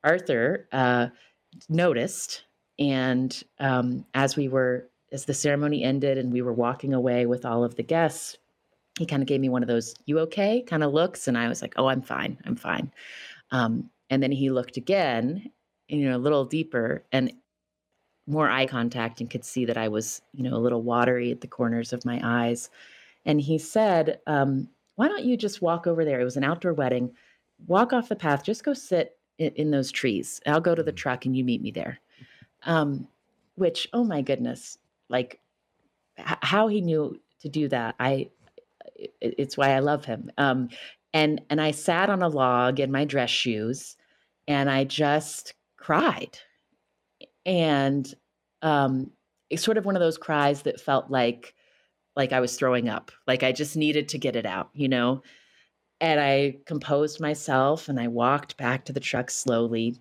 arthur 0.04 0.68
uh, 0.74 1.08
noticed 1.70 2.44
and 2.80 3.44
um, 3.60 4.06
as 4.14 4.36
we 4.36 4.48
were, 4.48 4.90
as 5.12 5.26
the 5.26 5.34
ceremony 5.34 5.84
ended 5.84 6.18
and 6.18 6.32
we 6.32 6.42
were 6.42 6.54
walking 6.54 6.94
away 6.94 7.26
with 7.26 7.46
all 7.46 7.64
of 7.64 7.76
the 7.76 7.84
guests, 7.84 8.38
he 9.00 9.06
kind 9.06 9.22
of 9.22 9.28
gave 9.28 9.42
me 9.42 9.50
one 9.50 9.62
of 9.62 9.68
those 9.68 9.96
"you 10.06 10.20
okay?" 10.20 10.62
kind 10.62 10.84
of 10.84 10.94
looks, 10.94 11.28
and 11.28 11.38
I 11.38 11.48
was 11.50 11.62
like, 11.62 11.74
"Oh, 11.78 11.88
I'm 11.88 12.02
fine, 12.02 12.38
I'm 12.46 12.56
fine." 12.56 12.92
Um, 13.52 13.90
and 14.10 14.22
then 14.24 14.32
he 14.32 14.50
looked 14.50 14.78
again, 14.78 15.52
you 15.88 16.10
know, 16.10 16.18
a 16.18 16.20
little 16.20 16.46
deeper 16.46 17.06
and 17.12 17.34
more 18.28 18.50
eye 18.50 18.66
contact, 18.66 19.22
and 19.22 19.30
could 19.30 19.46
see 19.46 19.66
that 19.66 19.78
I 19.78 19.88
was, 19.88 20.22
you 20.34 20.44
know, 20.44 20.56
a 20.56 20.60
little 20.60 20.82
watery 20.82 21.32
at 21.32 21.42
the 21.42 21.48
corners 21.48 21.94
of 21.94 22.06
my 22.06 22.20
eyes. 22.24 22.70
And 23.26 23.40
he 23.42 23.58
said, 23.58 24.20
um, 24.28 24.68
"Why 24.96 25.08
don't 25.08 25.26
you 25.26 25.38
just 25.38 25.62
walk 25.62 25.88
over 25.88 26.06
there?" 26.06 26.20
It 26.20 26.26
was 26.26 26.38
an 26.38 26.44
outdoor 26.44 26.74
wedding. 26.74 27.12
Walk 27.68 27.94
off 27.94 28.10
the 28.10 28.16
path. 28.16 28.44
Just 28.44 28.64
go 28.64 28.74
sit 28.74 29.18
in, 29.38 29.52
in 29.56 29.72
those 29.72 29.92
trees. 29.92 30.42
I'll 30.46 30.62
go 30.62 30.76
to 30.76 30.84
the 30.84 30.92
mm. 30.92 30.98
truck, 30.98 31.26
and 31.26 31.36
you 31.36 31.44
meet 31.44 31.62
me 31.62 31.72
there 31.72 32.00
um, 32.66 33.08
which 33.56 33.88
oh 33.94 34.04
my 34.04 34.22
goodness, 34.22 34.78
like 35.10 35.40
h- 36.18 36.38
how 36.42 36.68
he 36.68 36.82
knew 36.82 37.20
to 37.42 37.50
do 37.50 37.68
that, 37.70 37.96
I 38.00 38.30
it, 38.96 39.14
it's 39.22 39.58
why 39.58 39.70
I 39.72 39.80
love 39.80 40.06
him. 40.06 40.32
Um, 40.38 40.70
and 41.14 41.42
and 41.50 41.62
I 41.62 41.72
sat 41.72 42.10
on 42.10 42.22
a 42.22 42.28
log 42.28 42.80
in 42.80 42.92
my 42.92 43.06
dress 43.06 43.30
shoes, 43.30 43.96
and 44.48 44.70
I 44.70 44.84
just 44.84 45.54
cried, 45.78 46.40
and 47.46 48.12
um, 48.62 49.12
it's 49.50 49.64
sort 49.64 49.78
of 49.78 49.86
one 49.86 49.96
of 49.96 50.00
those 50.00 50.18
cries 50.18 50.64
that 50.64 50.82
felt 50.82 51.10
like 51.10 51.54
like 52.16 52.32
I 52.32 52.40
was 52.40 52.56
throwing 52.56 52.88
up, 52.88 53.12
like 53.28 53.44
I 53.44 53.52
just 53.52 53.76
needed 53.76 54.10
to 54.10 54.18
get 54.18 54.36
it 54.38 54.46
out, 54.46 54.70
you 54.74 54.88
know. 54.88 55.22
And 56.00 56.20
I 56.20 56.58
composed 56.66 57.20
myself 57.20 57.90
and 57.90 58.00
I 58.00 58.08
walked 58.08 58.58
back 58.58 58.86
to 58.86 58.94
the 58.94 59.00
truck 59.00 59.30
slowly. 59.30 59.98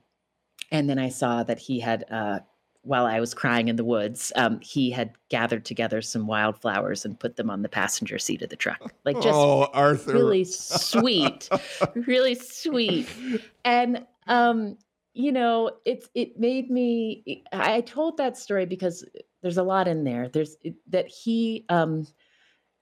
And 0.70 0.88
then 0.88 0.99
I 0.99 1.09
saw 1.09 1.42
that 1.42 1.59
he 1.59 1.80
had 1.80 2.05
uh, 2.11 2.40
while 2.84 3.07
I 3.07 3.18
was 3.18 3.34
crying 3.34 3.68
in 3.68 3.76
the 3.76 3.84
woods, 3.84 4.32
um, 4.36 4.61
he 4.61 4.90
had 4.90 5.14
gathered 5.30 5.64
together 5.64 6.03
some 6.03 6.26
wildflowers 6.26 7.05
and 7.05 7.18
put 7.18 7.36
them 7.36 7.51
on 7.51 7.62
the 7.62 7.68
passenger 7.68 8.18
seat 8.18 8.42
of 8.42 8.51
the 8.51 8.57
truck. 8.57 8.92
Like 9.05 9.16
just 9.16 9.28
oh, 9.28 9.70
Arthur. 9.72 10.12
really 10.12 10.45
sweet, 10.45 11.49
really 11.95 12.34
sweet. 12.34 13.09
And 13.66 14.05
um, 14.26 14.76
you 15.15 15.31
know, 15.31 15.71
it's 15.85 16.09
it 16.15 16.39
made 16.39 16.71
me. 16.71 17.45
I 17.53 17.81
told 17.83 18.17
that 18.17 18.37
story 18.37 18.67
because 18.67 19.05
there's 19.43 19.59
a 19.59 19.62
lot 19.62 19.87
in 19.87 20.03
there. 20.03 20.29
There's 20.29 20.57
that 20.89 21.07
he, 21.07 21.65
um, 21.69 22.07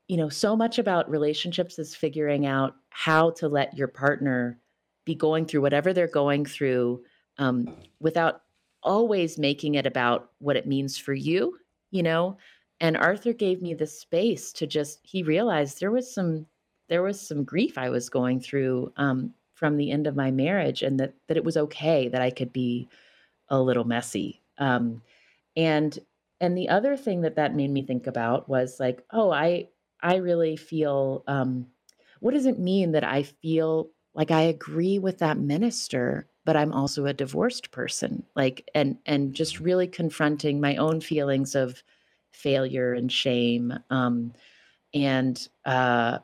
you 0.08 0.16
know, 0.16 0.30
so 0.30 0.56
much 0.56 0.78
about 0.78 1.10
relationships 1.10 1.78
is 1.78 1.94
figuring 1.94 2.46
out 2.46 2.74
how 2.88 3.30
to 3.32 3.48
let 3.48 3.76
your 3.76 3.88
partner 3.88 4.58
be 5.04 5.14
going 5.14 5.44
through 5.44 5.60
whatever 5.60 5.92
they're 5.92 6.06
going 6.08 6.46
through 6.46 7.02
um, 7.38 7.68
without 8.00 8.42
always 8.82 9.38
making 9.38 9.74
it 9.74 9.86
about 9.86 10.30
what 10.38 10.56
it 10.56 10.66
means 10.66 10.96
for 10.96 11.12
you, 11.12 11.58
you 11.90 12.02
know? 12.02 12.38
And 12.80 12.96
Arthur 12.96 13.32
gave 13.32 13.60
me 13.60 13.74
the 13.74 13.86
space 13.86 14.52
to 14.52 14.66
just 14.66 15.00
he 15.02 15.22
realized 15.22 15.80
there 15.80 15.92
was 15.92 16.12
some 16.12 16.46
there 16.88 17.02
was 17.02 17.20
some 17.20 17.44
grief 17.44 17.76
I 17.76 17.90
was 17.90 18.08
going 18.08 18.40
through 18.40 18.92
um, 18.96 19.34
from 19.62 19.78
the 19.78 19.92
end 19.92 20.08
of 20.08 20.16
my 20.16 20.32
marriage 20.32 20.82
and 20.82 20.98
that 21.00 21.14
that 21.28 21.38
it 21.38 21.44
was 21.44 21.56
okay 21.56 22.08
that 22.08 22.22
I 22.22 22.30
could 22.30 22.52
be 22.52 22.88
a 23.48 23.60
little 23.60 23.84
messy. 23.84 24.42
Um, 24.58 25.02
and 25.56 25.98
and 26.40 26.58
the 26.58 26.68
other 26.70 26.96
thing 26.96 27.20
that 27.22 27.36
that 27.36 27.54
made 27.54 27.70
me 27.70 27.82
think 27.84 28.08
about 28.08 28.48
was 28.48 28.80
like, 28.80 29.04
oh, 29.12 29.30
I 29.30 29.68
I 30.02 30.16
really 30.16 30.56
feel 30.56 31.24
um, 31.28 31.68
what 32.20 32.34
does 32.34 32.46
it 32.46 32.58
mean 32.58 32.92
that 32.92 33.04
I 33.04 33.22
feel 33.24 33.90
like 34.14 34.32
I 34.32 34.42
agree 34.42 34.98
with 34.98 35.18
that 35.20 35.38
minister 35.38 36.28
but 36.44 36.56
I'm 36.56 36.72
also 36.72 37.06
a 37.06 37.12
divorced 37.14 37.70
person. 37.70 38.24
Like 38.34 38.68
and 38.74 38.98
and 39.06 39.34
just 39.34 39.60
really 39.60 39.86
confronting 39.86 40.60
my 40.60 40.76
own 40.76 41.00
feelings 41.00 41.54
of 41.54 41.82
failure 42.32 42.94
and 42.94 43.12
shame. 43.12 43.72
Um, 43.90 44.32
and 44.94 45.48
uh, 45.64 46.20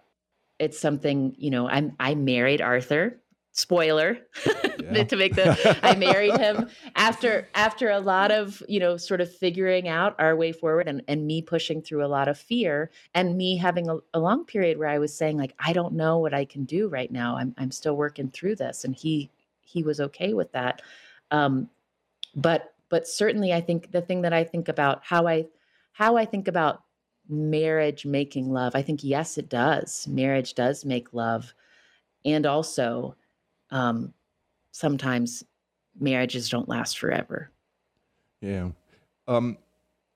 it's 0.59 0.79
something 0.81 1.35
you 1.39 1.51
know. 1.51 1.69
I'm 1.69 1.95
I 2.01 2.15
married 2.15 2.61
Arthur. 2.63 3.21
Spoiler 3.59 4.19
yeah. 4.47 5.03
to 5.03 5.17
make 5.17 5.35
the 5.35 5.79
I 5.83 5.97
married 5.97 6.37
him 6.39 6.69
after 6.95 7.49
after 7.57 7.91
a 7.91 7.99
lot 7.99 8.31
of 8.31 8.63
you 8.69 8.79
know 8.79 8.97
sort 8.97 9.21
of 9.21 9.35
figuring 9.35 9.89
out 9.89 10.15
our 10.21 10.37
way 10.37 10.53
forward 10.53 10.87
and 10.87 11.03
and 11.09 11.27
me 11.27 11.43
pushing 11.43 11.83
through 11.83 12.05
a 12.05 12.07
lot 12.07 12.29
of 12.29 12.39
fear 12.39 12.93
and 13.15 13.37
me 13.37 13.57
having 13.57 13.89
a, 13.89 13.97
a 14.15 14.21
long 14.21 14.45
period 14.45 14.79
where 14.79 14.89
I 14.89 14.99
was 14.99 15.13
saying 15.13 15.39
like 15.39 15.55
I 15.59 15.73
don't 15.73 15.95
know 15.95 16.19
what 16.19 16.35
I 16.35 16.45
can 16.45 16.65
do 16.65 16.87
right 16.87 17.11
now. 17.11 17.37
I'm 17.37 17.53
I'm 17.59 17.73
still 17.73 17.97
working 17.97 18.31
through 18.31 18.55
this, 18.55 18.85
and 18.85 18.95
he 18.95 19.29
he 19.61 19.83
was 19.83 19.99
okay 20.01 20.35
with 20.35 20.53
that. 20.53 20.81
Um, 21.33 21.69
but 22.37 22.75
but 22.89 23.09
certainly, 23.09 23.53
I 23.53 23.61
think 23.61 23.91
the 23.91 24.03
thing 24.03 24.23
that 24.23 24.33
I 24.33 24.45
think 24.45 24.69
about 24.69 25.03
how 25.03 25.27
I 25.27 25.47
how 25.93 26.17
I 26.17 26.25
think 26.25 26.47
about 26.47 26.85
marriage 27.29 28.07
making 28.07 28.53
love, 28.53 28.77
I 28.77 28.83
think 28.83 29.03
yes, 29.03 29.37
it 29.37 29.49
does. 29.49 30.07
Marriage 30.07 30.55
does 30.55 30.85
make 30.85 31.13
love, 31.13 31.55
and 32.25 32.47
also 32.47 33.17
um, 33.71 34.13
sometimes 34.73 35.45
marriages 35.99 36.49
don't 36.49 36.69
last 36.69 36.99
forever. 36.99 37.51
Yeah. 38.41 38.71
Um, 39.27 39.59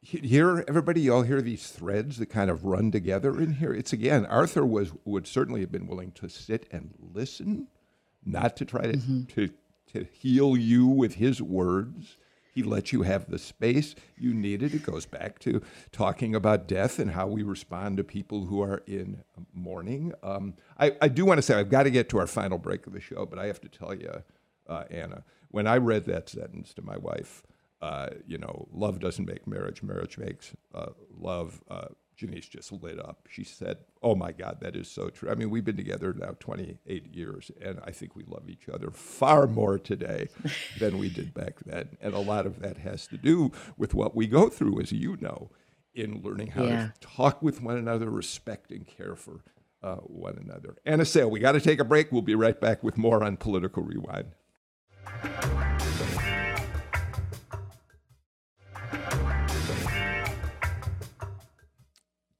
Here, 0.00 0.64
everybody, 0.66 1.03
you 1.03 1.14
all 1.14 1.22
hear 1.22 1.40
these 1.40 1.68
threads 1.68 2.18
that 2.18 2.26
kind 2.26 2.50
of 2.50 2.64
run 2.64 2.90
together 2.90 3.40
in 3.40 3.55
here. 3.55 3.72
It's 3.72 3.92
again, 3.92 4.26
Arthur 4.26 4.66
was 4.66 4.92
would 5.05 5.26
certainly 5.26 5.61
have 5.61 5.70
been 5.70 5.86
willing 5.86 6.11
to 6.12 6.28
sit 6.28 6.66
and 6.72 6.90
listen, 7.14 7.68
not 8.24 8.57
to 8.57 8.64
try 8.64 8.82
to 8.82 8.96
mm-hmm. 8.96 9.24
to 9.34 9.50
to 9.92 10.07
heal 10.12 10.57
you 10.57 10.86
with 10.86 11.14
his 11.14 11.40
words. 11.40 12.16
He 12.53 12.62
lets 12.62 12.92
you 12.92 13.03
have 13.03 13.30
the 13.30 13.38
space 13.38 13.94
you 14.18 14.34
needed. 14.34 14.74
It 14.74 14.82
goes 14.82 15.07
back 15.07 15.38
to 15.40 15.62
talking 15.90 16.34
about 16.34 16.68
death 16.68 16.98
and 16.98 17.11
how 17.11 17.26
we 17.26 17.42
respond 17.42 17.96
to 17.96 18.05
people 18.05 18.44
who 18.44 18.61
are 18.61 18.82
in 18.86 19.22
mourning. 19.55 20.12
Um, 20.22 20.55
I, 20.78 20.92
I, 21.00 21.09
do 21.09 21.24
want 21.24 21.38
to 21.38 21.42
say, 21.42 21.55
I've 21.55 21.70
got 21.70 21.84
to 21.84 21.90
get 21.90 22.11
to 22.11 22.18
our 22.18 22.26
final 22.26 22.59
break 22.59 22.86
of 22.86 22.92
the 22.92 23.00
show, 23.00 23.24
but 23.24 23.38
I 23.38 23.46
have 23.46 23.61
to 23.62 23.68
tell 23.68 23.94
you, 23.94 24.22
uh, 24.68 24.84
Anna, 24.90 25.24
when 25.50 25.66
I 25.66 25.78
read 25.78 26.05
that 26.07 26.28
sentence 26.28 26.74
to 26.74 26.82
my 26.82 26.98
wife, 26.98 27.42
uh, 27.80 28.11
you 28.26 28.38
know, 28.38 28.68
love 28.72 29.00
doesn't 29.00 29.26
make 29.26 29.46
marriage, 29.46 29.82
marriage 29.82 30.18
makes 30.18 30.53
uh, 30.74 30.90
love. 31.18 31.61
Janice 32.16 32.48
just 32.48 32.72
lit 32.72 32.98
up. 32.98 33.26
She 33.30 33.44
said, 33.44 33.78
Oh 34.02 34.14
my 34.14 34.32
God, 34.32 34.58
that 34.60 34.76
is 34.76 34.88
so 34.88 35.08
true. 35.08 35.30
I 35.30 35.34
mean, 35.34 35.50
we've 35.50 35.64
been 35.64 35.76
together 35.76 36.12
now 36.12 36.36
28 36.38 37.14
years, 37.14 37.50
and 37.60 37.80
I 37.84 37.90
think 37.90 38.14
we 38.14 38.24
love 38.26 38.48
each 38.48 38.68
other 38.68 38.90
far 38.90 39.46
more 39.46 39.78
today 39.78 40.28
than 40.78 40.98
we 40.98 41.08
did 41.08 41.34
back 41.34 41.60
then. 41.64 41.96
And 42.00 42.14
a 42.14 42.20
lot 42.20 42.46
of 42.46 42.60
that 42.60 42.78
has 42.78 43.06
to 43.08 43.16
do 43.16 43.52
with 43.76 43.94
what 43.94 44.14
we 44.14 44.26
go 44.26 44.48
through, 44.48 44.80
as 44.80 44.92
you 44.92 45.16
know, 45.20 45.50
in 45.94 46.22
learning 46.22 46.48
how 46.48 46.64
yeah. 46.64 46.88
to 46.88 46.92
talk 47.00 47.42
with 47.42 47.62
one 47.62 47.76
another, 47.76 48.10
respect 48.10 48.70
and 48.70 48.86
care 48.86 49.14
for 49.14 49.44
uh, 49.82 49.96
one 49.96 50.38
another. 50.38 50.76
Anna 50.84 51.04
Sale, 51.04 51.30
we 51.30 51.40
got 51.40 51.52
to 51.52 51.60
take 51.60 51.80
a 51.80 51.84
break. 51.84 52.12
We'll 52.12 52.22
be 52.22 52.34
right 52.34 52.58
back 52.60 52.82
with 52.82 52.96
more 52.96 53.22
on 53.22 53.36
Political 53.36 53.82
Rewind. 53.82 54.32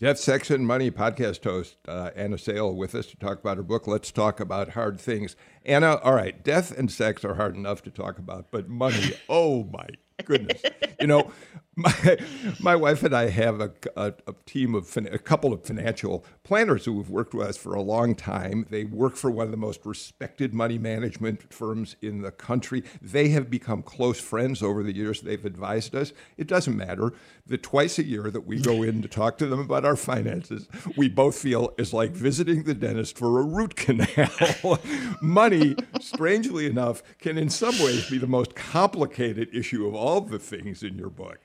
Death, 0.03 0.19
Sex, 0.19 0.51
and 0.51 0.67
Money 0.67 0.91
podcast 0.91 1.45
host 1.45 1.77
uh, 1.87 2.11
Anna 2.17 2.37
Sale 2.37 2.75
with 2.75 2.93
us 2.93 3.07
to 3.07 3.17
talk 3.17 3.39
about 3.39 3.57
her 3.57 3.63
book. 3.63 3.87
Let's 3.87 4.11
talk 4.11 4.41
about 4.41 4.71
hard 4.71 5.01
things. 5.01 5.37
Anna, 5.65 6.01
all 6.03 6.13
right, 6.15 6.43
death 6.43 6.77
and 6.77 6.91
sex 6.91 7.25
are 7.25 7.35
hard 7.35 7.55
enough 7.55 7.85
to 7.85 7.91
talk 7.91 8.19
about, 8.19 8.47
but 8.51 8.69
money, 8.69 9.13
oh 9.29 9.63
my 9.73 9.87
goodness. 10.25 10.61
You 11.01 11.07
know, 11.07 11.31
my, 11.77 12.18
my 12.61 12.77
wife 12.77 13.03
and 13.03 13.14
I 13.14 13.31
have 13.31 13.61
a, 13.61 13.73
a, 13.97 14.14
a 14.27 14.35
team 14.47 14.75
of 14.75 14.95
a 14.97 15.18
couple 15.18 15.53
of 15.53 15.64
financial 15.64 16.25
planners 16.45 16.85
who 16.85 16.99
have 16.99 17.09
worked 17.09 17.35
with 17.35 17.49
us 17.49 17.57
for 17.57 17.75
a 17.75 17.81
long 17.81 18.14
time. 18.14 18.66
They 18.70 18.85
work 18.85 19.16
for 19.16 19.31
one 19.31 19.47
of 19.47 19.51
the 19.51 19.57
most 19.57 19.85
respected 19.87 20.53
money 20.53 20.79
management 20.79 21.53
firms 21.53 21.97
in 22.03 22.20
the 22.20 22.31
country. 22.31 22.83
They 23.01 23.31
have 23.31 23.49
become 23.49 23.83
close 23.83 24.20
friends 24.20 24.62
over 24.62 24.83
the 24.83 24.95
years. 24.95 25.23
They've 25.23 25.45
advised 25.45 25.95
us. 25.95 26.12
It 26.37 26.47
doesn't 26.47 26.77
matter. 26.77 27.12
The 27.47 27.59
twice 27.59 27.99
a 27.99 28.05
year 28.05 28.31
that 28.31 28.47
we 28.47 28.61
go 28.61 28.83
in 28.83 29.03
to 29.03 29.09
talk 29.09 29.39
to 29.39 29.47
them 29.47 29.61
about 29.61 29.85
our 29.85 29.97
finances, 29.97 30.68
we 30.97 31.09
both 31.09 31.39
feel 31.39 31.73
is 31.79 31.93
like 31.93 32.12
visiting 32.12 32.64
the 32.64 32.75
dentist 32.75 33.16
for 33.16 33.41
a 33.41 33.43
root 33.43 33.77
canal. 33.77 34.79
money, 35.23 35.75
strangely 36.01 36.66
enough, 36.66 37.03
can 37.18 37.39
in 37.39 37.49
some 37.49 37.79
ways 37.79 38.09
be 38.11 38.18
the 38.18 38.27
most 38.27 38.55
complicated 38.55 39.49
issue 39.55 39.87
of 39.87 39.95
all 39.95 40.20
the 40.20 40.39
things 40.39 40.83
in 40.83 40.99
your 40.99 41.11
book. 41.11 41.41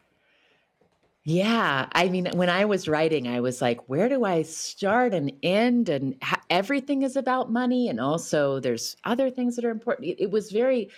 Yeah. 1.30 1.88
I 1.92 2.08
mean, 2.08 2.30
when 2.36 2.48
I 2.48 2.64
was 2.64 2.88
writing, 2.88 3.28
I 3.28 3.42
was 3.42 3.62
like, 3.62 3.90
where 3.90 4.08
do 4.08 4.24
I 4.24 4.44
start 4.44 5.14
and 5.14 5.34
end? 5.44 5.90
And 5.90 6.16
ha- 6.24 6.42
everything 6.50 7.02
is 7.02 7.18
about 7.18 7.52
money. 7.52 7.90
And 7.90 8.00
also, 8.00 8.62
there's 8.62 8.96
other 9.04 9.30
things 9.30 9.58
that 9.58 9.66
are 9.66 9.70
important. 9.70 10.08
It, 10.08 10.24
it, 10.24 10.32
was 10.32 10.52
very 10.52 10.90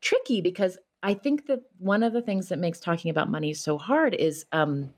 tricky 0.00 0.40
because 0.40 0.78
I 1.04 1.14
think 1.14 1.46
that 1.46 1.60
one 1.78 2.02
of 2.02 2.12
the 2.12 2.20
things 2.20 2.48
that 2.48 2.58
makes 2.58 2.80
talking 2.80 3.12
about 3.12 3.30
money 3.30 3.54
so 3.54 3.78
hard 3.78 4.14
is 4.16 4.46
um, 4.50 4.92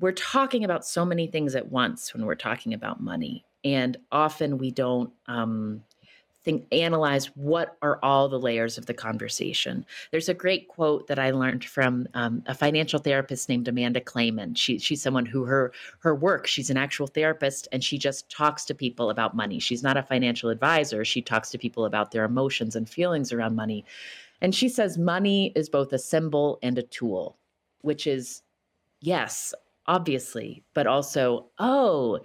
we're 0.00 0.12
talking 0.12 0.64
about 0.64 0.86
so 0.86 1.04
many 1.04 1.26
things 1.26 1.54
at 1.54 1.70
once 1.70 2.14
when 2.14 2.24
we're 2.24 2.36
talking 2.36 2.72
about 2.72 3.02
money. 3.02 3.44
And 3.64 3.98
often 4.10 4.56
we 4.56 4.70
don't. 4.70 5.12
Um, 5.26 5.84
think 6.44 6.66
analyze 6.72 7.26
what 7.36 7.76
are 7.82 7.98
all 8.02 8.28
the 8.28 8.38
layers 8.38 8.78
of 8.78 8.86
the 8.86 8.94
conversation. 8.94 9.84
There's 10.10 10.28
a 10.28 10.34
great 10.34 10.68
quote 10.68 11.06
that 11.08 11.18
I 11.18 11.30
learned 11.30 11.64
from 11.64 12.06
um, 12.14 12.42
a 12.46 12.54
financial 12.54 12.98
therapist 12.98 13.48
named 13.48 13.68
Amanda 13.68 14.00
Clayman. 14.00 14.56
She, 14.56 14.78
she's 14.78 15.02
someone 15.02 15.26
who 15.26 15.44
her 15.44 15.72
her 16.00 16.14
work 16.14 16.46
she's 16.46 16.70
an 16.70 16.76
actual 16.76 17.06
therapist 17.06 17.68
and 17.72 17.82
she 17.82 17.98
just 17.98 18.30
talks 18.30 18.64
to 18.66 18.74
people 18.74 19.10
about 19.10 19.36
money. 19.36 19.58
She's 19.58 19.82
not 19.82 19.96
a 19.96 20.02
financial 20.02 20.50
advisor. 20.50 21.04
She 21.04 21.22
talks 21.22 21.50
to 21.50 21.58
people 21.58 21.84
about 21.84 22.10
their 22.10 22.24
emotions 22.24 22.76
and 22.76 22.88
feelings 22.88 23.32
around 23.32 23.56
money. 23.56 23.84
And 24.40 24.54
she 24.54 24.68
says 24.68 24.96
money 24.96 25.52
is 25.56 25.68
both 25.68 25.92
a 25.92 25.98
symbol 25.98 26.58
and 26.62 26.78
a 26.78 26.82
tool, 26.82 27.36
which 27.82 28.06
is 28.06 28.42
yes, 29.00 29.54
obviously, 29.86 30.62
but 30.74 30.86
also 30.86 31.46
oh 31.58 32.20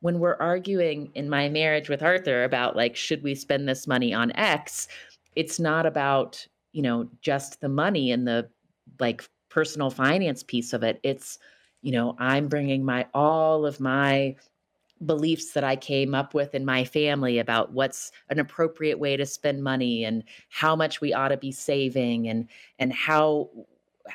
when 0.00 0.18
we're 0.18 0.36
arguing 0.36 1.10
in 1.14 1.28
my 1.28 1.48
marriage 1.48 1.88
with 1.88 2.02
Arthur 2.02 2.44
about 2.44 2.76
like 2.76 2.96
should 2.96 3.22
we 3.22 3.34
spend 3.34 3.68
this 3.68 3.86
money 3.86 4.14
on 4.14 4.32
X, 4.36 4.88
it's 5.36 5.58
not 5.58 5.86
about, 5.86 6.46
you 6.72 6.82
know, 6.82 7.08
just 7.20 7.60
the 7.60 7.68
money 7.68 8.12
and 8.12 8.26
the 8.26 8.48
like 9.00 9.28
personal 9.48 9.90
finance 9.90 10.42
piece 10.42 10.72
of 10.72 10.82
it. 10.82 11.00
It's, 11.02 11.38
you 11.82 11.92
know, 11.92 12.16
I'm 12.18 12.48
bringing 12.48 12.84
my 12.84 13.06
all 13.14 13.66
of 13.66 13.80
my 13.80 14.36
beliefs 15.06 15.52
that 15.52 15.62
I 15.62 15.76
came 15.76 16.14
up 16.14 16.34
with 16.34 16.54
in 16.54 16.64
my 16.64 16.84
family 16.84 17.38
about 17.38 17.72
what's 17.72 18.10
an 18.30 18.40
appropriate 18.40 18.98
way 18.98 19.16
to 19.16 19.26
spend 19.26 19.62
money 19.62 20.04
and 20.04 20.24
how 20.48 20.74
much 20.74 21.00
we 21.00 21.12
ought 21.12 21.28
to 21.28 21.36
be 21.36 21.52
saving 21.52 22.28
and 22.28 22.48
and 22.78 22.92
how 22.92 23.48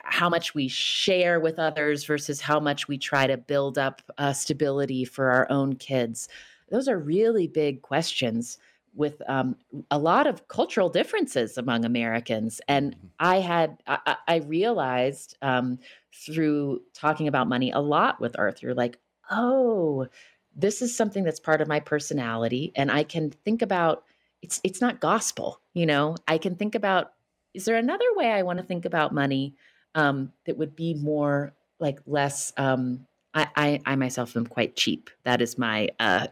how 0.04 0.30
much 0.30 0.56
we 0.56 0.68
share 0.68 1.40
with 1.40 1.60
others 1.60 2.06
versus 2.06 2.42
how 2.42 2.60
much 2.60 2.88
we 2.88 2.98
try 2.98 3.28
to 3.28 3.38
build 3.38 3.78
up 3.78 4.02
uh, 4.18 4.34
stability 4.34 5.06
for 5.06 5.32
our 5.32 5.48
own 5.50 5.76
kids. 5.76 6.28
Those 6.70 6.88
are 6.88 6.98
really 6.98 7.48
big 7.48 7.82
questions 7.82 8.58
with 8.96 9.22
um, 9.28 9.56
a 9.90 9.98
lot 9.98 10.28
of 10.28 10.48
cultural 10.48 10.90
differences 10.90 11.58
among 11.58 11.84
Americans. 11.84 12.62
And 12.68 12.96
mm-hmm. 12.96 13.08
I 13.20 13.40
had, 13.40 13.78
I, 13.88 14.16
I 14.28 14.36
realized 14.38 15.38
um, 15.42 15.80
through 16.14 16.82
talking 16.94 17.28
about 17.28 17.48
money 17.48 17.72
a 17.72 17.80
lot 17.80 18.22
with 18.22 18.38
Arthur, 18.38 18.74
like, 18.74 19.00
oh, 19.32 20.08
this 20.56 20.82
is 20.82 20.96
something 20.96 21.24
that's 21.24 21.40
part 21.40 21.62
of 21.62 21.68
my 21.68 21.80
personality. 21.80 22.72
And 22.76 22.92
I 22.92 23.04
can 23.04 23.32
think 23.32 23.62
about, 23.62 24.04
it's, 24.44 24.62
it's 24.64 24.82
not 24.82 25.00
gospel, 25.00 25.62
you 25.74 25.86
know, 25.86 26.16
I 26.28 26.38
can 26.38 26.56
think 26.56 26.76
about, 26.76 27.14
is 27.54 27.66
there 27.66 27.78
another 27.78 28.06
way 28.16 28.32
I 28.32 28.44
want 28.44 28.60
to 28.60 28.66
think 28.66 28.86
about 28.86 29.14
money 29.14 29.56
um, 29.96 30.32
that 30.46 30.58
would 30.58 30.76
be 30.76 30.94
more 30.94 31.54
like 31.80 32.00
less 32.06 32.54
um, 32.58 33.06
I, 33.34 33.48
I, 33.56 33.82
I, 33.86 33.96
myself 33.96 34.36
am 34.36 34.46
quite 34.46 34.76
cheap. 34.76 35.10
That 35.24 35.42
is 35.42 35.58
my 35.58 35.90
uh, 36.00 36.28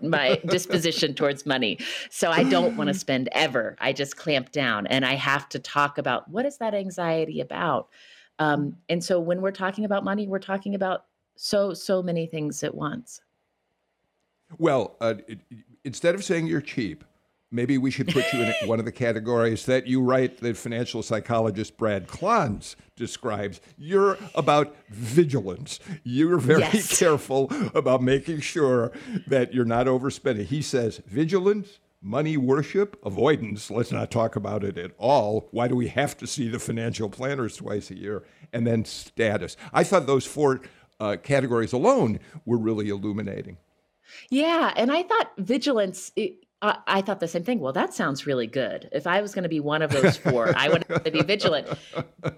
my 0.00 0.40
disposition 0.46 1.14
towards 1.14 1.44
money. 1.44 1.78
So 2.10 2.30
I 2.30 2.44
don't 2.44 2.76
want 2.76 2.88
to 2.88 2.94
spend 2.98 3.28
ever. 3.32 3.76
I 3.80 3.92
just 3.92 4.16
clamp 4.16 4.52
down, 4.52 4.86
and 4.86 5.04
I 5.04 5.14
have 5.14 5.48
to 5.50 5.58
talk 5.58 5.98
about 5.98 6.28
what 6.30 6.46
is 6.46 6.58
that 6.58 6.74
anxiety 6.74 7.40
about. 7.40 7.88
Um, 8.38 8.76
and 8.88 9.02
so 9.02 9.18
when 9.20 9.40
we're 9.40 9.52
talking 9.52 9.84
about 9.84 10.04
money, 10.04 10.26
we're 10.28 10.38
talking 10.38 10.74
about 10.74 11.06
so 11.36 11.74
so 11.74 12.02
many 12.02 12.26
things 12.26 12.62
at 12.62 12.74
once. 12.74 13.20
Well, 14.58 14.96
uh, 15.00 15.14
it, 15.26 15.40
instead 15.84 16.14
of 16.14 16.22
saying 16.22 16.46
you're 16.46 16.60
cheap, 16.60 17.04
Maybe 17.54 17.78
we 17.78 17.92
should 17.92 18.08
put 18.08 18.32
you 18.32 18.42
in 18.42 18.52
one 18.66 18.80
of 18.80 18.84
the 18.84 18.90
categories 18.90 19.64
that 19.66 19.86
you 19.86 20.02
write 20.02 20.38
that 20.38 20.56
financial 20.56 21.04
psychologist 21.04 21.76
Brad 21.76 22.08
Klontz 22.08 22.74
describes. 22.96 23.60
You're 23.78 24.18
about 24.34 24.74
vigilance. 24.88 25.78
You're 26.02 26.38
very 26.38 26.62
yes. 26.62 26.98
careful 26.98 27.52
about 27.72 28.02
making 28.02 28.40
sure 28.40 28.90
that 29.28 29.54
you're 29.54 29.64
not 29.64 29.86
overspending. 29.86 30.46
He 30.46 30.62
says 30.62 31.00
vigilance, 31.06 31.78
money 32.02 32.36
worship, 32.36 32.98
avoidance. 33.04 33.70
Let's 33.70 33.92
not 33.92 34.10
talk 34.10 34.34
about 34.34 34.64
it 34.64 34.76
at 34.76 34.90
all. 34.98 35.46
Why 35.52 35.68
do 35.68 35.76
we 35.76 35.86
have 35.88 36.16
to 36.18 36.26
see 36.26 36.48
the 36.48 36.58
financial 36.58 37.08
planners 37.08 37.56
twice 37.56 37.88
a 37.92 37.96
year? 37.96 38.24
And 38.52 38.66
then 38.66 38.84
status. 38.84 39.56
I 39.72 39.84
thought 39.84 40.08
those 40.08 40.26
four 40.26 40.60
uh, 40.98 41.18
categories 41.22 41.72
alone 41.72 42.18
were 42.44 42.58
really 42.58 42.88
illuminating. 42.88 43.58
Yeah, 44.30 44.72
and 44.76 44.90
I 44.90 45.04
thought 45.04 45.32
vigilance. 45.38 46.10
It, 46.16 46.43
I, 46.86 47.00
thought 47.02 47.20
the 47.20 47.28
same 47.28 47.44
thing. 47.44 47.60
Well, 47.60 47.72
that 47.72 47.92
sounds 47.92 48.26
really 48.26 48.46
good. 48.46 48.88
If 48.92 49.06
I 49.06 49.20
was 49.20 49.34
going 49.34 49.42
to 49.42 49.48
be 49.48 49.60
one 49.60 49.82
of 49.82 49.90
those 49.90 50.16
four, 50.16 50.56
I 50.56 50.68
would 50.68 50.84
have 50.88 51.04
to 51.04 51.10
be 51.10 51.22
vigilant. 51.22 51.68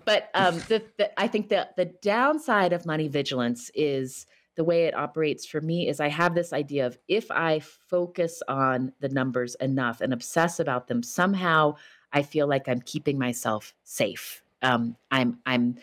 But 0.04 0.30
um, 0.34 0.56
the, 0.68 0.82
the, 0.96 1.20
I 1.20 1.28
think 1.28 1.48
the 1.48 1.94
downside 2.02 2.72
of 2.72 2.86
money 2.86 3.08
vigilance 3.08 3.70
is 3.74 4.26
the 4.56 4.64
way 4.64 4.84
it 4.84 4.94
operates 4.96 5.46
for 5.46 5.60
me 5.60 5.88
is 5.88 6.00
I 6.00 6.08
have 6.08 6.34
this 6.34 6.52
idea 6.52 6.86
of 6.86 6.98
if 7.08 7.30
I 7.30 7.60
focus 7.60 8.42
on 8.48 8.92
the 9.00 9.10
numbers 9.10 9.54
enough 9.56 10.00
and 10.00 10.12
obsess 10.12 10.58
about 10.58 10.88
them, 10.88 11.02
somehow 11.02 11.76
I 12.12 12.22
feel 12.22 12.48
like 12.48 12.68
I'm 12.68 12.80
keeping 12.80 13.18
myself 13.18 13.74
safe. 13.84 14.42
Um, 14.62 14.96
I'm 15.10 15.38
I'm 15.44 15.76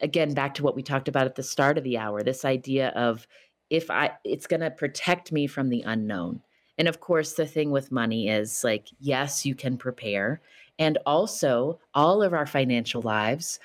again 0.00 0.34
back 0.34 0.54
to 0.54 0.62
what 0.62 0.76
we 0.76 0.82
talked 0.82 1.08
about 1.08 1.26
at 1.26 1.34
the 1.34 1.42
start 1.42 1.78
of 1.78 1.84
the 1.84 1.96
hour. 1.96 2.22
This 2.22 2.44
idea 2.44 2.88
of 2.90 3.26
if 3.70 3.90
I 3.90 4.12
it's 4.24 4.46
going 4.46 4.60
to 4.60 4.70
protect 4.70 5.32
me 5.32 5.46
from 5.46 5.70
the 5.70 5.82
unknown. 5.82 6.42
And 6.78 6.88
of 6.88 7.00
course, 7.00 7.32
the 7.32 7.46
thing 7.46 7.70
with 7.70 7.92
money 7.92 8.28
is 8.28 8.62
like, 8.64 8.88
yes, 9.00 9.44
you 9.44 9.54
can 9.54 9.76
prepare. 9.76 10.40
And 10.78 10.96
also, 11.04 11.80
all 11.94 12.22
of 12.22 12.32
our 12.32 12.46
financial 12.46 13.02
lives 13.02 13.58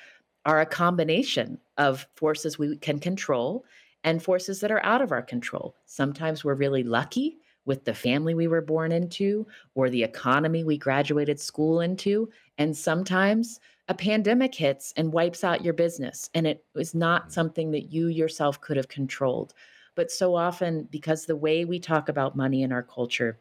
are 0.46 0.62
a 0.62 0.66
combination 0.66 1.60
of 1.78 2.08
forces 2.16 2.58
we 2.58 2.76
can 2.78 3.00
control 3.00 3.64
and 4.04 4.22
forces 4.22 4.60
that 4.60 4.72
are 4.72 4.84
out 4.84 5.02
of 5.02 5.12
our 5.12 5.22
control. 5.22 5.76
Sometimes 5.86 6.44
we're 6.44 6.56
really 6.56 6.84
lucky 6.84 7.38
with 7.66 7.86
the 7.86 7.94
family 7.94 8.34
we 8.34 8.48
were 8.48 8.62
born 8.62 8.92
into 8.92 9.48
or 9.76 9.90
the 9.90 10.04
economy 10.04 10.64
we 10.64 10.78
graduated 10.78 11.40
school 11.40 11.80
into. 11.80 12.30
And 12.58 12.76
sometimes 12.76 13.60
a 13.88 13.94
pandemic 13.94 14.56
hits 14.56 14.94
and 14.98 15.14
wipes 15.14 15.44
out 15.44 15.64
your 15.64 15.74
business, 15.74 16.30
and 16.34 16.48
it 16.48 16.64
was 16.74 16.96
not 16.96 17.28
mm. 17.28 17.32
something 17.32 17.72
that 17.72 17.92
you 17.92 18.08
yourself 18.08 18.62
could 18.62 18.78
have 18.78 18.88
controlled. 18.88 19.54
But 19.96 20.12
so 20.12 20.36
often, 20.36 20.88
because 20.92 21.26
the 21.26 21.36
way 21.36 21.66
we 21.66 21.80
talk 21.80 22.10
about 22.10 22.36
money 22.36 22.64
in 22.64 22.72
our 22.72 22.84
culture 22.84 23.40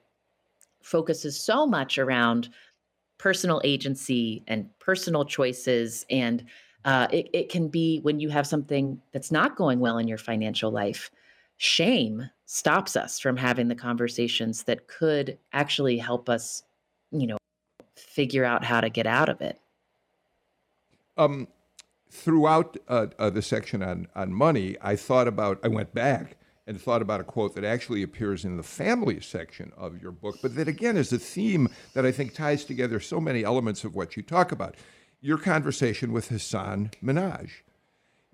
focuses 0.83 1.41
so 1.41 1.67
much 1.67 1.99
around 1.99 2.51
personal 3.19 3.61
agency 3.65 4.43
and 4.49 4.69
personal 4.81 5.25
choices 5.25 6.05
and 6.11 6.45
uh, 6.85 7.07
it, 7.13 7.29
it 7.33 7.49
can 7.49 7.69
be 7.69 8.01
when 8.01 8.19
you 8.19 8.29
have 8.29 8.47
something 8.47 9.01
that's 9.13 9.31
not 9.31 9.55
going 9.55 9.79
well 9.79 9.99
in 9.99 10.09
your 10.09 10.19
financial 10.19 10.73
life 10.73 11.09
shame 11.57 12.29
stops 12.47 12.97
us 12.97 13.21
from 13.21 13.37
having 13.37 13.69
the 13.69 13.77
conversations 13.77 14.65
that 14.65 14.89
could 14.89 15.39
actually 15.53 15.97
help 15.97 16.29
us 16.29 16.65
you 17.13 17.29
know 17.29 17.39
figure 17.97 18.45
out 18.45 18.65
how 18.65 18.81
to 18.81 18.91
get 18.91 19.07
out 19.07 19.29
of 19.29 19.41
it. 19.41 19.61
Um, 21.17 21.47
throughout 22.11 22.77
uh, 22.89 23.07
uh, 23.19 23.31
the 23.31 23.43
section 23.43 23.83
on, 23.83 24.07
on 24.15 24.33
money 24.33 24.77
i 24.83 24.95
thought 24.97 25.27
about 25.27 25.59
i 25.63 25.69
went 25.69 25.95
back 25.95 26.37
and 26.67 26.81
thought 26.81 27.03
about 27.03 27.21
a 27.21 27.25
quote 27.25 27.55
that 27.55 27.65
actually 27.65 28.03
appears 28.03 28.45
in 28.45 28.57
the 28.57 28.63
family 28.63 29.21
section 29.21 29.73
of 29.77 30.01
your 30.01 30.13
book, 30.13 30.37
but 30.43 30.55
that 30.55 30.69
again 30.69 30.97
is 30.97 31.13
a 31.13 31.19
theme 31.19 31.69
that 31.95 32.07
I 32.07 32.13
think 32.13 32.35
ties 32.35 32.65
together 32.65 33.01
so 33.01 33.21
many 33.21 33.45
elements 33.45 33.85
of 33.85 33.95
what 33.95 34.17
you 34.17 34.23
talk 34.23 34.53
about. 34.53 34.77
Your 35.21 35.39
conversation 35.39 36.13
with 36.13 36.29
Hasan 36.29 36.91
Minhaj. 37.03 37.51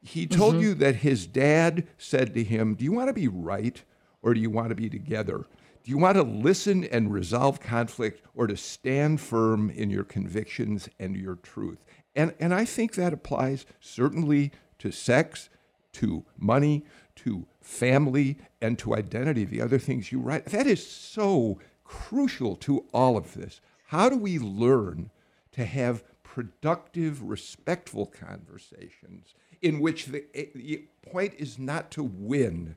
He 0.03 0.27
told 0.27 0.55
mm-hmm. 0.55 0.63
you 0.63 0.75
that 0.75 0.97
his 0.97 1.27
dad 1.27 1.87
said 1.97 2.35
to 2.35 2.45
him, 2.45 2.75
Do 2.75 2.85
you 2.85 2.93
want 2.93 3.09
to 3.09 3.15
be 3.15 3.29
right 3.29 3.83
or 4.23 4.35
do 4.35 4.41
you 4.41 4.51
want 4.51 4.69
to 4.71 4.75
be 4.75 4.89
together? 4.89 5.47
Do 5.83 5.91
you 5.91 5.99
want 5.99 6.17
to 6.17 6.23
listen 6.23 6.85
and 6.85 7.13
resolve 7.13 7.61
conflict 7.61 8.23
or 8.35 8.47
to 8.47 8.57
stand 8.57 9.21
firm 9.21 9.71
in 9.71 9.91
your 9.91 10.05
convictions 10.05 10.89
and 10.99 11.17
your 11.17 11.37
truth? 11.37 11.85
And, 12.15 12.35
and 12.39 12.55
I 12.55 12.65
think 12.65 12.95
that 12.95 13.13
applies 13.13 13.65
certainly 13.81 14.53
to 14.79 14.91
sex, 14.91 15.49
to 15.95 16.25
money, 16.37 16.85
to 17.17 17.47
family, 17.69 18.39
and 18.63 18.79
to 18.79 18.95
identity, 18.95 19.45
the 19.45 19.61
other 19.61 19.79
things 19.79 20.11
you 20.11 20.19
write. 20.19 20.47
That 20.47 20.67
is 20.67 20.85
so 20.85 21.61
crucial 21.85 22.57
to 22.57 22.87
all 22.95 23.17
of 23.17 23.35
this. 23.35 23.61
How 23.89 24.09
do 24.09 24.17
we 24.17 24.39
learn 24.39 25.11
to 25.53 25.67
have 25.67 26.03
productive, 26.23 27.23
respectful 27.23 28.07
conversations 28.07 29.35
in 29.61 29.81
which 29.81 30.07
the, 30.07 30.25
the 30.55 30.89
point 31.13 31.35
is 31.37 31.59
not 31.59 31.91
to 31.91 32.03
win, 32.03 32.77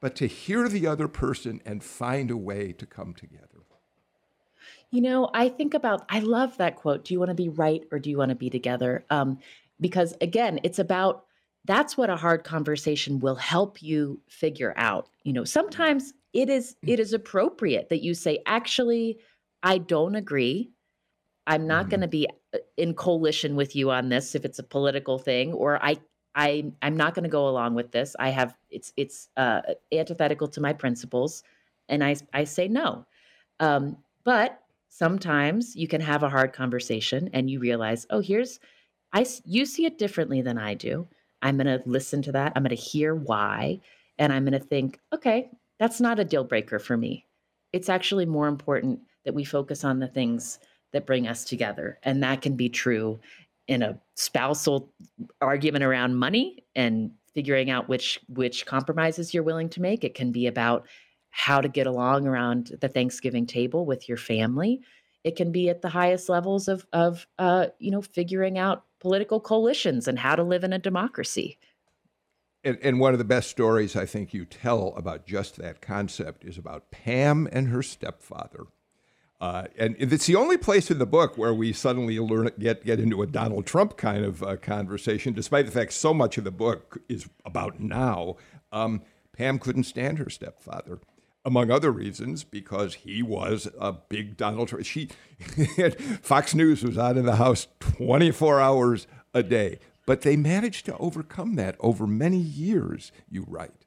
but 0.00 0.16
to 0.16 0.26
hear 0.26 0.66
the 0.66 0.86
other 0.86 1.08
person 1.08 1.60
and 1.66 1.84
find 1.84 2.30
a 2.30 2.36
way 2.36 2.72
to 2.72 2.86
come 2.86 3.12
together? 3.12 3.46
You 4.90 5.02
know, 5.02 5.30
I 5.34 5.50
think 5.50 5.74
about, 5.74 6.06
I 6.08 6.20
love 6.20 6.56
that 6.56 6.76
quote. 6.76 7.04
Do 7.04 7.12
you 7.12 7.18
want 7.18 7.30
to 7.30 7.34
be 7.34 7.50
right 7.50 7.82
or 7.92 7.98
do 7.98 8.08
you 8.08 8.16
want 8.16 8.30
to 8.30 8.34
be 8.34 8.48
together? 8.48 9.04
Um, 9.10 9.38
because 9.78 10.14
again, 10.22 10.58
it's 10.62 10.78
about 10.78 11.26
that's 11.64 11.96
what 11.96 12.10
a 12.10 12.16
hard 12.16 12.44
conversation 12.44 13.20
will 13.20 13.36
help 13.36 13.82
you 13.82 14.20
figure 14.28 14.74
out 14.76 15.08
you 15.24 15.32
know 15.32 15.44
sometimes 15.44 16.12
it 16.32 16.48
is 16.48 16.76
it 16.86 16.98
is 16.98 17.12
appropriate 17.12 17.88
that 17.88 18.02
you 18.02 18.14
say 18.14 18.38
actually 18.46 19.18
i 19.62 19.78
don't 19.78 20.14
agree. 20.16 20.70
I'm 21.44 21.66
not 21.66 21.82
mm-hmm. 21.82 21.90
going 21.90 22.00
to 22.02 22.08
be 22.08 22.28
uh, 22.54 22.58
in 22.76 22.94
coalition 22.94 23.56
with 23.56 23.74
you 23.74 23.90
on 23.90 24.08
this 24.08 24.36
if 24.36 24.44
it's 24.44 24.60
a 24.60 24.64
political 24.64 25.18
thing 25.18 25.52
or 25.52 25.82
i 25.84 25.96
i 26.34 26.72
i'm 26.82 26.96
not 26.96 27.14
going 27.14 27.24
to 27.24 27.28
go 27.28 27.48
along 27.48 27.74
with 27.74 27.92
this. 27.92 28.14
I 28.18 28.30
have 28.30 28.56
it's 28.70 28.92
it's 28.96 29.28
uh, 29.36 29.62
antithetical 29.92 30.48
to 30.48 30.60
my 30.60 30.72
principles 30.72 31.42
and 31.88 32.02
i 32.04 32.16
i 32.32 32.44
say 32.44 32.68
no. 32.68 33.06
Um, 33.60 33.98
but 34.24 34.60
sometimes 34.88 35.74
you 35.74 35.88
can 35.88 36.00
have 36.00 36.22
a 36.22 36.28
hard 36.28 36.52
conversation 36.52 37.30
and 37.32 37.50
you 37.50 37.58
realize 37.58 38.06
oh 38.10 38.20
here's 38.20 38.60
i 39.12 39.24
you 39.44 39.64
see 39.64 39.86
it 39.86 39.98
differently 39.98 40.42
than 40.42 40.58
i 40.58 40.74
do 40.74 41.08
I'm 41.42 41.56
going 41.56 41.66
to 41.66 41.82
listen 41.86 42.22
to 42.22 42.32
that. 42.32 42.52
I'm 42.54 42.62
going 42.62 42.76
to 42.76 42.82
hear 42.82 43.14
why. 43.14 43.80
And 44.18 44.32
I'm 44.32 44.44
going 44.44 44.58
to 44.58 44.66
think, 44.66 44.98
okay, 45.12 45.50
that's 45.78 46.00
not 46.00 46.20
a 46.20 46.24
deal 46.24 46.44
breaker 46.44 46.78
for 46.78 46.96
me. 46.96 47.26
It's 47.72 47.88
actually 47.88 48.26
more 48.26 48.48
important 48.48 49.00
that 49.24 49.34
we 49.34 49.44
focus 49.44 49.84
on 49.84 49.98
the 49.98 50.08
things 50.08 50.58
that 50.92 51.06
bring 51.06 51.26
us 51.26 51.44
together. 51.44 51.98
And 52.02 52.22
that 52.22 52.42
can 52.42 52.56
be 52.56 52.68
true 52.68 53.20
in 53.66 53.82
a 53.82 53.98
spousal 54.14 54.92
argument 55.40 55.84
around 55.84 56.16
money 56.16 56.64
and 56.74 57.12
figuring 57.34 57.70
out 57.70 57.88
which 57.88 58.20
which 58.28 58.66
compromises 58.66 59.32
you're 59.32 59.42
willing 59.42 59.70
to 59.70 59.80
make. 59.80 60.04
It 60.04 60.14
can 60.14 60.32
be 60.32 60.46
about 60.46 60.86
how 61.30 61.60
to 61.60 61.68
get 61.68 61.86
along 61.86 62.26
around 62.26 62.76
the 62.80 62.88
Thanksgiving 62.88 63.46
table 63.46 63.86
with 63.86 64.08
your 64.08 64.18
family. 64.18 64.80
It 65.24 65.36
can 65.36 65.50
be 65.50 65.70
at 65.70 65.80
the 65.80 65.88
highest 65.88 66.28
levels 66.28 66.68
of 66.68 66.86
of 66.92 67.26
uh, 67.38 67.68
you 67.78 67.90
know 67.90 68.02
figuring 68.02 68.58
out 68.58 68.84
political 69.02 69.40
coalitions 69.40 70.06
and 70.06 70.20
how 70.20 70.36
to 70.36 70.44
live 70.44 70.62
in 70.62 70.72
a 70.72 70.78
democracy. 70.78 71.58
And, 72.64 72.78
and, 72.80 73.00
one 73.00 73.12
of 73.12 73.18
the 73.18 73.24
best 73.24 73.50
stories 73.50 73.96
I 73.96 74.06
think 74.06 74.32
you 74.32 74.44
tell 74.44 74.94
about 74.96 75.26
just 75.26 75.56
that 75.56 75.82
concept 75.82 76.44
is 76.44 76.56
about 76.56 76.92
Pam 76.92 77.48
and 77.50 77.68
her 77.68 77.82
stepfather. 77.82 78.66
Uh, 79.40 79.64
and 79.76 79.96
it's 79.98 80.26
the 80.26 80.36
only 80.36 80.56
place 80.56 80.88
in 80.88 81.00
the 81.00 81.06
book 81.06 81.36
where 81.36 81.52
we 81.52 81.72
suddenly 81.72 82.20
learn 82.20 82.48
get 82.60 82.84
get 82.84 83.00
into 83.00 83.20
a 83.22 83.26
Donald 83.26 83.66
Trump 83.66 83.96
kind 83.96 84.24
of 84.24 84.40
uh, 84.44 84.54
conversation, 84.56 85.32
despite 85.32 85.66
the 85.66 85.72
fact 85.72 85.92
so 85.92 86.14
much 86.14 86.38
of 86.38 86.44
the 86.44 86.52
book 86.52 86.98
is 87.08 87.28
about 87.44 87.80
now. 87.80 88.36
Um, 88.70 89.02
Pam 89.36 89.58
couldn't 89.58 89.84
stand 89.84 90.18
her 90.18 90.30
stepfather, 90.30 91.00
among 91.44 91.70
other 91.70 91.90
reasons, 91.90 92.44
because 92.44 92.94
he 92.94 93.22
was 93.22 93.68
a 93.78 93.92
big 93.92 94.36
Donald 94.36 94.68
Trump. 94.68 94.84
She, 94.84 95.08
Fox 96.22 96.54
News 96.54 96.82
was 96.84 96.96
out 96.96 97.16
in 97.16 97.26
the 97.26 97.36
house 97.36 97.68
24 97.80 98.60
hours 98.60 99.06
a 99.34 99.42
day, 99.42 99.78
but 100.06 100.22
they 100.22 100.36
managed 100.36 100.86
to 100.86 100.96
overcome 100.98 101.56
that 101.56 101.76
over 101.80 102.06
many 102.06 102.38
years. 102.38 103.12
You 103.28 103.44
write. 103.48 103.86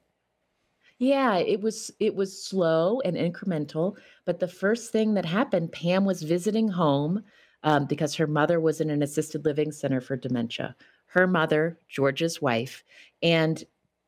Yeah, 0.98 1.36
it 1.36 1.60
was 1.60 1.90
it 2.00 2.14
was 2.14 2.42
slow 2.42 3.00
and 3.02 3.16
incremental, 3.16 3.96
but 4.24 4.40
the 4.40 4.48
first 4.48 4.92
thing 4.92 5.12
that 5.14 5.26
happened, 5.26 5.72
Pam 5.72 6.06
was 6.06 6.22
visiting 6.22 6.68
home 6.68 7.22
um, 7.62 7.84
because 7.84 8.14
her 8.14 8.26
mother 8.26 8.60
was 8.60 8.80
in 8.80 8.88
an 8.88 9.02
assisted 9.02 9.44
living 9.44 9.72
center 9.72 10.00
for 10.00 10.16
dementia. 10.16 10.74
Her 11.08 11.26
mother, 11.26 11.78
George's 11.88 12.40
wife, 12.40 12.82
and 13.22 13.62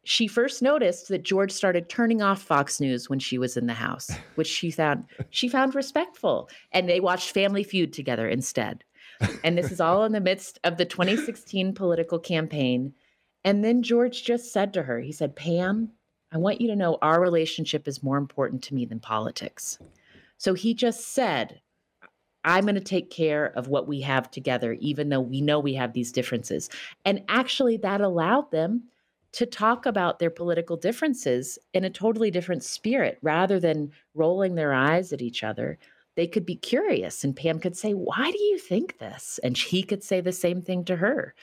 she 0.09 0.27
first 0.27 0.63
noticed 0.63 1.09
that 1.09 1.23
George 1.23 1.53
started 1.53 1.91
turning 1.91 2.23
off 2.23 2.41
Fox 2.41 2.81
News 2.81 3.11
when 3.11 3.19
she 3.19 3.37
was 3.37 3.59
in 3.59 3.67
the 3.67 3.75
house, 3.75 4.11
which 4.37 4.47
she 4.47 4.71
found 4.71 5.05
she 5.29 5.51
found 5.51 5.75
respectful, 5.75 6.49
and 6.73 6.89
they 6.89 6.99
watched 6.99 7.33
Family 7.33 7.63
Feud 7.63 7.93
together 7.93 8.27
instead. 8.27 8.85
And 9.45 9.59
this 9.59 9.71
is 9.71 9.83
all 9.83 10.05
in 10.05 10.13
the 10.13 10.21
midst 10.21 10.61
of 10.65 10.79
the 10.79 10.87
2016 10.87 11.75
political 11.75 12.19
campaign. 12.19 12.95
And 13.45 13.63
then 13.63 13.83
George 13.83 14.25
just 14.25 14.51
said 14.51 14.73
to 14.73 14.83
her, 14.85 14.99
he 14.99 15.13
said, 15.13 15.37
"Pam, 15.37 15.91
I 16.33 16.39
want 16.39 16.63
you 16.63 16.69
to 16.69 16.77
know 16.77 16.97
our 17.03 17.21
relationship 17.21 17.87
is 17.87 18.03
more 18.03 18.17
important 18.17 18.63
to 18.63 18.75
me 18.75 18.87
than 18.87 19.01
politics." 19.01 19.79
So 20.39 20.55
he 20.55 20.73
just 20.73 21.09
said, 21.09 21.61
I'm 22.45 22.65
going 22.65 22.77
to 22.77 22.81
take 22.81 23.11
care 23.11 23.47
of 23.57 23.69
what 23.69 23.87
we 23.87 24.01
have 24.03 24.31
together, 24.31 24.73
even 24.81 25.11
though 25.11 25.21
we 25.21 25.43
know 25.43 25.59
we 25.59 25.75
have 25.75 25.93
these 25.93 26.13
differences. 26.13 26.71
And 27.05 27.25
actually, 27.29 27.77
that 27.79 28.01
allowed 28.01 28.51
them 28.53 28.85
to 29.33 29.47
talk 29.47 29.87
about 29.87 30.19
their 30.19 30.31
political 30.31 30.77
differences 30.77 31.59
in 31.75 31.85
a 31.85 31.91
totally 31.91 32.31
different 32.31 32.65
spirit 32.65 33.19
rather 33.23 33.61
than 33.61 33.93
rolling 34.15 34.55
their 34.55 34.73
eyes 34.73 35.13
at 35.13 35.23
each 35.23 35.45
other. 35.45 35.79
They 36.17 36.27
could 36.27 36.47
be 36.47 36.57
curious, 36.57 37.23
and 37.23 37.37
Pam 37.37 37.61
could 37.61 37.77
say, 37.77 37.93
Why 37.93 38.31
do 38.31 38.43
you 38.43 38.59
think 38.59 38.99
this? 38.99 39.39
And 39.43 39.57
he 39.57 39.83
could 39.83 40.03
say 40.03 40.21
the 40.21 40.33
same 40.33 40.63
thing 40.63 40.85
to 40.87 40.97
her. 40.97 41.35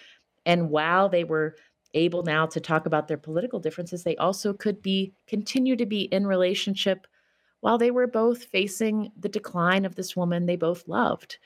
And 0.46 0.70
while 0.70 1.10
they 1.10 1.24
were 1.24 1.56
able 1.94 2.24
now 2.24 2.46
to 2.46 2.60
talk 2.60 2.86
about 2.86 3.08
their 3.08 3.18
political 3.18 3.60
differences, 3.60 4.04
they 4.04 4.18
also 4.18 4.54
could 4.54 4.82
be 4.82 5.14
continue 5.28 5.76
to 5.78 5.86
be 5.86 6.04
in 6.04 6.28
relationship 6.28 7.08
while 7.62 7.78
they 7.78 7.92
were 7.92 8.08
both 8.08 8.44
facing 8.46 9.12
the 9.18 9.30
decline 9.30 9.86
of 9.86 9.96
this 9.96 10.16
woman 10.16 10.46
they 10.46 10.58
both 10.58 10.88
loved. 10.88 11.38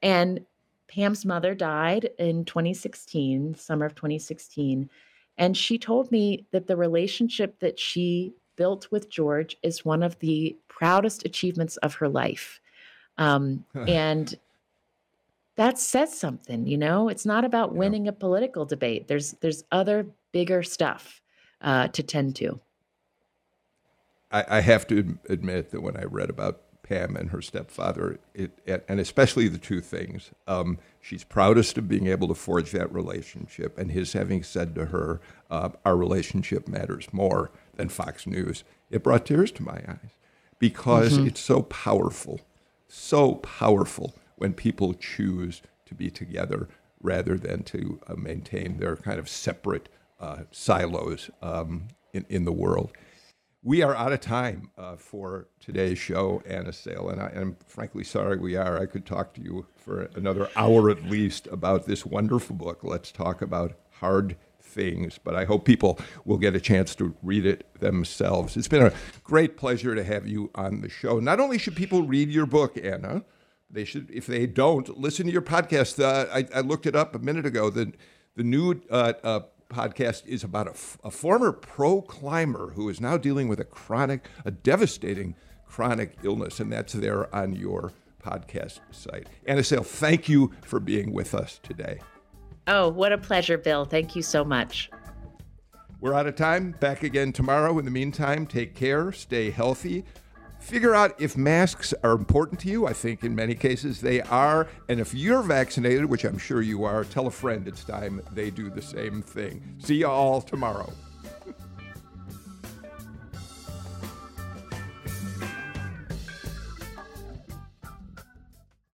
And 0.00 0.46
Pam's 0.86 1.26
mother 1.26 1.54
died 1.54 2.10
in 2.18 2.44
2016, 2.44 3.54
summer 3.56 3.86
of 3.86 3.94
2016. 3.94 4.88
And 5.38 5.56
she 5.56 5.78
told 5.78 6.10
me 6.10 6.44
that 6.50 6.66
the 6.66 6.76
relationship 6.76 7.60
that 7.60 7.78
she 7.78 8.34
built 8.56 8.90
with 8.90 9.08
George 9.08 9.56
is 9.62 9.84
one 9.84 10.02
of 10.02 10.18
the 10.18 10.56
proudest 10.66 11.24
achievements 11.24 11.76
of 11.78 11.94
her 11.94 12.08
life. 12.08 12.60
Um, 13.16 13.64
and 13.74 14.36
that 15.56 15.78
says 15.78 16.16
something, 16.18 16.66
you 16.66 16.76
know. 16.76 17.08
It's 17.08 17.24
not 17.24 17.44
about 17.44 17.74
winning 17.74 18.04
yeah. 18.04 18.10
a 18.10 18.12
political 18.12 18.64
debate. 18.64 19.08
There's 19.08 19.32
there's 19.40 19.64
other 19.72 20.06
bigger 20.32 20.62
stuff 20.62 21.22
uh, 21.62 21.88
to 21.88 22.02
tend 22.02 22.36
to. 22.36 22.60
I, 24.30 24.44
I 24.48 24.60
have 24.60 24.86
to 24.88 25.18
admit 25.28 25.70
that 25.70 25.80
when 25.80 25.96
I 25.96 26.04
read 26.04 26.30
about 26.30 26.62
Pam 26.88 27.16
and 27.16 27.30
her 27.30 27.42
stepfather, 27.42 28.18
it, 28.34 28.84
and 28.88 28.98
especially 28.98 29.48
the 29.48 29.58
two 29.58 29.80
things. 29.80 30.30
Um, 30.46 30.78
she's 31.00 31.22
proudest 31.22 31.76
of 31.76 31.88
being 31.88 32.06
able 32.06 32.28
to 32.28 32.34
forge 32.34 32.70
that 32.70 32.92
relationship, 32.92 33.76
and 33.76 33.92
his 33.92 34.14
having 34.14 34.42
said 34.42 34.74
to 34.74 34.86
her, 34.86 35.20
uh, 35.50 35.70
Our 35.84 35.96
relationship 35.96 36.66
matters 36.66 37.08
more 37.12 37.50
than 37.76 37.90
Fox 37.90 38.26
News. 38.26 38.64
It 38.90 39.02
brought 39.02 39.26
tears 39.26 39.52
to 39.52 39.62
my 39.62 39.82
eyes 39.86 40.16
because 40.58 41.14
mm-hmm. 41.18 41.26
it's 41.26 41.40
so 41.40 41.62
powerful, 41.62 42.40
so 42.88 43.34
powerful 43.34 44.14
when 44.36 44.54
people 44.54 44.94
choose 44.94 45.60
to 45.86 45.94
be 45.94 46.10
together 46.10 46.68
rather 47.02 47.36
than 47.36 47.62
to 47.64 48.00
uh, 48.06 48.14
maintain 48.14 48.78
their 48.78 48.96
kind 48.96 49.18
of 49.18 49.28
separate 49.28 49.88
uh, 50.20 50.38
silos 50.50 51.30
um, 51.42 51.88
in, 52.12 52.24
in 52.28 52.44
the 52.44 52.52
world. 52.52 52.92
We 53.64 53.82
are 53.82 53.94
out 53.94 54.12
of 54.12 54.20
time 54.20 54.70
uh, 54.78 54.94
for 54.94 55.48
today's 55.58 55.98
show, 55.98 56.40
Anna 56.46 56.72
Sale, 56.72 57.08
and 57.08 57.20
I 57.20 57.32
am 57.34 57.56
frankly 57.66 58.04
sorry 58.04 58.38
we 58.38 58.54
are. 58.54 58.80
I 58.80 58.86
could 58.86 59.04
talk 59.04 59.34
to 59.34 59.42
you 59.42 59.66
for 59.74 60.02
another 60.14 60.48
hour 60.54 60.88
at 60.90 61.02
least 61.04 61.48
about 61.48 61.84
this 61.84 62.06
wonderful 62.06 62.54
book. 62.54 62.84
Let's 62.84 63.10
talk 63.10 63.42
about 63.42 63.76
hard 63.94 64.36
things, 64.62 65.18
but 65.18 65.34
I 65.34 65.44
hope 65.44 65.64
people 65.64 65.98
will 66.24 66.38
get 66.38 66.54
a 66.54 66.60
chance 66.60 66.94
to 66.96 67.16
read 67.20 67.44
it 67.44 67.66
themselves. 67.80 68.56
It's 68.56 68.68
been 68.68 68.86
a 68.86 68.92
great 69.24 69.56
pleasure 69.56 69.96
to 69.96 70.04
have 70.04 70.28
you 70.28 70.50
on 70.54 70.80
the 70.80 70.88
show. 70.88 71.18
Not 71.18 71.40
only 71.40 71.58
should 71.58 71.74
people 71.74 72.04
read 72.04 72.30
your 72.30 72.46
book, 72.46 72.78
Anna, 72.80 73.24
they 73.68 73.84
should, 73.84 74.08
if 74.12 74.26
they 74.28 74.46
don't, 74.46 74.96
listen 74.96 75.26
to 75.26 75.32
your 75.32 75.42
podcast. 75.42 76.00
Uh, 76.00 76.26
I, 76.32 76.46
I, 76.54 76.60
looked 76.60 76.86
it 76.86 76.94
up 76.94 77.16
a 77.16 77.18
minute 77.18 77.44
ago. 77.44 77.70
The, 77.70 77.92
the 78.36 78.44
new 78.44 78.80
uh, 78.88 79.14
uh, 79.24 79.40
podcast 79.68 80.26
is 80.26 80.42
about 80.42 80.66
a, 80.66 80.70
f- 80.70 80.98
a 81.04 81.10
former 81.10 81.52
pro 81.52 82.02
climber 82.02 82.72
who 82.72 82.88
is 82.88 83.00
now 83.00 83.16
dealing 83.16 83.48
with 83.48 83.60
a 83.60 83.64
chronic, 83.64 84.26
a 84.44 84.50
devastating 84.50 85.34
chronic 85.66 86.16
illness, 86.22 86.60
and 86.60 86.72
that's 86.72 86.94
there 86.94 87.34
on 87.34 87.52
your 87.54 87.92
podcast 88.22 88.80
site. 88.90 89.28
Anna 89.46 89.62
Sale, 89.62 89.82
thank 89.82 90.28
you 90.28 90.52
for 90.62 90.80
being 90.80 91.12
with 91.12 91.34
us 91.34 91.60
today. 91.62 92.00
Oh, 92.66 92.88
what 92.88 93.12
a 93.12 93.18
pleasure, 93.18 93.56
Bill. 93.56 93.84
Thank 93.84 94.14
you 94.16 94.22
so 94.22 94.44
much. 94.44 94.90
We're 96.00 96.14
out 96.14 96.26
of 96.26 96.36
time. 96.36 96.72
Back 96.80 97.02
again 97.02 97.32
tomorrow. 97.32 97.78
In 97.78 97.84
the 97.84 97.90
meantime, 97.90 98.46
take 98.46 98.74
care, 98.74 99.10
stay 99.12 99.50
healthy. 99.50 100.04
Figure 100.60 100.94
out 100.94 101.18
if 101.20 101.36
masks 101.36 101.94
are 102.02 102.12
important 102.12 102.60
to 102.60 102.68
you. 102.68 102.86
I 102.86 102.92
think 102.92 103.24
in 103.24 103.34
many 103.34 103.54
cases 103.54 104.00
they 104.00 104.20
are. 104.22 104.68
And 104.88 105.00
if 105.00 105.14
you're 105.14 105.42
vaccinated, 105.42 106.04
which 106.04 106.24
I'm 106.24 106.38
sure 106.38 106.60
you 106.60 106.84
are, 106.84 107.04
tell 107.04 107.26
a 107.26 107.30
friend 107.30 107.66
it's 107.66 107.84
time 107.84 108.20
they 108.32 108.50
do 108.50 108.68
the 108.70 108.82
same 108.82 109.22
thing. 109.22 109.62
See 109.78 109.96
you 109.96 110.08
all 110.08 110.42
tomorrow. 110.42 110.92